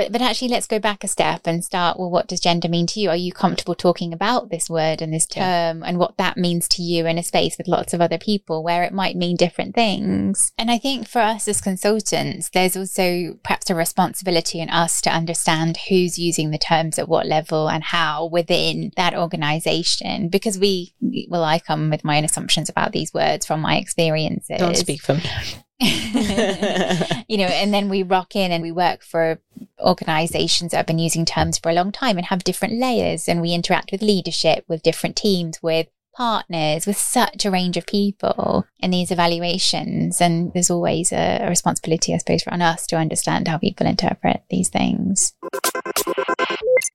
But, 0.00 0.12
but 0.12 0.22
actually, 0.22 0.48
let's 0.48 0.66
go 0.66 0.78
back 0.78 1.04
a 1.04 1.08
step 1.08 1.42
and 1.44 1.62
start. 1.62 1.98
Well, 1.98 2.10
what 2.10 2.26
does 2.26 2.40
gender 2.40 2.70
mean 2.70 2.86
to 2.86 3.00
you? 3.00 3.10
Are 3.10 3.16
you 3.16 3.32
comfortable 3.34 3.74
talking 3.74 4.14
about 4.14 4.48
this 4.48 4.70
word 4.70 5.02
and 5.02 5.12
this 5.12 5.28
Yeah. 5.36 5.72
term 5.72 5.82
and 5.82 5.98
what 5.98 6.16
that 6.16 6.38
means 6.38 6.66
to 6.68 6.82
you 6.82 7.04
in 7.04 7.18
a 7.18 7.22
space 7.22 7.58
with 7.58 7.68
lots 7.68 7.92
of 7.92 8.00
other 8.00 8.16
people 8.16 8.62
where 8.62 8.82
it 8.82 8.94
might 8.94 9.14
mean 9.14 9.36
different 9.36 9.74
things? 9.74 10.52
And 10.56 10.70
I 10.70 10.78
think 10.78 11.06
for 11.06 11.18
us 11.20 11.46
as 11.48 11.60
consultants, 11.60 12.48
there's 12.48 12.78
also 12.78 13.34
perhaps 13.44 13.68
a 13.68 13.74
responsibility 13.74 14.58
in 14.60 14.70
us 14.70 15.02
to 15.02 15.10
understand 15.10 15.76
who's 15.90 16.18
using 16.18 16.50
the 16.50 16.56
terms 16.56 16.98
at 16.98 17.06
what 17.06 17.26
level 17.26 17.68
and 17.68 17.84
how 17.84 18.24
within 18.24 18.92
that 18.96 19.14
organization. 19.14 20.30
Because 20.30 20.58
we, 20.58 20.94
well, 21.28 21.44
I 21.44 21.58
come 21.58 21.90
with 21.90 22.04
my 22.04 22.16
own 22.16 22.24
assumptions 22.24 22.70
about 22.70 22.92
these 22.92 23.12
words 23.12 23.44
from 23.44 23.60
my 23.60 23.76
experiences 23.76 24.60
Don't 24.60 24.78
speak 24.78 25.02
for 25.02 25.16
me. 25.16 25.22
you 27.28 27.38
know, 27.38 27.46
and 27.46 27.72
then 27.72 27.88
we 27.88 28.02
rock 28.02 28.36
in 28.36 28.52
and 28.52 28.62
we 28.62 28.70
work 28.70 29.02
for 29.02 29.40
organizations 29.80 30.72
that 30.72 30.76
have 30.76 30.86
been 30.86 30.98
using 30.98 31.24
terms 31.24 31.58
for 31.58 31.70
a 31.70 31.74
long 31.74 31.90
time 31.90 32.18
and 32.18 32.26
have 32.26 32.44
different 32.44 32.74
layers 32.74 33.28
and 33.28 33.40
we 33.40 33.54
interact 33.54 33.90
with 33.90 34.02
leadership, 34.02 34.64
with 34.68 34.82
different 34.82 35.16
teams, 35.16 35.62
with 35.62 35.86
partners, 36.14 36.86
with 36.86 36.98
such 36.98 37.46
a 37.46 37.50
range 37.50 37.78
of 37.78 37.86
people 37.86 38.66
in 38.80 38.90
these 38.90 39.10
evaluations. 39.10 40.20
And 40.20 40.52
there's 40.52 40.70
always 40.70 41.12
a, 41.12 41.38
a 41.42 41.48
responsibility, 41.48 42.12
I 42.14 42.18
suppose, 42.18 42.44
on 42.46 42.60
us 42.60 42.86
to 42.88 42.96
understand 42.96 43.48
how 43.48 43.56
people 43.56 43.86
interpret 43.86 44.42
these 44.50 44.68
things. 44.68 45.32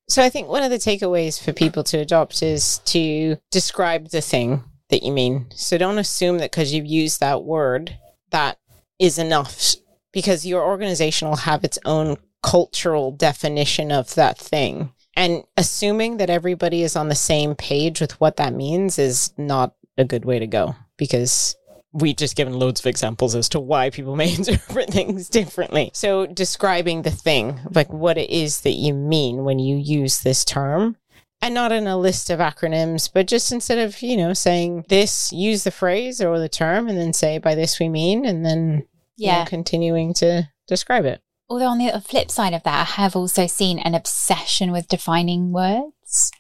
So 0.08 0.22
I 0.22 0.30
think 0.30 0.48
one 0.48 0.62
of 0.62 0.70
the 0.70 0.78
takeaways 0.78 1.44
for 1.44 1.54
people 1.54 1.84
to 1.86 1.98
adopt 1.98 2.44
is 2.44 2.80
to 2.86 3.38
describe 3.50 4.10
the 4.10 4.22
thing 4.22 4.64
that 4.90 5.02
you 5.02 5.12
mean. 5.12 5.48
So 5.56 5.80
don't 5.80 5.98
assume 5.98 6.38
that 6.38 6.52
because 6.52 6.72
you've 6.72 6.86
used 6.86 7.20
that 7.20 7.44
word, 7.44 7.98
that 8.30 8.60
is 9.00 9.18
enough 9.18 9.76
because 10.12 10.46
your 10.46 10.64
organization 10.64 11.28
will 11.28 11.36
have 11.36 11.64
its 11.64 11.80
own 11.86 12.18
cultural 12.42 13.12
definition 13.12 13.92
of 13.92 14.14
that 14.16 14.38
thing. 14.38 14.92
And 15.16 15.44
assuming 15.58 16.18
that 16.18 16.30
everybody 16.30 16.84
is 16.84 16.96
on 16.96 17.10
the 17.10 17.16
same 17.16 17.56
page 17.56 18.02
with 18.02 18.20
what 18.20 18.38
that 18.38 18.54
means 18.54 19.00
is 19.00 19.34
not 19.38 19.74
a 19.98 20.06
good 20.06 20.26
way 20.26 20.40
to 20.40 20.48
go 20.48 20.76
because 20.98 21.56
we've 21.96 22.18
just 22.18 22.36
given 22.36 22.54
loads 22.54 22.82
of 22.82 22.86
examples 22.86 23.36
as 23.36 23.50
to 23.50 23.60
why 23.60 23.90
people 23.90 24.16
may 24.18 24.34
interpret 24.34 24.90
things 24.90 25.30
differently. 25.30 25.92
So 25.94 26.26
describing 26.28 27.02
the 27.02 27.12
thing, 27.12 27.60
like 27.74 27.92
what 27.92 28.18
it 28.18 28.30
is 28.30 28.62
that 28.62 28.72
you 28.72 28.94
mean 28.94 29.44
when 29.44 29.60
you 29.60 29.78
use 29.78 30.20
this 30.20 30.46
term. 30.46 30.98
And 31.42 31.54
not 31.54 31.72
in 31.72 31.86
a 31.86 31.98
list 31.98 32.30
of 32.30 32.40
acronyms, 32.40 33.10
but 33.14 33.28
just 33.28 33.52
instead 33.52 33.78
of, 33.78 34.02
you 34.02 34.18
know, 34.18 34.34
saying 34.34 34.86
this, 34.90 35.32
use 35.32 35.64
the 35.64 35.72
phrase 35.72 36.20
or 36.20 36.40
the 36.40 36.50
term 36.50 36.88
and 36.88 36.98
then 36.98 37.14
say 37.14 37.38
by 37.38 37.54
this 37.54 37.80
we 37.80 37.88
mean, 37.88 38.26
and 38.26 38.44
then 38.46 38.88
you 39.16 39.28
know, 39.28 39.34
Yeah. 39.34 39.46
continuing 39.46 40.14
to 40.16 40.50
describe 40.68 41.06
it. 41.06 41.22
Although 41.48 41.68
on 41.68 41.78
the 41.78 42.02
flip 42.02 42.32
side 42.32 42.54
of 42.54 42.64
that, 42.64 42.82
I 42.82 43.02
have 43.02 43.16
also 43.16 43.46
seen 43.46 43.78
an 43.78 43.94
obsession 43.94 44.72
with 44.72 44.88
defining 44.88 45.52
words 45.52 46.32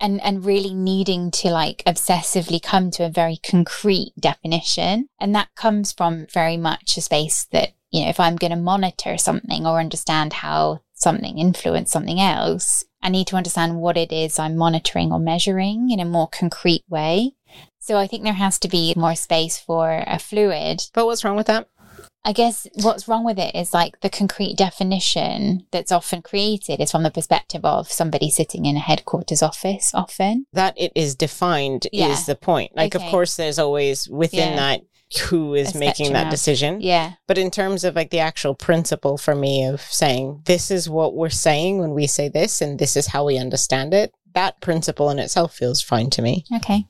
and, 0.00 0.20
and 0.22 0.44
really 0.46 0.72
needing 0.72 1.30
to 1.30 1.50
like 1.50 1.82
obsessively 1.86 2.60
come 2.60 2.90
to 2.92 3.04
a 3.04 3.10
very 3.10 3.36
concrete 3.36 4.12
definition. 4.18 5.08
And 5.20 5.34
that 5.34 5.48
comes 5.54 5.92
from 5.92 6.26
very 6.32 6.56
much 6.56 6.96
a 6.96 7.02
space 7.02 7.46
that, 7.52 7.72
you 7.90 8.02
know, 8.02 8.08
if 8.08 8.18
I'm 8.18 8.36
going 8.36 8.50
to 8.52 8.56
monitor 8.56 9.18
something 9.18 9.66
or 9.66 9.78
understand 9.78 10.32
how 10.32 10.80
something 10.94 11.38
influenced 11.38 11.92
something 11.92 12.18
else, 12.18 12.84
I 13.02 13.08
need 13.08 13.26
to 13.28 13.36
understand 13.36 13.80
what 13.80 13.96
it 13.96 14.12
is 14.12 14.38
I'm 14.38 14.56
monitoring 14.56 15.12
or 15.12 15.18
measuring 15.18 15.90
in 15.90 16.00
a 16.00 16.04
more 16.04 16.28
concrete 16.28 16.84
way. 16.88 17.32
So 17.78 17.98
I 17.98 18.06
think 18.06 18.22
there 18.22 18.32
has 18.32 18.58
to 18.60 18.68
be 18.68 18.94
more 18.96 19.16
space 19.16 19.58
for 19.58 20.04
a 20.06 20.18
fluid 20.18 20.82
But 20.94 21.06
what's 21.06 21.24
wrong 21.24 21.36
with 21.36 21.48
that? 21.48 21.68
I 22.24 22.32
guess 22.32 22.68
what's 22.74 23.08
wrong 23.08 23.24
with 23.24 23.36
it 23.40 23.56
is 23.56 23.74
like 23.74 24.00
the 24.00 24.08
concrete 24.08 24.56
definition 24.56 25.66
that's 25.72 25.90
often 25.90 26.22
created 26.22 26.80
is 26.80 26.92
from 26.92 27.02
the 27.02 27.10
perspective 27.10 27.64
of 27.64 27.90
somebody 27.90 28.30
sitting 28.30 28.64
in 28.64 28.76
a 28.76 28.80
headquarters 28.80 29.42
office 29.42 29.92
often. 29.92 30.46
That 30.52 30.74
it 30.76 30.92
is 30.94 31.16
defined 31.16 31.88
Yeah. 31.92 32.12
is 32.12 32.26
the 32.26 32.36
point. 32.36 32.76
Like, 32.76 32.94
of 32.94 33.02
course, 33.02 33.34
there's 33.34 33.58
always 33.58 34.08
within 34.08 34.50
Yeah. 34.50 34.56
that 34.56 34.80
who 35.18 35.54
is 35.54 35.74
making 35.74 36.12
that 36.12 36.30
decision. 36.30 36.80
Yeah. 36.80 37.12
But 37.26 37.38
in 37.38 37.50
terms 37.50 37.84
of 37.84 37.94
like 37.94 38.10
the 38.10 38.20
actual 38.20 38.54
principle 38.54 39.18
for 39.18 39.34
me 39.34 39.64
of 39.64 39.80
saying, 39.80 40.42
this 40.44 40.70
is 40.70 40.88
what 40.88 41.14
we're 41.14 41.30
saying 41.30 41.78
when 41.78 41.90
we 41.92 42.06
say 42.06 42.28
this, 42.28 42.60
and 42.60 42.78
this 42.78 42.96
is 42.96 43.08
how 43.08 43.26
we 43.26 43.38
understand 43.38 43.94
it, 43.94 44.14
that 44.34 44.60
principle 44.60 45.10
in 45.10 45.18
itself 45.18 45.54
feels 45.54 45.82
fine 45.82 46.10
to 46.10 46.22
me. 46.22 46.44
Okay. 46.56 46.86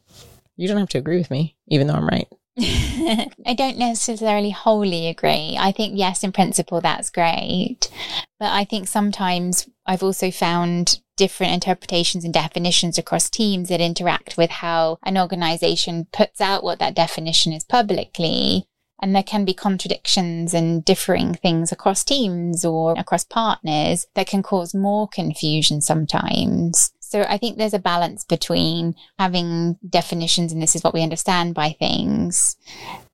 You 0.56 0.68
don't 0.68 0.78
have 0.78 0.90
to 0.90 0.98
agree 0.98 1.18
with 1.18 1.30
me, 1.30 1.56
even 1.68 1.86
though 1.86 1.94
I'm 1.94 2.08
right. 2.08 2.28
I 2.58 3.54
don't 3.56 3.78
necessarily 3.78 4.50
wholly 4.50 5.08
agree. 5.08 5.56
I 5.58 5.72
think, 5.72 5.96
yes, 5.96 6.22
in 6.22 6.32
principle, 6.32 6.80
that's 6.80 7.10
great. 7.10 7.90
But 8.38 8.50
I 8.50 8.64
think 8.64 8.88
sometimes 8.88 9.68
I've 9.86 10.02
also 10.02 10.30
found 10.30 11.00
different 11.16 11.54
interpretations 11.54 12.24
and 12.24 12.34
definitions 12.34 12.98
across 12.98 13.30
teams 13.30 13.68
that 13.68 13.80
interact 13.80 14.36
with 14.36 14.50
how 14.50 14.98
an 15.02 15.16
organization 15.16 16.06
puts 16.12 16.40
out 16.40 16.62
what 16.62 16.78
that 16.78 16.94
definition 16.94 17.52
is 17.52 17.64
publicly. 17.64 18.66
And 19.00 19.16
there 19.16 19.22
can 19.22 19.44
be 19.44 19.54
contradictions 19.54 20.54
and 20.54 20.84
differing 20.84 21.34
things 21.34 21.72
across 21.72 22.04
teams 22.04 22.64
or 22.64 22.94
across 22.98 23.24
partners 23.24 24.06
that 24.14 24.28
can 24.28 24.42
cause 24.42 24.74
more 24.74 25.08
confusion 25.08 25.80
sometimes. 25.80 26.92
So 27.12 27.26
I 27.28 27.36
think 27.36 27.58
there's 27.58 27.74
a 27.74 27.78
balance 27.78 28.24
between 28.24 28.94
having 29.18 29.76
definitions 29.86 30.50
and 30.50 30.62
this 30.62 30.74
is 30.74 30.82
what 30.82 30.94
we 30.94 31.02
understand 31.02 31.54
by 31.54 31.76
things 31.78 32.56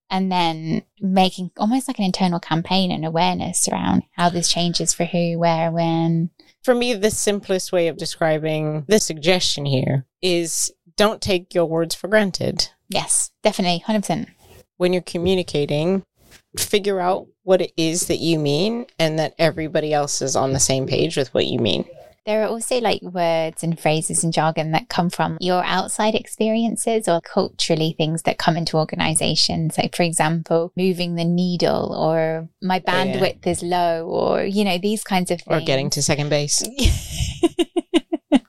and 0.08 0.30
then 0.30 0.82
making 1.00 1.50
almost 1.56 1.88
like 1.88 1.98
an 1.98 2.04
internal 2.04 2.38
campaign 2.38 2.92
and 2.92 3.04
awareness 3.04 3.66
around 3.66 4.04
how 4.12 4.28
this 4.28 4.52
changes 4.52 4.94
for 4.94 5.04
who, 5.04 5.36
where, 5.40 5.72
when. 5.72 6.30
For 6.62 6.76
me, 6.76 6.94
the 6.94 7.10
simplest 7.10 7.72
way 7.72 7.88
of 7.88 7.96
describing 7.96 8.84
the 8.86 9.00
suggestion 9.00 9.66
here 9.66 10.06
is 10.22 10.72
don't 10.96 11.20
take 11.20 11.52
your 11.52 11.66
words 11.66 11.96
for 11.96 12.06
granted. 12.06 12.68
Yes, 12.88 13.32
definitely, 13.42 13.82
100%. 13.84 14.28
When 14.76 14.92
you're 14.92 15.02
communicating, 15.02 16.04
figure 16.56 17.00
out 17.00 17.26
what 17.42 17.60
it 17.60 17.72
is 17.76 18.06
that 18.06 18.18
you 18.18 18.38
mean 18.38 18.86
and 18.96 19.18
that 19.18 19.34
everybody 19.40 19.92
else 19.92 20.22
is 20.22 20.36
on 20.36 20.52
the 20.52 20.60
same 20.60 20.86
page 20.86 21.16
with 21.16 21.34
what 21.34 21.46
you 21.46 21.58
mean. 21.58 21.84
There 22.28 22.42
are 22.44 22.48
also 22.48 22.78
like 22.78 23.00
words 23.00 23.64
and 23.64 23.80
phrases 23.80 24.22
and 24.22 24.34
jargon 24.34 24.72
that 24.72 24.90
come 24.90 25.08
from 25.08 25.38
your 25.40 25.64
outside 25.64 26.14
experiences 26.14 27.08
or 27.08 27.22
culturally 27.22 27.94
things 27.96 28.24
that 28.24 28.36
come 28.36 28.54
into 28.58 28.76
organizations. 28.76 29.78
Like, 29.78 29.96
for 29.96 30.02
example, 30.02 30.70
moving 30.76 31.14
the 31.14 31.24
needle 31.24 31.94
or 31.94 32.46
my 32.60 32.82
Oh, 32.86 32.92
yeah. 32.92 33.04
bandwidth 33.06 33.46
is 33.46 33.62
low 33.62 34.06
or, 34.06 34.44
you 34.44 34.62
know, 34.64 34.76
these 34.76 35.04
kinds 35.04 35.30
of 35.30 35.40
things. 35.40 35.62
Or 35.62 35.64
getting 35.64 35.88
to 35.88 36.02
second 36.02 36.28
base. 36.28 36.58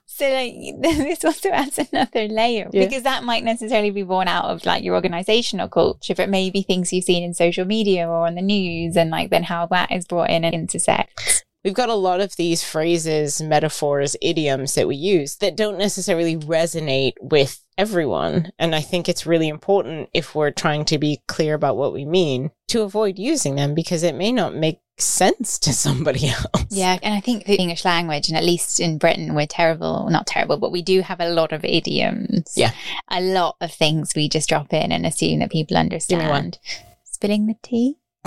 so 0.04 0.28
like 0.28 0.52
this 0.82 1.24
also 1.24 1.48
adds 1.48 1.78
another 1.78 2.28
layer 2.28 2.68
Yeah. 2.74 2.84
because 2.84 3.04
that 3.04 3.24
might 3.24 3.42
necessarily 3.44 3.90
be 3.90 4.02
born 4.02 4.28
out 4.28 4.44
of 4.44 4.66
like 4.66 4.84
your 4.84 4.94
organizational 4.94 5.68
culture 5.68 6.14
but 6.14 6.28
maybe 6.28 6.60
things 6.60 6.92
you've 6.92 7.04
seen 7.04 7.22
in 7.22 7.32
social 7.32 7.64
media 7.64 8.06
or 8.06 8.26
on 8.26 8.34
the 8.34 8.42
news 8.42 8.98
and 8.98 9.08
like 9.10 9.30
then 9.30 9.44
how 9.44 9.64
that 9.68 9.90
is 9.90 10.04
brought 10.04 10.28
in 10.28 10.44
and 10.44 10.54
intersects 10.54 11.39
We've 11.64 11.74
got 11.74 11.90
a 11.90 11.94
lot 11.94 12.20
of 12.20 12.36
these 12.36 12.64
phrases, 12.64 13.42
metaphors, 13.42 14.16
idioms 14.22 14.74
that 14.76 14.88
we 14.88 14.96
use 14.96 15.36
that 15.36 15.56
don't 15.56 15.76
necessarily 15.78 16.36
resonate 16.36 17.12
with 17.20 17.62
everyone. 17.76 18.50
And 18.58 18.74
I 18.74 18.80
think 18.80 19.08
it's 19.08 19.26
really 19.26 19.48
important 19.48 20.08
if 20.14 20.34
we're 20.34 20.50
trying 20.52 20.86
to 20.86 20.98
be 20.98 21.20
clear 21.28 21.54
about 21.54 21.76
what 21.76 21.92
we 21.92 22.04
mean 22.06 22.50
to 22.68 22.80
avoid 22.82 23.18
using 23.18 23.56
them 23.56 23.74
because 23.74 24.02
it 24.02 24.14
may 24.14 24.32
not 24.32 24.54
make 24.54 24.80
sense 24.98 25.58
to 25.58 25.72
somebody 25.86 26.28
else. 26.28 26.66
yeah 26.68 26.98
and 27.02 27.14
i 27.14 27.20
think 27.20 27.46
the 27.46 27.54
english 27.56 27.86
language 27.86 28.28
and 28.28 28.36
at 28.36 28.44
least 28.44 28.78
in 28.78 28.98
britain 28.98 29.34
we're 29.34 29.46
terrible 29.46 30.06
not 30.10 30.26
terrible 30.26 30.58
but 30.58 30.70
we 30.70 30.82
do 30.82 31.00
have 31.00 31.20
a 31.20 31.28
lot 31.30 31.52
of 31.52 31.64
idioms 31.64 32.52
Yeah. 32.54 32.72
a 33.10 33.18
lot 33.22 33.56
of 33.62 33.72
things 33.72 34.12
we 34.14 34.28
just 34.28 34.50
drop 34.50 34.74
in 34.74 34.92
and 34.92 35.06
assume 35.06 35.38
that 35.38 35.50
people 35.50 35.78
understand 35.78 36.58
spilling 37.04 37.46
the 37.46 37.54
tea 37.62 37.96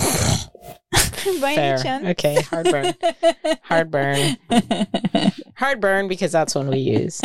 By 1.40 1.54
Fair. 1.54 1.74
any 1.74 1.82
chance? 1.82 2.06
Okay, 2.08 2.40
hard 2.42 2.64
burn. 2.70 2.94
Hard 3.62 3.90
burn. 3.90 4.36
Hard 5.56 5.80
burn 5.80 6.08
because 6.08 6.32
that's 6.32 6.54
one 6.54 6.68
we 6.68 6.78
use. 6.78 7.20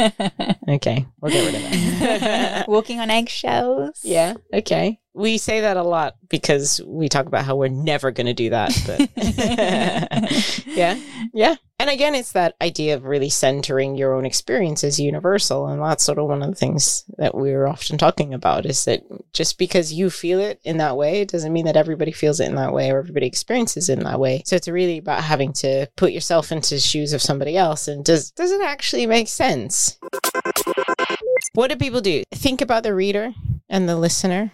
Okay, 0.68 1.06
we'll 1.20 1.32
get 1.32 1.46
rid 1.46 1.56
of 1.56 1.62
that. 2.00 2.68
Walking 2.70 3.00
on 3.00 3.10
eggshells. 3.10 4.00
yeah, 4.04 4.36
okay. 4.54 5.00
We 5.14 5.38
say 5.38 5.62
that 5.62 5.76
a 5.76 5.84
lot 5.84 6.16
because 6.30 6.80
we 6.86 7.10
talk 7.10 7.26
about 7.26 7.44
how 7.44 7.56
we're 7.58 7.68
never 7.68 8.12
going 8.12 8.28
to 8.28 8.34
do 8.34 8.52
that. 8.52 8.72
But 8.88 9.10
yeah, 10.68 10.98
yeah. 11.34 11.56
And 11.80 11.90
again, 11.90 12.14
it's 12.14 12.34
that 12.34 12.56
idea 12.62 12.94
of 12.96 13.06
really 13.06 13.30
centering 13.30 13.96
your 13.96 14.14
own 14.14 14.26
experience 14.26 14.84
as 14.84 15.00
universal. 15.00 15.68
And 15.68 15.82
that's 15.82 16.04
sort 16.04 16.20
of 16.20 16.28
one 16.28 16.44
of 16.44 16.50
the 16.50 16.56
things 16.56 17.06
that 17.18 17.34
we're 17.34 17.68
often 17.68 17.98
talking 17.98 18.34
about 18.34 18.66
is 18.66 18.84
that 18.84 19.02
just 19.32 19.58
because 19.58 19.94
you 19.94 20.10
feel 20.10 20.42
it 20.42 20.60
in 20.66 20.78
that 20.78 20.98
way, 20.98 21.22
it 21.22 21.30
doesn't 21.30 21.54
mean 21.54 21.66
that 21.66 21.78
everybody 21.78 22.12
feels 22.12 22.42
it 22.42 22.50
in 22.50 22.56
that 22.56 22.74
way 22.74 22.92
or 22.92 23.00
everybody 23.00 23.28
experiences 23.28 23.88
it 23.88 23.98
in 23.98 24.04
that 24.04 24.20
way. 24.20 24.44
So 24.46 24.58
it's 24.58 24.68
really 24.68 24.98
about 24.98 25.24
having 25.24 25.54
to 25.54 25.88
put 25.96 26.12
yourself 26.12 26.52
into 26.52 26.76
the 26.76 26.82
shoes 26.82 27.14
of 27.14 27.22
somebody 27.22 27.56
else. 27.56 27.88
And 27.88 28.04
does, 28.04 28.32
does 28.32 28.52
it 28.52 28.62
actually 28.62 29.08
make 29.08 29.30
sense? 29.30 29.98
What 31.54 31.70
do 31.70 31.78
people 31.78 32.02
do? 32.02 32.24
Think 32.34 32.60
about 32.60 32.84
the 32.84 32.94
reader 32.94 33.34
and 33.70 33.88
the 33.88 33.96
listener 33.96 34.52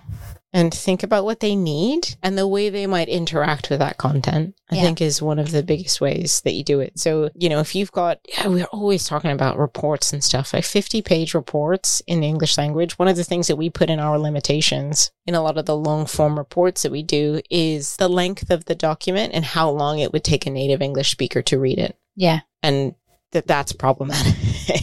and 0.56 0.74
think 0.74 1.04
about 1.04 1.26
what 1.26 1.42
they 1.42 1.54
need 1.54 2.16
and 2.24 2.38
the 2.38 2.48
way 2.48 2.70
they 2.70 2.88
might 2.88 3.10
interact 3.10 3.70
with 3.70 3.80
that 3.80 3.98
content. 3.98 4.56
I 4.72 4.76
Yeah. 4.78 4.84
think 4.84 5.02
is 5.02 5.22
one 5.22 5.38
of 5.38 5.52
the 5.52 5.62
biggest 5.62 6.00
ways 6.00 6.40
that 6.46 6.54
you 6.54 6.64
do 6.64 6.80
it. 6.80 6.98
So, 6.98 7.30
you 7.36 7.50
know, 7.50 7.60
if 7.60 7.76
you've 7.76 7.92
got, 7.92 8.20
yeah, 8.30 8.48
we're 8.48 8.64
always 8.72 9.06
talking 9.06 9.32
about 9.32 9.58
reports 9.58 10.14
and 10.14 10.24
stuff, 10.24 10.54
like 10.54 10.64
50 10.64 11.02
page 11.02 11.34
reports 11.34 12.02
in 12.08 12.22
the 12.22 12.28
English 12.28 12.58
language. 12.58 12.98
One 12.98 13.10
of 13.10 13.18
the 13.18 13.26
things 13.26 13.48
that 13.48 13.58
we 13.58 13.70
put 13.70 13.90
in 13.90 14.00
our 14.00 14.18
limitations 14.18 15.12
in 15.26 15.36
a 15.36 15.42
lot 15.44 15.58
of 15.58 15.66
the 15.66 15.76
long 15.76 16.06
form 16.06 16.38
reports 16.38 16.84
that 16.84 16.92
we 16.92 17.04
do 17.04 17.42
is 17.50 17.98
the 17.98 18.08
length 18.08 18.50
of 18.50 18.64
the 18.64 18.76
document 18.76 19.34
and 19.34 19.44
how 19.44 19.70
long 19.70 20.00
it 20.00 20.14
would 20.14 20.24
take 20.24 20.46
a 20.46 20.50
native 20.50 20.82
English 20.82 21.12
speaker 21.12 21.42
to 21.42 21.60
read 21.60 21.80
it. 21.80 21.98
Yeah. 22.16 22.40
And 22.64 22.96
that 23.36 23.48
that's 23.48 23.74
problematic. 23.74 24.34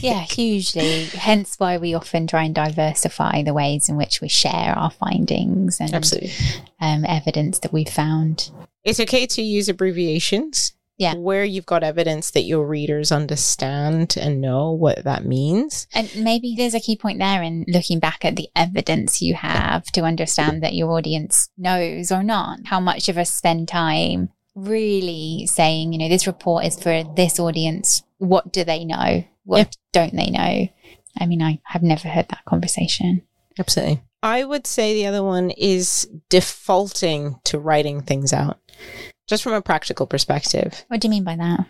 Yeah, 0.00 0.20
hugely. 0.30 1.04
Hence 1.06 1.56
why 1.58 1.78
we 1.78 1.94
often 1.94 2.26
try 2.26 2.44
and 2.44 2.54
diversify 2.54 3.42
the 3.42 3.54
ways 3.54 3.88
in 3.88 3.96
which 3.96 4.20
we 4.20 4.28
share 4.28 4.78
our 4.78 4.90
findings 4.90 5.80
and 5.80 5.92
Absolutely. 5.92 6.32
um, 6.80 7.04
evidence 7.06 7.58
that 7.60 7.72
we've 7.72 7.88
found. 7.88 8.50
It's 8.84 9.00
okay 9.00 9.26
to 9.26 9.42
use 9.42 9.68
abbreviations. 9.68 10.74
Yeah. 10.98 11.14
Where 11.14 11.44
you've 11.44 11.66
got 11.66 11.82
evidence 11.82 12.30
that 12.32 12.42
your 12.42 12.64
readers 12.64 13.10
understand 13.10 14.14
and 14.20 14.40
know 14.40 14.70
what 14.70 15.02
that 15.04 15.24
means. 15.24 15.88
And 15.94 16.08
maybe 16.16 16.54
there's 16.56 16.74
a 16.74 16.80
key 16.80 16.96
point 16.96 17.18
there 17.18 17.42
in 17.42 17.64
looking 17.66 17.98
back 17.98 18.24
at 18.24 18.36
the 18.36 18.48
evidence 18.54 19.22
you 19.22 19.34
have 19.34 19.84
to 19.92 20.02
understand 20.02 20.62
that 20.62 20.74
your 20.74 20.92
audience 20.92 21.48
knows 21.56 22.12
or 22.12 22.22
not. 22.22 22.60
How 22.66 22.78
much 22.78 23.08
of 23.08 23.18
us 23.18 23.32
spend 23.32 23.66
time 23.68 24.28
really 24.54 25.46
saying, 25.46 25.92
you 25.92 25.98
know, 25.98 26.08
this 26.08 26.26
report 26.26 26.64
is 26.64 26.80
for 26.80 27.02
this 27.16 27.40
audience. 27.40 28.02
What 28.22 28.52
do 28.52 28.62
they 28.62 28.84
know? 28.84 29.24
What 29.44 29.58
Yeah. 29.58 29.64
don't 29.92 30.14
they 30.14 30.30
know? 30.30 30.68
I 31.18 31.26
mean, 31.26 31.42
I 31.42 31.58
have 31.64 31.82
never 31.82 32.06
heard 32.06 32.28
that 32.28 32.44
conversation. 32.44 33.22
Absolutely. 33.58 34.00
I 34.22 34.44
would 34.44 34.64
say 34.64 34.94
the 34.94 35.06
other 35.06 35.24
one 35.24 35.50
is 35.50 36.08
defaulting 36.30 37.40
to 37.44 37.58
writing 37.58 38.00
things 38.00 38.32
out. 38.32 38.60
Just 39.26 39.42
from 39.42 39.54
a 39.54 39.60
practical 39.62 40.06
perspective. 40.06 40.84
What 40.86 41.00
do 41.00 41.08
you 41.08 41.10
mean 41.10 41.24
by 41.24 41.34
that? 41.34 41.66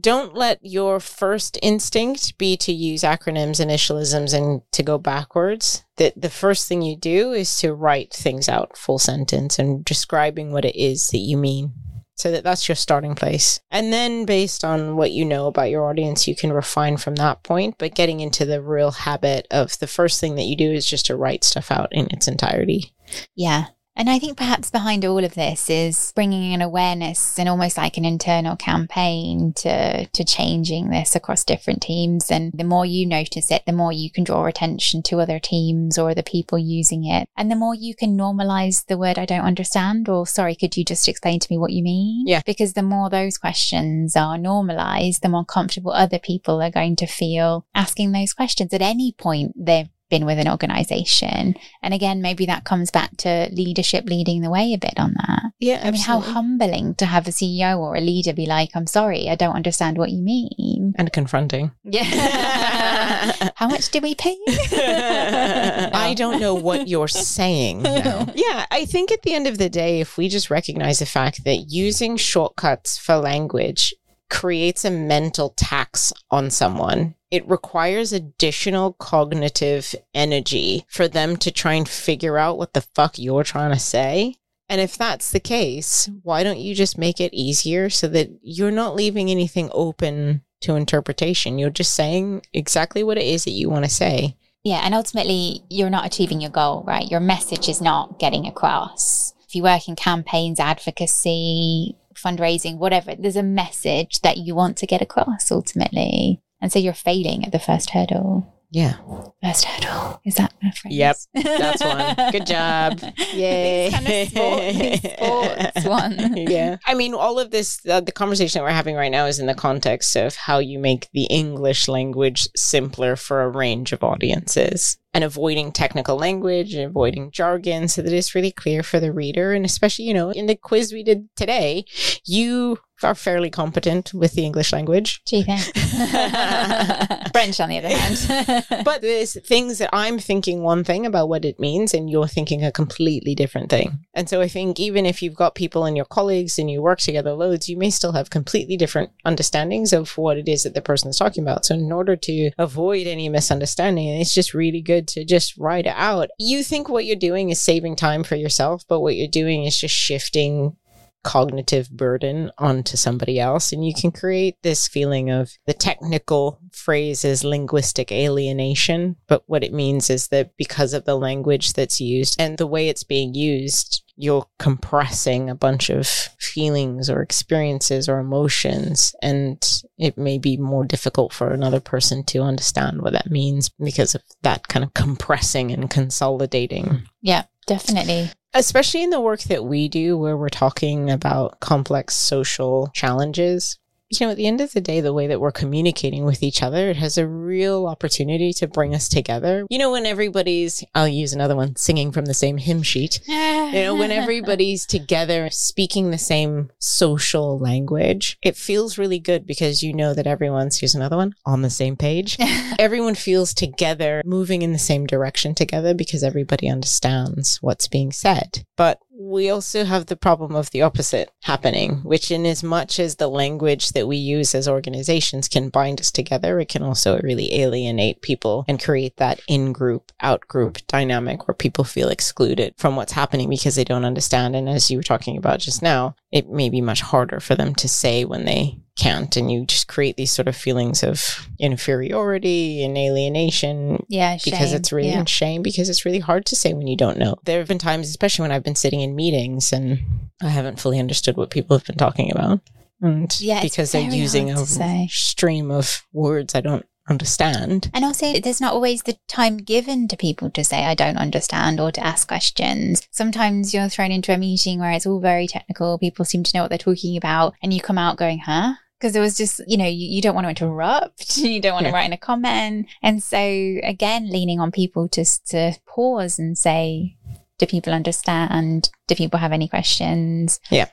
Don't 0.00 0.34
let 0.34 0.58
your 0.62 0.98
first 0.98 1.58
instinct 1.62 2.36
be 2.38 2.56
to 2.56 2.72
use 2.72 3.02
acronyms, 3.02 3.64
initialisms, 3.64 4.34
and 4.36 4.62
to 4.72 4.82
go 4.82 4.98
backwards. 4.98 5.84
That 5.96 6.20
the 6.20 6.30
first 6.30 6.66
thing 6.66 6.82
you 6.82 6.96
do 6.96 7.32
is 7.32 7.56
to 7.60 7.72
write 7.72 8.12
things 8.12 8.48
out 8.48 8.76
full 8.76 8.98
sentence 8.98 9.60
and 9.60 9.84
describing 9.84 10.50
what 10.50 10.64
it 10.64 10.74
is 10.76 11.08
that 11.10 11.18
you 11.18 11.36
mean. 11.36 11.72
So 12.16 12.30
that 12.30 12.44
that's 12.44 12.68
your 12.68 12.76
starting 12.76 13.14
place. 13.14 13.60
And 13.70 13.92
then 13.92 14.24
based 14.24 14.64
on 14.64 14.96
what 14.96 15.10
you 15.10 15.24
know 15.24 15.46
about 15.46 15.70
your 15.70 15.88
audience, 15.88 16.28
you 16.28 16.36
can 16.36 16.52
refine 16.52 16.96
from 16.96 17.16
that 17.16 17.42
point. 17.42 17.76
But 17.78 17.94
getting 17.94 18.20
into 18.20 18.44
the 18.44 18.62
real 18.62 18.92
habit 18.92 19.46
of 19.50 19.78
the 19.78 19.86
first 19.86 20.20
thing 20.20 20.36
that 20.36 20.44
you 20.44 20.56
do 20.56 20.70
is 20.70 20.86
just 20.86 21.06
to 21.06 21.16
write 21.16 21.44
stuff 21.44 21.70
out 21.70 21.88
in 21.92 22.06
its 22.10 22.28
entirety. 22.28 22.94
Yeah. 23.34 23.66
And 23.96 24.10
I 24.10 24.18
think 24.18 24.36
perhaps 24.36 24.70
behind 24.70 25.04
all 25.04 25.22
of 25.22 25.34
this 25.34 25.70
is 25.70 26.12
bringing 26.16 26.52
an 26.52 26.62
awareness 26.62 27.38
and 27.38 27.48
almost 27.48 27.76
like 27.76 27.96
an 27.96 28.04
internal 28.04 28.56
campaign 28.56 29.52
to, 29.56 30.06
to 30.06 30.24
changing 30.24 30.90
this 30.90 31.14
across 31.14 31.44
different 31.44 31.82
teams. 31.82 32.30
And 32.30 32.52
the 32.52 32.64
more 32.64 32.84
you 32.84 33.06
notice 33.06 33.52
it, 33.52 33.62
the 33.66 33.72
more 33.72 33.92
you 33.92 34.10
can 34.10 34.24
draw 34.24 34.46
attention 34.46 35.02
to 35.04 35.20
other 35.20 35.38
teams 35.38 35.96
or 35.96 36.12
the 36.12 36.24
people 36.24 36.58
using 36.58 37.04
it. 37.06 37.28
And 37.36 37.50
the 37.50 37.56
more 37.56 37.74
you 37.74 37.94
can 37.94 38.16
normalize 38.16 38.86
the 38.86 38.98
word 38.98 39.18
I 39.18 39.26
don't 39.26 39.44
understand 39.44 40.08
or 40.08 40.26
sorry, 40.26 40.56
could 40.56 40.76
you 40.76 40.84
just 40.84 41.06
explain 41.06 41.38
to 41.38 41.48
me 41.48 41.56
what 41.56 41.72
you 41.72 41.82
mean? 41.82 42.26
Yeah. 42.26 42.42
Because 42.44 42.72
the 42.72 42.82
more 42.82 43.08
those 43.08 43.38
questions 43.38 44.16
are 44.16 44.36
normalized, 44.36 45.22
the 45.22 45.28
more 45.28 45.44
comfortable 45.44 45.92
other 45.92 46.18
people 46.18 46.60
are 46.60 46.70
going 46.70 46.96
to 46.96 47.06
feel 47.06 47.64
asking 47.74 48.10
those 48.10 48.32
questions 48.32 48.72
at 48.72 48.82
any 48.82 49.12
point 49.12 49.52
they've 49.56 49.88
been 50.10 50.26
with 50.26 50.38
an 50.38 50.48
organization. 50.48 51.54
And 51.82 51.94
again, 51.94 52.20
maybe 52.22 52.46
that 52.46 52.64
comes 52.64 52.90
back 52.90 53.16
to 53.18 53.48
leadership 53.52 54.04
leading 54.06 54.42
the 54.42 54.50
way 54.50 54.72
a 54.72 54.78
bit 54.78 54.98
on 54.98 55.14
that. 55.14 55.42
Yeah, 55.58 55.80
I 55.82 55.90
mean, 55.90 56.00
how 56.00 56.20
humbling 56.20 56.94
to 56.96 57.06
have 57.06 57.26
a 57.26 57.30
CEO 57.30 57.78
or 57.78 57.96
a 57.96 58.00
leader 58.00 58.32
be 58.32 58.46
like, 58.46 58.70
I'm 58.74 58.86
sorry, 58.86 59.28
I 59.28 59.34
don't 59.34 59.56
understand 59.56 59.98
what 59.98 60.10
you 60.10 60.22
mean. 60.22 60.94
and 60.96 61.12
confronting. 61.12 61.72
Yeah. 61.84 62.04
how 63.56 63.68
much 63.68 63.90
do 63.90 64.00
we 64.00 64.14
pay? 64.14 64.36
I 64.48 66.14
don't 66.16 66.40
know 66.40 66.54
what 66.54 66.88
you're 66.88 67.08
saying 67.08 67.82
now. 67.82 68.26
Yeah, 68.34 68.66
I 68.70 68.84
think 68.84 69.12
at 69.12 69.22
the 69.22 69.34
end 69.34 69.46
of 69.46 69.58
the 69.58 69.68
day, 69.68 70.00
if 70.00 70.16
we 70.16 70.28
just 70.28 70.50
recognize 70.50 70.98
the 70.98 71.06
fact 71.06 71.44
that 71.44 71.66
using 71.68 72.16
shortcuts 72.16 72.98
for 72.98 73.16
language 73.16 73.94
creates 74.28 74.84
a 74.84 74.90
mental 74.90 75.50
tax 75.56 76.12
on 76.30 76.50
someone, 76.50 77.14
it 77.34 77.48
requires 77.48 78.12
additional 78.12 78.92
cognitive 78.92 79.92
energy 80.14 80.86
for 80.86 81.08
them 81.08 81.36
to 81.38 81.50
try 81.50 81.72
and 81.72 81.88
figure 81.88 82.38
out 82.38 82.56
what 82.56 82.74
the 82.74 82.80
fuck 82.80 83.18
you're 83.18 83.42
trying 83.42 83.72
to 83.72 83.78
say. 83.78 84.36
And 84.68 84.80
if 84.80 84.96
that's 84.96 85.32
the 85.32 85.40
case, 85.40 86.08
why 86.22 86.44
don't 86.44 86.60
you 86.60 86.76
just 86.76 86.96
make 86.96 87.20
it 87.20 87.34
easier 87.34 87.90
so 87.90 88.06
that 88.06 88.30
you're 88.40 88.70
not 88.70 88.94
leaving 88.94 89.32
anything 89.32 89.68
open 89.72 90.42
to 90.60 90.76
interpretation? 90.76 91.58
You're 91.58 91.70
just 91.70 91.94
saying 91.94 92.42
exactly 92.52 93.02
what 93.02 93.18
it 93.18 93.24
is 93.24 93.44
that 93.44 93.50
you 93.50 93.68
want 93.68 93.84
to 93.84 93.90
say. 93.90 94.36
Yeah, 94.62 94.82
and 94.84 94.94
ultimately, 94.94 95.64
you're 95.68 95.90
not 95.90 96.06
achieving 96.06 96.40
your 96.40 96.52
goal, 96.52 96.84
right? 96.86 97.10
Your 97.10 97.18
message 97.18 97.68
is 97.68 97.82
not 97.82 98.20
getting 98.20 98.46
across. 98.46 99.34
If 99.44 99.56
you 99.56 99.64
work 99.64 99.88
in 99.88 99.96
campaigns, 99.96 100.60
advocacy, 100.60 101.96
fundraising, 102.14 102.78
whatever, 102.78 103.16
there's 103.16 103.34
a 103.34 103.42
message 103.42 104.20
that 104.20 104.38
you 104.38 104.54
want 104.54 104.76
to 104.76 104.86
get 104.86 105.02
across 105.02 105.50
ultimately. 105.50 106.40
And 106.64 106.72
so 106.72 106.78
you're 106.78 106.94
failing 106.94 107.44
at 107.44 107.52
the 107.52 107.58
first 107.58 107.90
hurdle. 107.90 108.50
Yeah. 108.70 108.94
First 109.42 109.66
hurdle. 109.66 110.18
Is 110.24 110.36
that 110.36 110.54
a 110.62 110.72
phrase? 110.72 110.94
Yep, 110.94 111.16
that's 111.44 111.84
one. 111.84 112.16
Good 112.32 112.46
job. 112.46 113.00
Yay. 113.34 113.90
Kind 113.92 114.08
of 114.08 114.28
sport, 114.28 115.70
sports 115.76 115.86
one. 115.86 116.36
yeah. 116.38 116.78
I 116.86 116.94
mean, 116.94 117.12
all 117.12 117.38
of 117.38 117.50
this, 117.50 117.84
uh, 117.86 118.00
the 118.00 118.12
conversation 118.12 118.58
that 118.58 118.64
we're 118.64 118.70
having 118.70 118.96
right 118.96 119.12
now 119.12 119.26
is 119.26 119.38
in 119.38 119.44
the 119.46 119.54
context 119.54 120.16
of 120.16 120.36
how 120.36 120.58
you 120.58 120.78
make 120.78 121.10
the 121.12 121.24
English 121.24 121.86
language 121.86 122.48
simpler 122.56 123.14
for 123.14 123.42
a 123.42 123.50
range 123.50 123.92
of 123.92 124.02
audiences 124.02 124.96
and 125.12 125.22
avoiding 125.22 125.70
technical 125.70 126.16
language 126.16 126.74
and 126.74 126.84
avoiding 126.84 127.30
jargon 127.30 127.88
so 127.88 128.00
that 128.00 128.12
it's 128.12 128.34
really 128.34 128.50
clear 128.50 128.82
for 128.82 128.98
the 128.98 129.12
reader. 129.12 129.52
And 129.52 129.66
especially, 129.66 130.06
you 130.06 130.14
know, 130.14 130.30
in 130.30 130.46
the 130.46 130.56
quiz 130.56 130.94
we 130.94 131.04
did 131.04 131.28
today, 131.36 131.84
you 132.24 132.78
are 133.02 133.14
fairly 133.14 133.50
competent 133.50 134.12
with 134.14 134.34
the 134.34 134.44
English 134.44 134.72
language. 134.72 135.22
Gee, 135.26 135.42
thanks. 135.42 135.70
French, 137.32 137.60
on 137.60 137.68
the 137.68 137.78
other 137.78 137.88
hand. 137.88 138.64
But 138.84 139.00
there's 139.02 139.40
things 139.46 139.78
that 139.78 139.90
I'm 139.92 140.18
thinking 140.18 140.62
one 140.62 140.84
thing 140.84 141.06
about 141.06 141.28
what 141.28 141.44
it 141.44 141.58
means, 141.58 141.94
and 141.94 142.08
you're 142.10 142.28
thinking 142.28 142.64
a 142.64 142.70
completely 142.70 143.34
different 143.34 143.70
thing. 143.70 144.00
And 144.14 144.28
so 144.28 144.40
I 144.40 144.48
think 144.48 144.78
even 144.78 145.06
if 145.06 145.22
you've 145.22 145.34
got 145.34 145.54
people 145.54 145.84
and 145.84 145.96
your 145.96 146.06
colleagues 146.06 146.58
and 146.58 146.70
you 146.70 146.82
work 146.82 146.98
together 147.00 147.32
loads, 147.32 147.68
you 147.68 147.76
may 147.76 147.90
still 147.90 148.12
have 148.12 148.30
completely 148.30 148.76
different 148.76 149.10
understandings 149.24 149.92
of 149.92 150.16
what 150.18 150.38
it 150.38 150.48
is 150.48 150.62
that 150.62 150.74
the 150.74 150.82
person 150.82 151.10
is 151.10 151.18
talking 151.18 151.42
about. 151.42 151.64
So 151.64 151.74
in 151.74 151.90
order 151.90 152.16
to 152.16 152.50
avoid 152.58 153.06
any 153.06 153.28
misunderstanding, 153.28 154.06
it's 154.08 154.34
just 154.34 154.54
really 154.54 154.82
good 154.82 155.08
to 155.08 155.24
just 155.24 155.56
write 155.56 155.86
it 155.86 155.94
out. 155.96 156.28
You 156.38 156.62
think 156.62 156.88
what 156.88 157.04
you're 157.04 157.16
doing 157.16 157.50
is 157.50 157.60
saving 157.60 157.96
time 157.96 158.22
for 158.24 158.36
yourself, 158.36 158.84
but 158.88 159.00
what 159.00 159.16
you're 159.16 159.28
doing 159.28 159.64
is 159.64 159.78
just 159.78 159.94
shifting 159.94 160.76
cognitive 161.24 161.90
burden 161.90 162.50
onto 162.58 162.96
somebody 162.96 163.40
else. 163.40 163.72
And 163.72 163.84
you 163.84 163.92
can 163.94 164.12
create 164.12 164.56
this 164.62 164.86
feeling 164.86 165.30
of 165.30 165.50
the 165.66 165.74
technical 165.74 166.60
phrase 166.72 167.24
is 167.24 167.44
linguistic 167.44 168.10
alienation 168.10 169.16
but 169.26 169.42
what 169.46 169.62
it 169.62 169.72
means 169.72 170.10
is 170.10 170.28
that 170.28 170.56
because 170.56 170.92
of 170.92 171.04
the 171.04 171.16
language 171.16 171.72
that's 171.72 172.00
used 172.00 172.36
and 172.40 172.58
the 172.58 172.66
way 172.66 172.88
it's 172.88 173.04
being 173.04 173.32
used 173.32 174.02
you're 174.16 174.46
compressing 174.58 175.50
a 175.50 175.54
bunch 175.54 175.90
of 175.90 176.06
feelings 176.38 177.10
or 177.10 177.20
experiences 177.20 178.08
or 178.08 178.18
emotions. 178.18 179.14
And 179.22 179.82
it 179.98 180.16
may 180.16 180.38
be 180.38 180.56
more 180.56 180.84
difficult 180.84 181.32
for 181.32 181.52
another 181.52 181.80
person 181.80 182.22
to 182.26 182.40
understand 182.40 183.02
what 183.02 183.12
that 183.12 183.30
means 183.30 183.70
because 183.70 184.14
of 184.14 184.22
that 184.42 184.68
kind 184.68 184.84
of 184.84 184.94
compressing 184.94 185.72
and 185.72 185.90
consolidating. 185.90 187.02
Yeah, 187.22 187.44
definitely. 187.66 188.30
Especially 188.54 189.02
in 189.02 189.10
the 189.10 189.20
work 189.20 189.40
that 189.42 189.64
we 189.64 189.88
do 189.88 190.16
where 190.16 190.36
we're 190.36 190.48
talking 190.48 191.10
about 191.10 191.60
complex 191.60 192.14
social 192.14 192.88
challenges 192.94 193.78
you 194.20 194.26
know, 194.26 194.30
at 194.30 194.36
the 194.36 194.46
end 194.46 194.60
of 194.60 194.72
the 194.72 194.80
day, 194.80 195.00
the 195.00 195.12
way 195.12 195.26
that 195.26 195.40
we're 195.40 195.50
communicating 195.52 196.24
with 196.24 196.42
each 196.42 196.62
other, 196.62 196.90
it 196.90 196.96
has 196.96 197.18
a 197.18 197.26
real 197.26 197.86
opportunity 197.86 198.52
to 198.54 198.68
bring 198.68 198.94
us 198.94 199.08
together. 199.08 199.66
You 199.70 199.78
know, 199.78 199.92
when 199.92 200.06
everybody's, 200.06 200.84
I'll 200.94 201.08
use 201.08 201.32
another 201.32 201.56
one, 201.56 201.76
singing 201.76 202.12
from 202.12 202.26
the 202.26 202.34
same 202.34 202.58
hymn 202.58 202.82
sheet. 202.82 203.20
you 203.74 203.82
know, 203.82 203.94
when 203.94 204.10
everybody's 204.10 204.86
together 204.94 205.50
speaking 205.50 206.10
the 206.10 206.18
same 206.18 206.70
social 206.78 207.58
language, 207.58 208.38
it 208.42 208.56
feels 208.56 208.98
really 208.98 209.18
good 209.18 209.46
because 209.46 209.82
you 209.82 209.92
know 209.92 210.14
that 210.14 210.26
everyone's, 210.26 210.78
here's 210.78 210.94
another 210.94 211.16
one, 211.16 211.34
on 211.44 211.62
the 211.62 211.70
same 211.70 211.96
page. 211.96 212.36
Everyone 212.78 213.14
feels 213.14 213.52
together, 213.54 214.22
moving 214.24 214.62
in 214.62 214.72
the 214.72 214.78
same 214.78 215.06
direction 215.06 215.54
together 215.54 215.94
because 215.94 216.22
everybody 216.22 216.68
understands 216.68 217.58
what's 217.60 217.88
being 217.88 218.12
said. 218.12 218.64
But 218.76 219.00
we 219.16 219.48
also 219.48 219.84
have 219.84 220.06
the 220.06 220.16
problem 220.16 220.56
of 220.56 220.70
the 220.70 220.82
opposite 220.82 221.30
happening, 221.42 221.96
which, 222.02 222.30
in 222.30 222.44
as 222.44 222.62
much 222.62 222.98
as 222.98 223.16
the 223.16 223.28
language 223.28 223.90
that 223.90 224.08
we 224.08 224.16
use 224.16 224.54
as 224.54 224.68
organizations 224.68 225.48
can 225.48 225.68
bind 225.68 226.00
us 226.00 226.10
together, 226.10 226.58
it 226.58 226.68
can 226.68 226.82
also 226.82 227.20
really 227.22 227.54
alienate 227.54 228.22
people 228.22 228.64
and 228.66 228.82
create 228.82 229.16
that 229.16 229.40
in 229.46 229.72
group, 229.72 230.10
out 230.20 230.46
group 230.48 230.78
dynamic 230.88 231.46
where 231.46 231.54
people 231.54 231.84
feel 231.84 232.08
excluded 232.08 232.74
from 232.76 232.96
what's 232.96 233.12
happening 233.12 233.48
because 233.48 233.63
they 233.74 233.84
don't 233.84 234.04
understand. 234.04 234.54
And 234.54 234.68
as 234.68 234.90
you 234.90 234.98
were 234.98 235.02
talking 235.02 235.36
about 235.36 235.60
just 235.60 235.82
now, 235.82 236.14
it 236.30 236.48
may 236.48 236.68
be 236.68 236.80
much 236.80 237.00
harder 237.00 237.40
for 237.40 237.54
them 237.54 237.74
to 237.76 237.88
say 237.88 238.24
when 238.24 238.44
they 238.44 238.78
can't. 238.96 239.36
And 239.36 239.50
you 239.50 239.64
just 239.64 239.88
create 239.88 240.16
these 240.16 240.30
sort 240.30 240.48
of 240.48 240.56
feelings 240.56 241.02
of 241.02 241.48
inferiority 241.58 242.84
and 242.84 242.96
alienation 242.96 244.04
yeah 244.08 244.36
because 244.44 244.72
it's 244.72 244.92
really 244.92 245.08
yeah. 245.08 245.24
shame 245.24 245.62
because 245.62 245.88
it's 245.88 246.04
really 246.04 246.18
hard 246.18 246.46
to 246.46 246.56
say 246.56 246.74
when 246.74 246.86
you 246.86 246.96
don't 246.96 247.18
know. 247.18 247.36
There 247.44 247.58
have 247.58 247.68
been 247.68 247.78
times 247.78 248.08
especially 248.08 248.42
when 248.42 248.52
i've 248.52 248.62
been 248.62 248.74
sitting 248.74 249.00
in 249.00 249.16
meetings 249.16 249.72
and 249.72 250.00
i 250.42 250.48
haven't 250.48 250.80
fully 250.80 251.00
understood 251.00 251.36
what 251.36 251.50
people 251.50 251.76
have 251.76 251.86
been 251.86 251.96
talking 251.96 252.30
about. 252.30 252.60
And 253.00 253.34
Yeah, 253.40 253.62
because 253.62 253.92
they're 253.92 254.02
using 254.08 254.50
a 254.50 255.08
stream 255.08 255.70
of 255.70 256.04
words 256.12 256.54
i 256.54 256.60
don't 256.60 256.86
understand 257.08 257.90
And 257.94 258.04
also, 258.04 258.34
there's 258.40 258.60
not 258.60 258.72
always 258.74 259.02
the 259.02 259.16
time 259.28 259.58
given 259.58 260.08
to 260.08 260.16
people 260.16 260.50
to 260.50 260.64
say, 260.64 260.84
I 260.84 260.94
don't 260.94 261.16
understand, 261.18 261.80
or 261.80 261.92
to 261.92 262.04
ask 262.04 262.26
questions. 262.28 263.06
Sometimes 263.10 263.74
you're 263.74 263.88
thrown 263.88 264.10
into 264.12 264.32
a 264.32 264.38
meeting 264.38 264.80
where 264.80 264.90
it's 264.92 265.06
all 265.06 265.20
very 265.20 265.46
technical, 265.46 265.98
people 265.98 266.24
seem 266.24 266.42
to 266.44 266.56
know 266.56 266.62
what 266.62 266.68
they're 266.70 266.78
talking 266.78 267.16
about, 267.16 267.54
and 267.62 267.72
you 267.74 267.80
come 267.80 267.98
out 267.98 268.16
going, 268.16 268.38
huh? 268.40 268.74
Because 268.98 269.12
there 269.12 269.22
was 269.22 269.36
just, 269.36 269.60
you 269.66 269.76
know, 269.76 269.86
you, 269.86 270.06
you 270.08 270.22
don't 270.22 270.34
want 270.34 270.46
to 270.46 270.50
interrupt, 270.50 271.36
you 271.36 271.60
don't 271.60 271.74
want 271.74 271.84
Yeah. 271.84 271.90
to 271.90 271.94
write 271.94 272.06
in 272.06 272.12
a 272.12 272.16
comment. 272.18 272.86
And 273.02 273.22
so, 273.22 273.38
again, 273.38 274.30
leaning 274.30 274.60
on 274.60 274.72
people 274.72 275.08
just 275.08 275.46
to 275.48 275.74
pause 275.86 276.38
and 276.38 276.56
say, 276.56 277.16
do 277.58 277.66
people 277.66 277.92
understand? 277.92 278.90
Do 279.06 279.14
people 279.14 279.38
have 279.40 279.52
any 279.52 279.68
questions? 279.68 280.58
Yeah. 280.70 280.86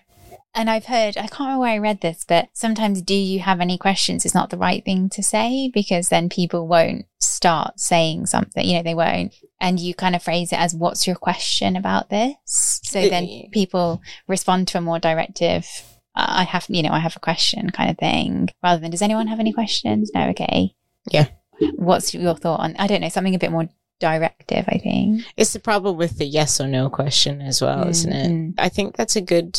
And 0.53 0.69
I've 0.69 0.85
heard, 0.85 1.15
I 1.17 1.27
can't 1.27 1.39
remember 1.39 1.61
where 1.61 1.71
I 1.73 1.77
read 1.77 2.01
this, 2.01 2.25
but 2.27 2.49
sometimes 2.53 3.01
do 3.01 3.13
you 3.13 3.39
have 3.39 3.61
any 3.61 3.77
questions 3.77 4.25
is 4.25 4.35
not 4.35 4.49
the 4.49 4.57
right 4.57 4.83
thing 4.83 5.07
to 5.11 5.23
say 5.23 5.71
because 5.73 6.09
then 6.09 6.27
people 6.27 6.67
won't 6.67 7.05
start 7.21 7.79
saying 7.79 8.25
something, 8.25 8.65
you 8.67 8.75
know, 8.75 8.83
they 8.83 8.93
won't. 8.93 9.33
And 9.61 9.79
you 9.79 9.93
kind 9.93 10.13
of 10.15 10.21
phrase 10.23 10.51
it 10.51 10.59
as, 10.59 10.73
what's 10.75 11.07
your 11.07 11.15
question 11.15 11.75
about 11.77 12.09
this? 12.09 12.35
So 12.83 13.07
then 13.07 13.43
people 13.51 14.01
respond 14.27 14.67
to 14.69 14.77
a 14.77 14.81
more 14.81 14.99
directive, 14.99 15.65
I 16.15 16.43
have, 16.43 16.65
you 16.67 16.83
know, 16.83 16.91
I 16.91 16.99
have 16.99 17.15
a 17.15 17.21
question 17.21 17.69
kind 17.69 17.89
of 17.89 17.97
thing 17.97 18.49
rather 18.61 18.81
than, 18.81 18.91
does 18.91 19.01
anyone 19.01 19.27
have 19.27 19.39
any 19.39 19.53
questions? 19.53 20.11
No, 20.13 20.27
okay. 20.31 20.75
Yeah. 21.09 21.27
What's 21.75 22.13
your 22.13 22.35
thought 22.35 22.59
on, 22.59 22.75
I 22.77 22.87
don't 22.87 22.99
know, 23.01 23.09
something 23.09 23.35
a 23.35 23.39
bit 23.39 23.51
more 23.51 23.69
directive, 24.01 24.65
I 24.67 24.79
think. 24.79 25.21
it's 25.37 25.53
the 25.53 25.59
problem 25.59 25.95
with 25.95 26.17
the 26.17 26.25
yes 26.25 26.59
or 26.59 26.67
no 26.67 26.89
question 26.89 27.39
as 27.39 27.61
well 27.61 27.87
isn't 27.87 28.11
it 28.11 28.31
Mhm. 28.31 28.53
I 28.57 28.67
think 28.67 28.97
that's 28.97 29.15
a 29.15 29.21
good 29.21 29.57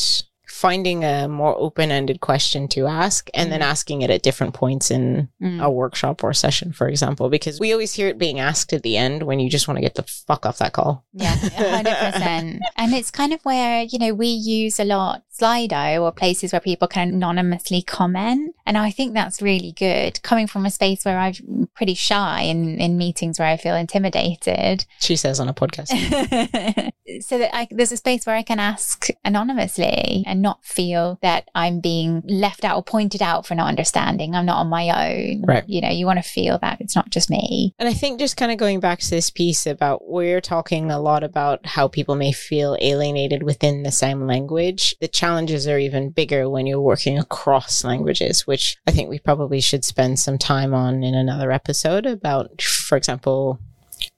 finding 0.66 1.02
a 1.04 1.26
more 1.28 1.54
open-ended 1.66 2.18
question 2.20 2.68
to 2.68 2.80
ask 2.86 3.28
and 3.34 3.50
then 3.52 3.60
Mm. 3.60 3.72
asking 3.74 4.02
it 4.02 4.10
at 4.10 4.22
different 4.22 4.54
points 4.54 4.86
in 4.96 5.28
Mm. 5.42 5.60
a 5.62 5.68
workshop 5.80 6.22
or 6.24 6.32
session, 6.32 6.72
for 6.72 6.86
example, 6.88 7.28
because 7.36 7.58
we 7.64 7.72
always 7.72 7.92
hear 7.98 8.08
it 8.12 8.18
being 8.26 8.38
asked 8.38 8.72
at 8.72 8.82
the 8.82 8.96
end 8.96 9.18
when 9.28 9.38
you 9.40 9.48
just 9.50 9.66
want 9.66 9.76
to 9.78 9.82
get 9.88 9.96
the 9.96 10.04
fuck 10.28 10.46
off 10.46 10.58
that 10.58 10.72
call. 10.72 11.04
Yeah, 11.24 11.34
hundred 11.76 11.96
percent. 12.04 12.60
And 12.82 12.92
it's 12.98 13.10
kind 13.10 13.32
of 13.32 13.40
where 13.44 13.82
you 13.92 13.98
know 14.02 14.12
we 14.14 14.28
use 14.28 14.78
a 14.80 14.84
lot 14.84 15.22
Slido 15.38 16.00
or 16.02 16.12
places 16.12 16.52
where 16.52 16.60
people 16.60 16.86
can 16.88 17.08
anonymously 17.08 17.82
comment, 17.82 18.54
and 18.66 18.76
I 18.86 18.90
think 18.96 19.14
that's 19.14 19.40
really 19.50 19.72
good. 19.72 20.22
Coming 20.22 20.46
from 20.46 20.66
a 20.66 20.70
space 20.70 21.04
where 21.04 21.18
I'm 21.18 21.68
pretty 21.78 21.94
shy 21.94 22.42
in 22.52 22.78
in 22.84 22.96
meetings 22.98 23.38
where 23.38 23.48
I 23.54 23.56
feel 23.56 23.74
intimidated, 23.76 24.84
She 25.00 25.16
says 25.16 25.40
on 25.40 25.48
a 25.48 25.54
podcast. 25.54 25.88
so 27.28 27.38
that 27.38 27.50
I, 27.54 27.66
there's 27.70 27.92
a 27.92 27.96
space 27.96 28.26
where 28.26 28.36
I 28.36 28.42
can 28.42 28.60
ask 28.60 29.08
anonymously 29.24 30.24
and 30.26 30.40
not 30.42 30.51
feel 30.62 31.18
that 31.22 31.48
I'm 31.54 31.80
being 31.80 32.22
left 32.26 32.64
out 32.64 32.76
or 32.76 32.82
pointed 32.82 33.22
out 33.22 33.46
for 33.46 33.54
not 33.54 33.68
understanding. 33.68 34.34
I'm 34.34 34.46
not 34.46 34.58
on 34.58 34.68
my 34.68 35.10
own. 35.10 35.42
Right. 35.46 35.64
You 35.66 35.80
know, 35.80 35.90
you 35.90 36.06
want 36.06 36.18
to 36.18 36.28
feel 36.28 36.58
that 36.58 36.80
it's 36.80 36.96
not 36.96 37.10
just 37.10 37.30
me. 37.30 37.74
And 37.78 37.88
I 37.88 37.92
think 37.92 38.18
just 38.18 38.36
kind 38.36 38.52
of 38.52 38.58
going 38.58 38.80
back 38.80 38.98
to 39.00 39.10
this 39.10 39.30
piece 39.30 39.66
about 39.66 40.08
we're 40.08 40.40
talking 40.40 40.90
a 40.90 41.00
lot 41.00 41.24
about 41.24 41.64
how 41.66 41.88
people 41.88 42.14
may 42.14 42.32
feel 42.32 42.76
alienated 42.80 43.42
within 43.42 43.82
the 43.82 43.92
same 43.92 44.26
language. 44.26 44.94
The 45.00 45.08
challenges 45.08 45.66
are 45.68 45.78
even 45.78 46.10
bigger 46.10 46.48
when 46.48 46.66
you're 46.66 46.80
working 46.80 47.18
across 47.18 47.84
languages, 47.84 48.46
which 48.46 48.76
I 48.86 48.90
think 48.90 49.08
we 49.08 49.18
probably 49.18 49.60
should 49.60 49.84
spend 49.84 50.18
some 50.18 50.38
time 50.38 50.74
on 50.74 51.02
in 51.02 51.14
another 51.14 51.52
episode 51.52 52.06
about, 52.06 52.60
for 52.62 52.96
example, 52.96 53.58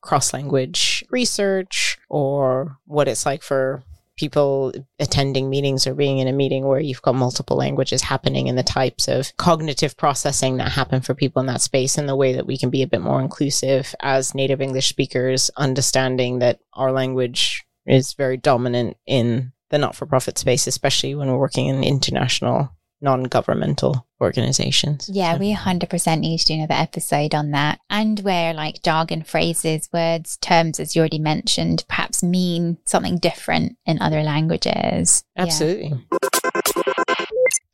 cross 0.00 0.32
language 0.32 1.04
research 1.10 1.98
or 2.08 2.78
what 2.86 3.08
it's 3.08 3.26
like 3.26 3.42
for 3.42 3.82
people 4.16 4.72
attending 4.98 5.50
meetings 5.50 5.86
or 5.86 5.94
being 5.94 6.18
in 6.18 6.28
a 6.28 6.32
meeting 6.32 6.64
where 6.64 6.80
you've 6.80 7.02
got 7.02 7.14
multiple 7.14 7.56
languages 7.56 8.02
happening 8.02 8.48
and 8.48 8.56
the 8.56 8.62
types 8.62 9.08
of 9.08 9.36
cognitive 9.36 9.96
processing 9.96 10.56
that 10.56 10.70
happen 10.70 11.00
for 11.00 11.14
people 11.14 11.40
in 11.40 11.46
that 11.46 11.60
space 11.60 11.98
and 11.98 12.08
the 12.08 12.16
way 12.16 12.34
that 12.34 12.46
we 12.46 12.56
can 12.56 12.70
be 12.70 12.82
a 12.82 12.86
bit 12.86 13.00
more 13.00 13.20
inclusive 13.20 13.94
as 14.00 14.34
native 14.34 14.60
English 14.60 14.88
speakers, 14.88 15.50
understanding 15.56 16.38
that 16.38 16.60
our 16.74 16.92
language 16.92 17.64
is 17.86 18.14
very 18.14 18.36
dominant 18.36 18.96
in 19.06 19.52
the 19.70 19.78
not 19.78 19.96
for 19.96 20.06
profit 20.06 20.38
space, 20.38 20.66
especially 20.66 21.14
when 21.14 21.28
we're 21.28 21.38
working 21.38 21.66
in 21.66 21.82
international 21.82 22.70
non 23.00 23.24
governmental 23.24 24.06
organizations. 24.24 25.08
Yeah, 25.12 25.38
we 25.38 25.54
100% 25.54 26.20
need 26.20 26.38
to 26.38 26.46
do 26.46 26.54
another 26.54 26.74
episode 26.74 27.34
on 27.34 27.50
that. 27.52 27.80
And 27.90 28.20
where 28.20 28.54
like 28.54 28.82
jargon 28.82 29.22
phrases, 29.22 29.88
words, 29.92 30.36
terms, 30.38 30.80
as 30.80 30.96
you 30.96 31.00
already 31.00 31.18
mentioned, 31.18 31.84
perhaps 31.88 32.22
mean 32.22 32.78
something 32.84 33.18
different 33.18 33.76
in 33.86 34.00
other 34.00 34.22
languages. 34.22 35.24
Yeah. 35.36 35.42
Absolutely. 35.42 35.92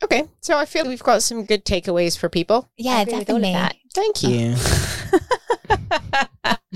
Okay, 0.03 0.27
so 0.41 0.57
I 0.57 0.65
feel 0.65 0.87
we've 0.87 1.03
got 1.03 1.23
some 1.23 1.45
good 1.45 1.63
takeaways 1.63 2.17
for 2.17 2.27
people. 2.27 2.69
Yeah, 2.77 2.97
I 2.97 3.01
agree 3.01 3.19
with 3.19 3.29
all 3.29 3.35
of 3.37 3.43
definitely. 3.43 3.75
Thank 3.93 4.23
you. 4.23 4.55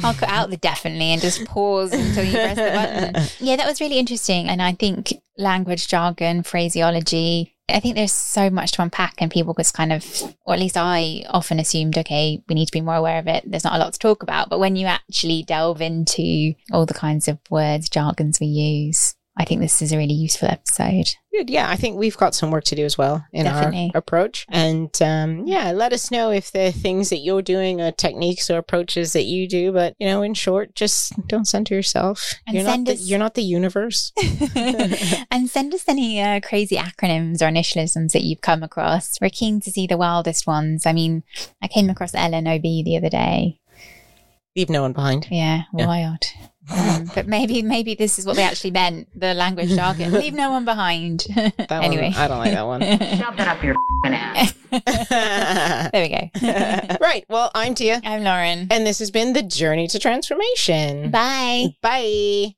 I'll 0.04 0.14
cut 0.14 0.30
out 0.30 0.50
the 0.50 0.58
definitely 0.58 1.06
and 1.06 1.22
just 1.22 1.46
pause 1.46 1.94
until 1.94 2.24
you 2.24 2.34
press 2.34 2.56
the 2.56 3.12
button. 3.14 3.30
Yeah, 3.46 3.56
that 3.56 3.68
was 3.68 3.82
really 3.82 3.98
interesting. 3.98 4.48
And 4.48 4.62
I 4.62 4.74
think 4.74 5.14
language 5.38 5.88
jargon, 5.88 6.44
phraseology, 6.44 7.55
I 7.68 7.80
think 7.80 7.96
there's 7.96 8.12
so 8.12 8.50
much 8.50 8.74
to 8.74 8.84
unpack, 8.84 9.16
and 9.18 9.32
people 9.32 9.56
just 9.56 9.74
kind 9.74 9.92
of, 9.92 10.06
or 10.46 10.54
at 10.54 10.60
least 10.60 10.78
I 10.78 11.26
often 11.30 11.60
assumed, 11.60 11.98
okay, 11.98 12.42
we 12.48 12.56
need 12.56 12.68
to 12.68 12.72
be 12.72 12.82
more 12.82 12.96
aware 12.96 13.18
of 13.18 13.28
it. 13.28 13.44
There's 13.46 13.64
not 13.64 13.76
a 13.76 13.80
lot 13.80 13.92
to 13.94 14.00
talk 14.00 14.22
about. 14.22 14.50
But 14.50 14.60
when 14.60 14.76
you 14.76 14.86
actually 14.86 15.44
delve 15.44 15.82
into 15.82 16.54
all 16.72 16.86
the 16.86 16.94
kinds 16.94 17.28
of 17.28 17.40
words, 17.50 17.90
jargons 17.90 18.40
we 18.40 18.48
use, 18.48 19.15
I 19.38 19.44
think 19.44 19.60
this 19.60 19.82
is 19.82 19.92
a 19.92 19.98
really 19.98 20.14
useful 20.14 20.48
episode. 20.48 21.10
Good. 21.34 21.50
Yeah, 21.50 21.70
I 21.70 21.76
think 21.76 21.98
we've 21.98 22.16
got 22.16 22.34
some 22.34 22.52
work 22.52 22.64
to 22.66 22.76
do 22.76 22.86
as 22.86 22.98
well 22.98 23.26
in 23.34 23.44
Definitely. 23.44 23.92
our 23.94 24.00
approach. 24.00 24.46
And 24.48 24.90
um, 25.02 25.46
yeah, 25.46 25.72
let 25.74 25.92
us 25.92 26.10
know 26.10 26.32
if 26.32 26.54
there 26.54 26.70
are 26.70 26.72
things 26.72 27.10
that 27.10 27.18
you're 27.18 27.42
doing 27.42 27.82
are 27.82 27.92
techniques 27.92 28.50
or 28.50 28.58
approaches 28.58 29.12
that 29.12 29.26
you 29.26 29.46
do. 29.50 29.74
But 29.74 29.94
you 30.00 30.08
know, 30.08 30.22
in 30.22 30.36
short, 30.36 30.74
just 30.74 31.12
don't 31.28 31.44
center 31.46 31.76
yourself. 31.76 32.36
And 32.48 32.56
you're 32.56 32.64
not 32.64 32.72
send 32.72 32.88
the, 32.88 32.94
us- 32.94 33.02
you're 33.10 33.20
not 33.20 33.34
the 33.34 33.44
universe. 33.44 34.14
and 34.56 35.50
send 35.50 35.74
us 35.74 35.84
any 35.90 36.22
uh, 36.22 36.40
crazy 36.40 36.78
acronyms 36.78 37.42
or 37.42 37.46
initialisms 37.52 38.14
that 38.14 38.24
you've 38.24 38.40
come 38.42 38.64
across. 38.64 39.20
We're 39.20 39.30
keen 39.30 39.60
to 39.62 39.72
see 39.72 39.86
the 39.86 39.98
wildest 39.98 40.48
ones. 40.48 40.86
I 40.86 40.94
mean, 40.94 41.24
I 41.62 41.68
came 41.68 41.90
across 41.90 42.14
LNOB 42.14 42.86
the 42.86 42.96
other 42.96 43.10
day. 43.10 43.60
Leave 44.56 44.70
no 44.70 44.84
one 44.84 44.94
behind. 44.94 45.28
Yeah, 45.30 45.64
Yeah. 45.76 45.88
wild. 45.88 46.24
Um, 46.72 47.10
but 47.14 47.28
maybe 47.28 47.62
maybe 47.62 47.94
this 47.96 48.18
is 48.18 48.26
what 48.26 48.36
they 48.36 48.44
actually 48.44 48.72
meant 48.72 49.08
the 49.20 49.34
language 49.34 49.70
jargon. 49.70 50.12
Leave 50.14 50.34
no 50.34 50.52
one 50.52 50.66
behind. 50.66 51.26
That 51.36 51.70
anyway. 51.72 52.12
one, 52.12 52.16
I 52.16 52.28
don't 52.28 52.40
like 52.40 52.52
that 52.54 52.66
one. 52.66 52.82
Shove 52.82 53.38
that 53.38 53.48
up 53.48 53.64
your 53.64 53.76
ass. 54.06 54.54
there 55.92 56.04
we 56.04 56.10
go. 56.10 56.98
right. 57.02 57.24
Well, 57.30 57.52
I'm 57.54 57.76
Teia, 57.76 58.02
I'm 58.04 58.24
Lauren. 58.24 58.68
and 58.72 58.86
this 58.86 59.00
has 59.00 59.12
been 59.12 59.34
the 59.34 59.44
journey 59.44 59.88
to 59.90 60.00
transformation. 60.00 61.12
Bye. 61.12 61.76
Bye. 61.82 62.56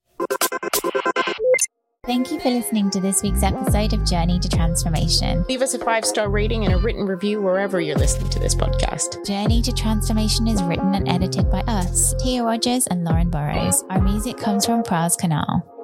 Thank 2.08 2.32
you 2.32 2.40
for 2.40 2.50
listening 2.50 2.90
to 2.92 3.02
this 3.02 3.22
week's 3.22 3.44
episode 3.44 3.92
of 3.92 4.06
Journey 4.06 4.40
to 4.40 4.48
Transformation. 4.48 5.44
Leave 5.50 5.62
us 5.62 5.74
a 5.74 5.80
five 5.80 6.06
star 6.06 6.30
rating 6.30 6.64
and 6.64 6.74
a 6.74 6.78
written 6.78 7.06
review 7.06 7.42
wherever 7.42 7.82
you're 7.82 7.98
listening 7.98 8.30
to 8.30 8.40
this 8.40 8.56
podcast. 8.56 9.26
Journey 9.28 9.62
to 9.62 9.74
Transformation 9.74 10.48
is 10.48 10.64
written 10.64 10.96
and 10.96 11.10
edited 11.10 11.52
by 11.52 11.60
us, 11.64 12.14
Teia 12.16 12.46
Rogers 12.46 12.88
and 12.88 13.04
Lauren 13.04 13.30
Burrows. 13.30 13.84
Our 13.90 14.02
music 14.02 14.38
comes 14.38 14.66
from 14.66 14.84
Praz 14.84 15.18
Canal. 15.18 15.77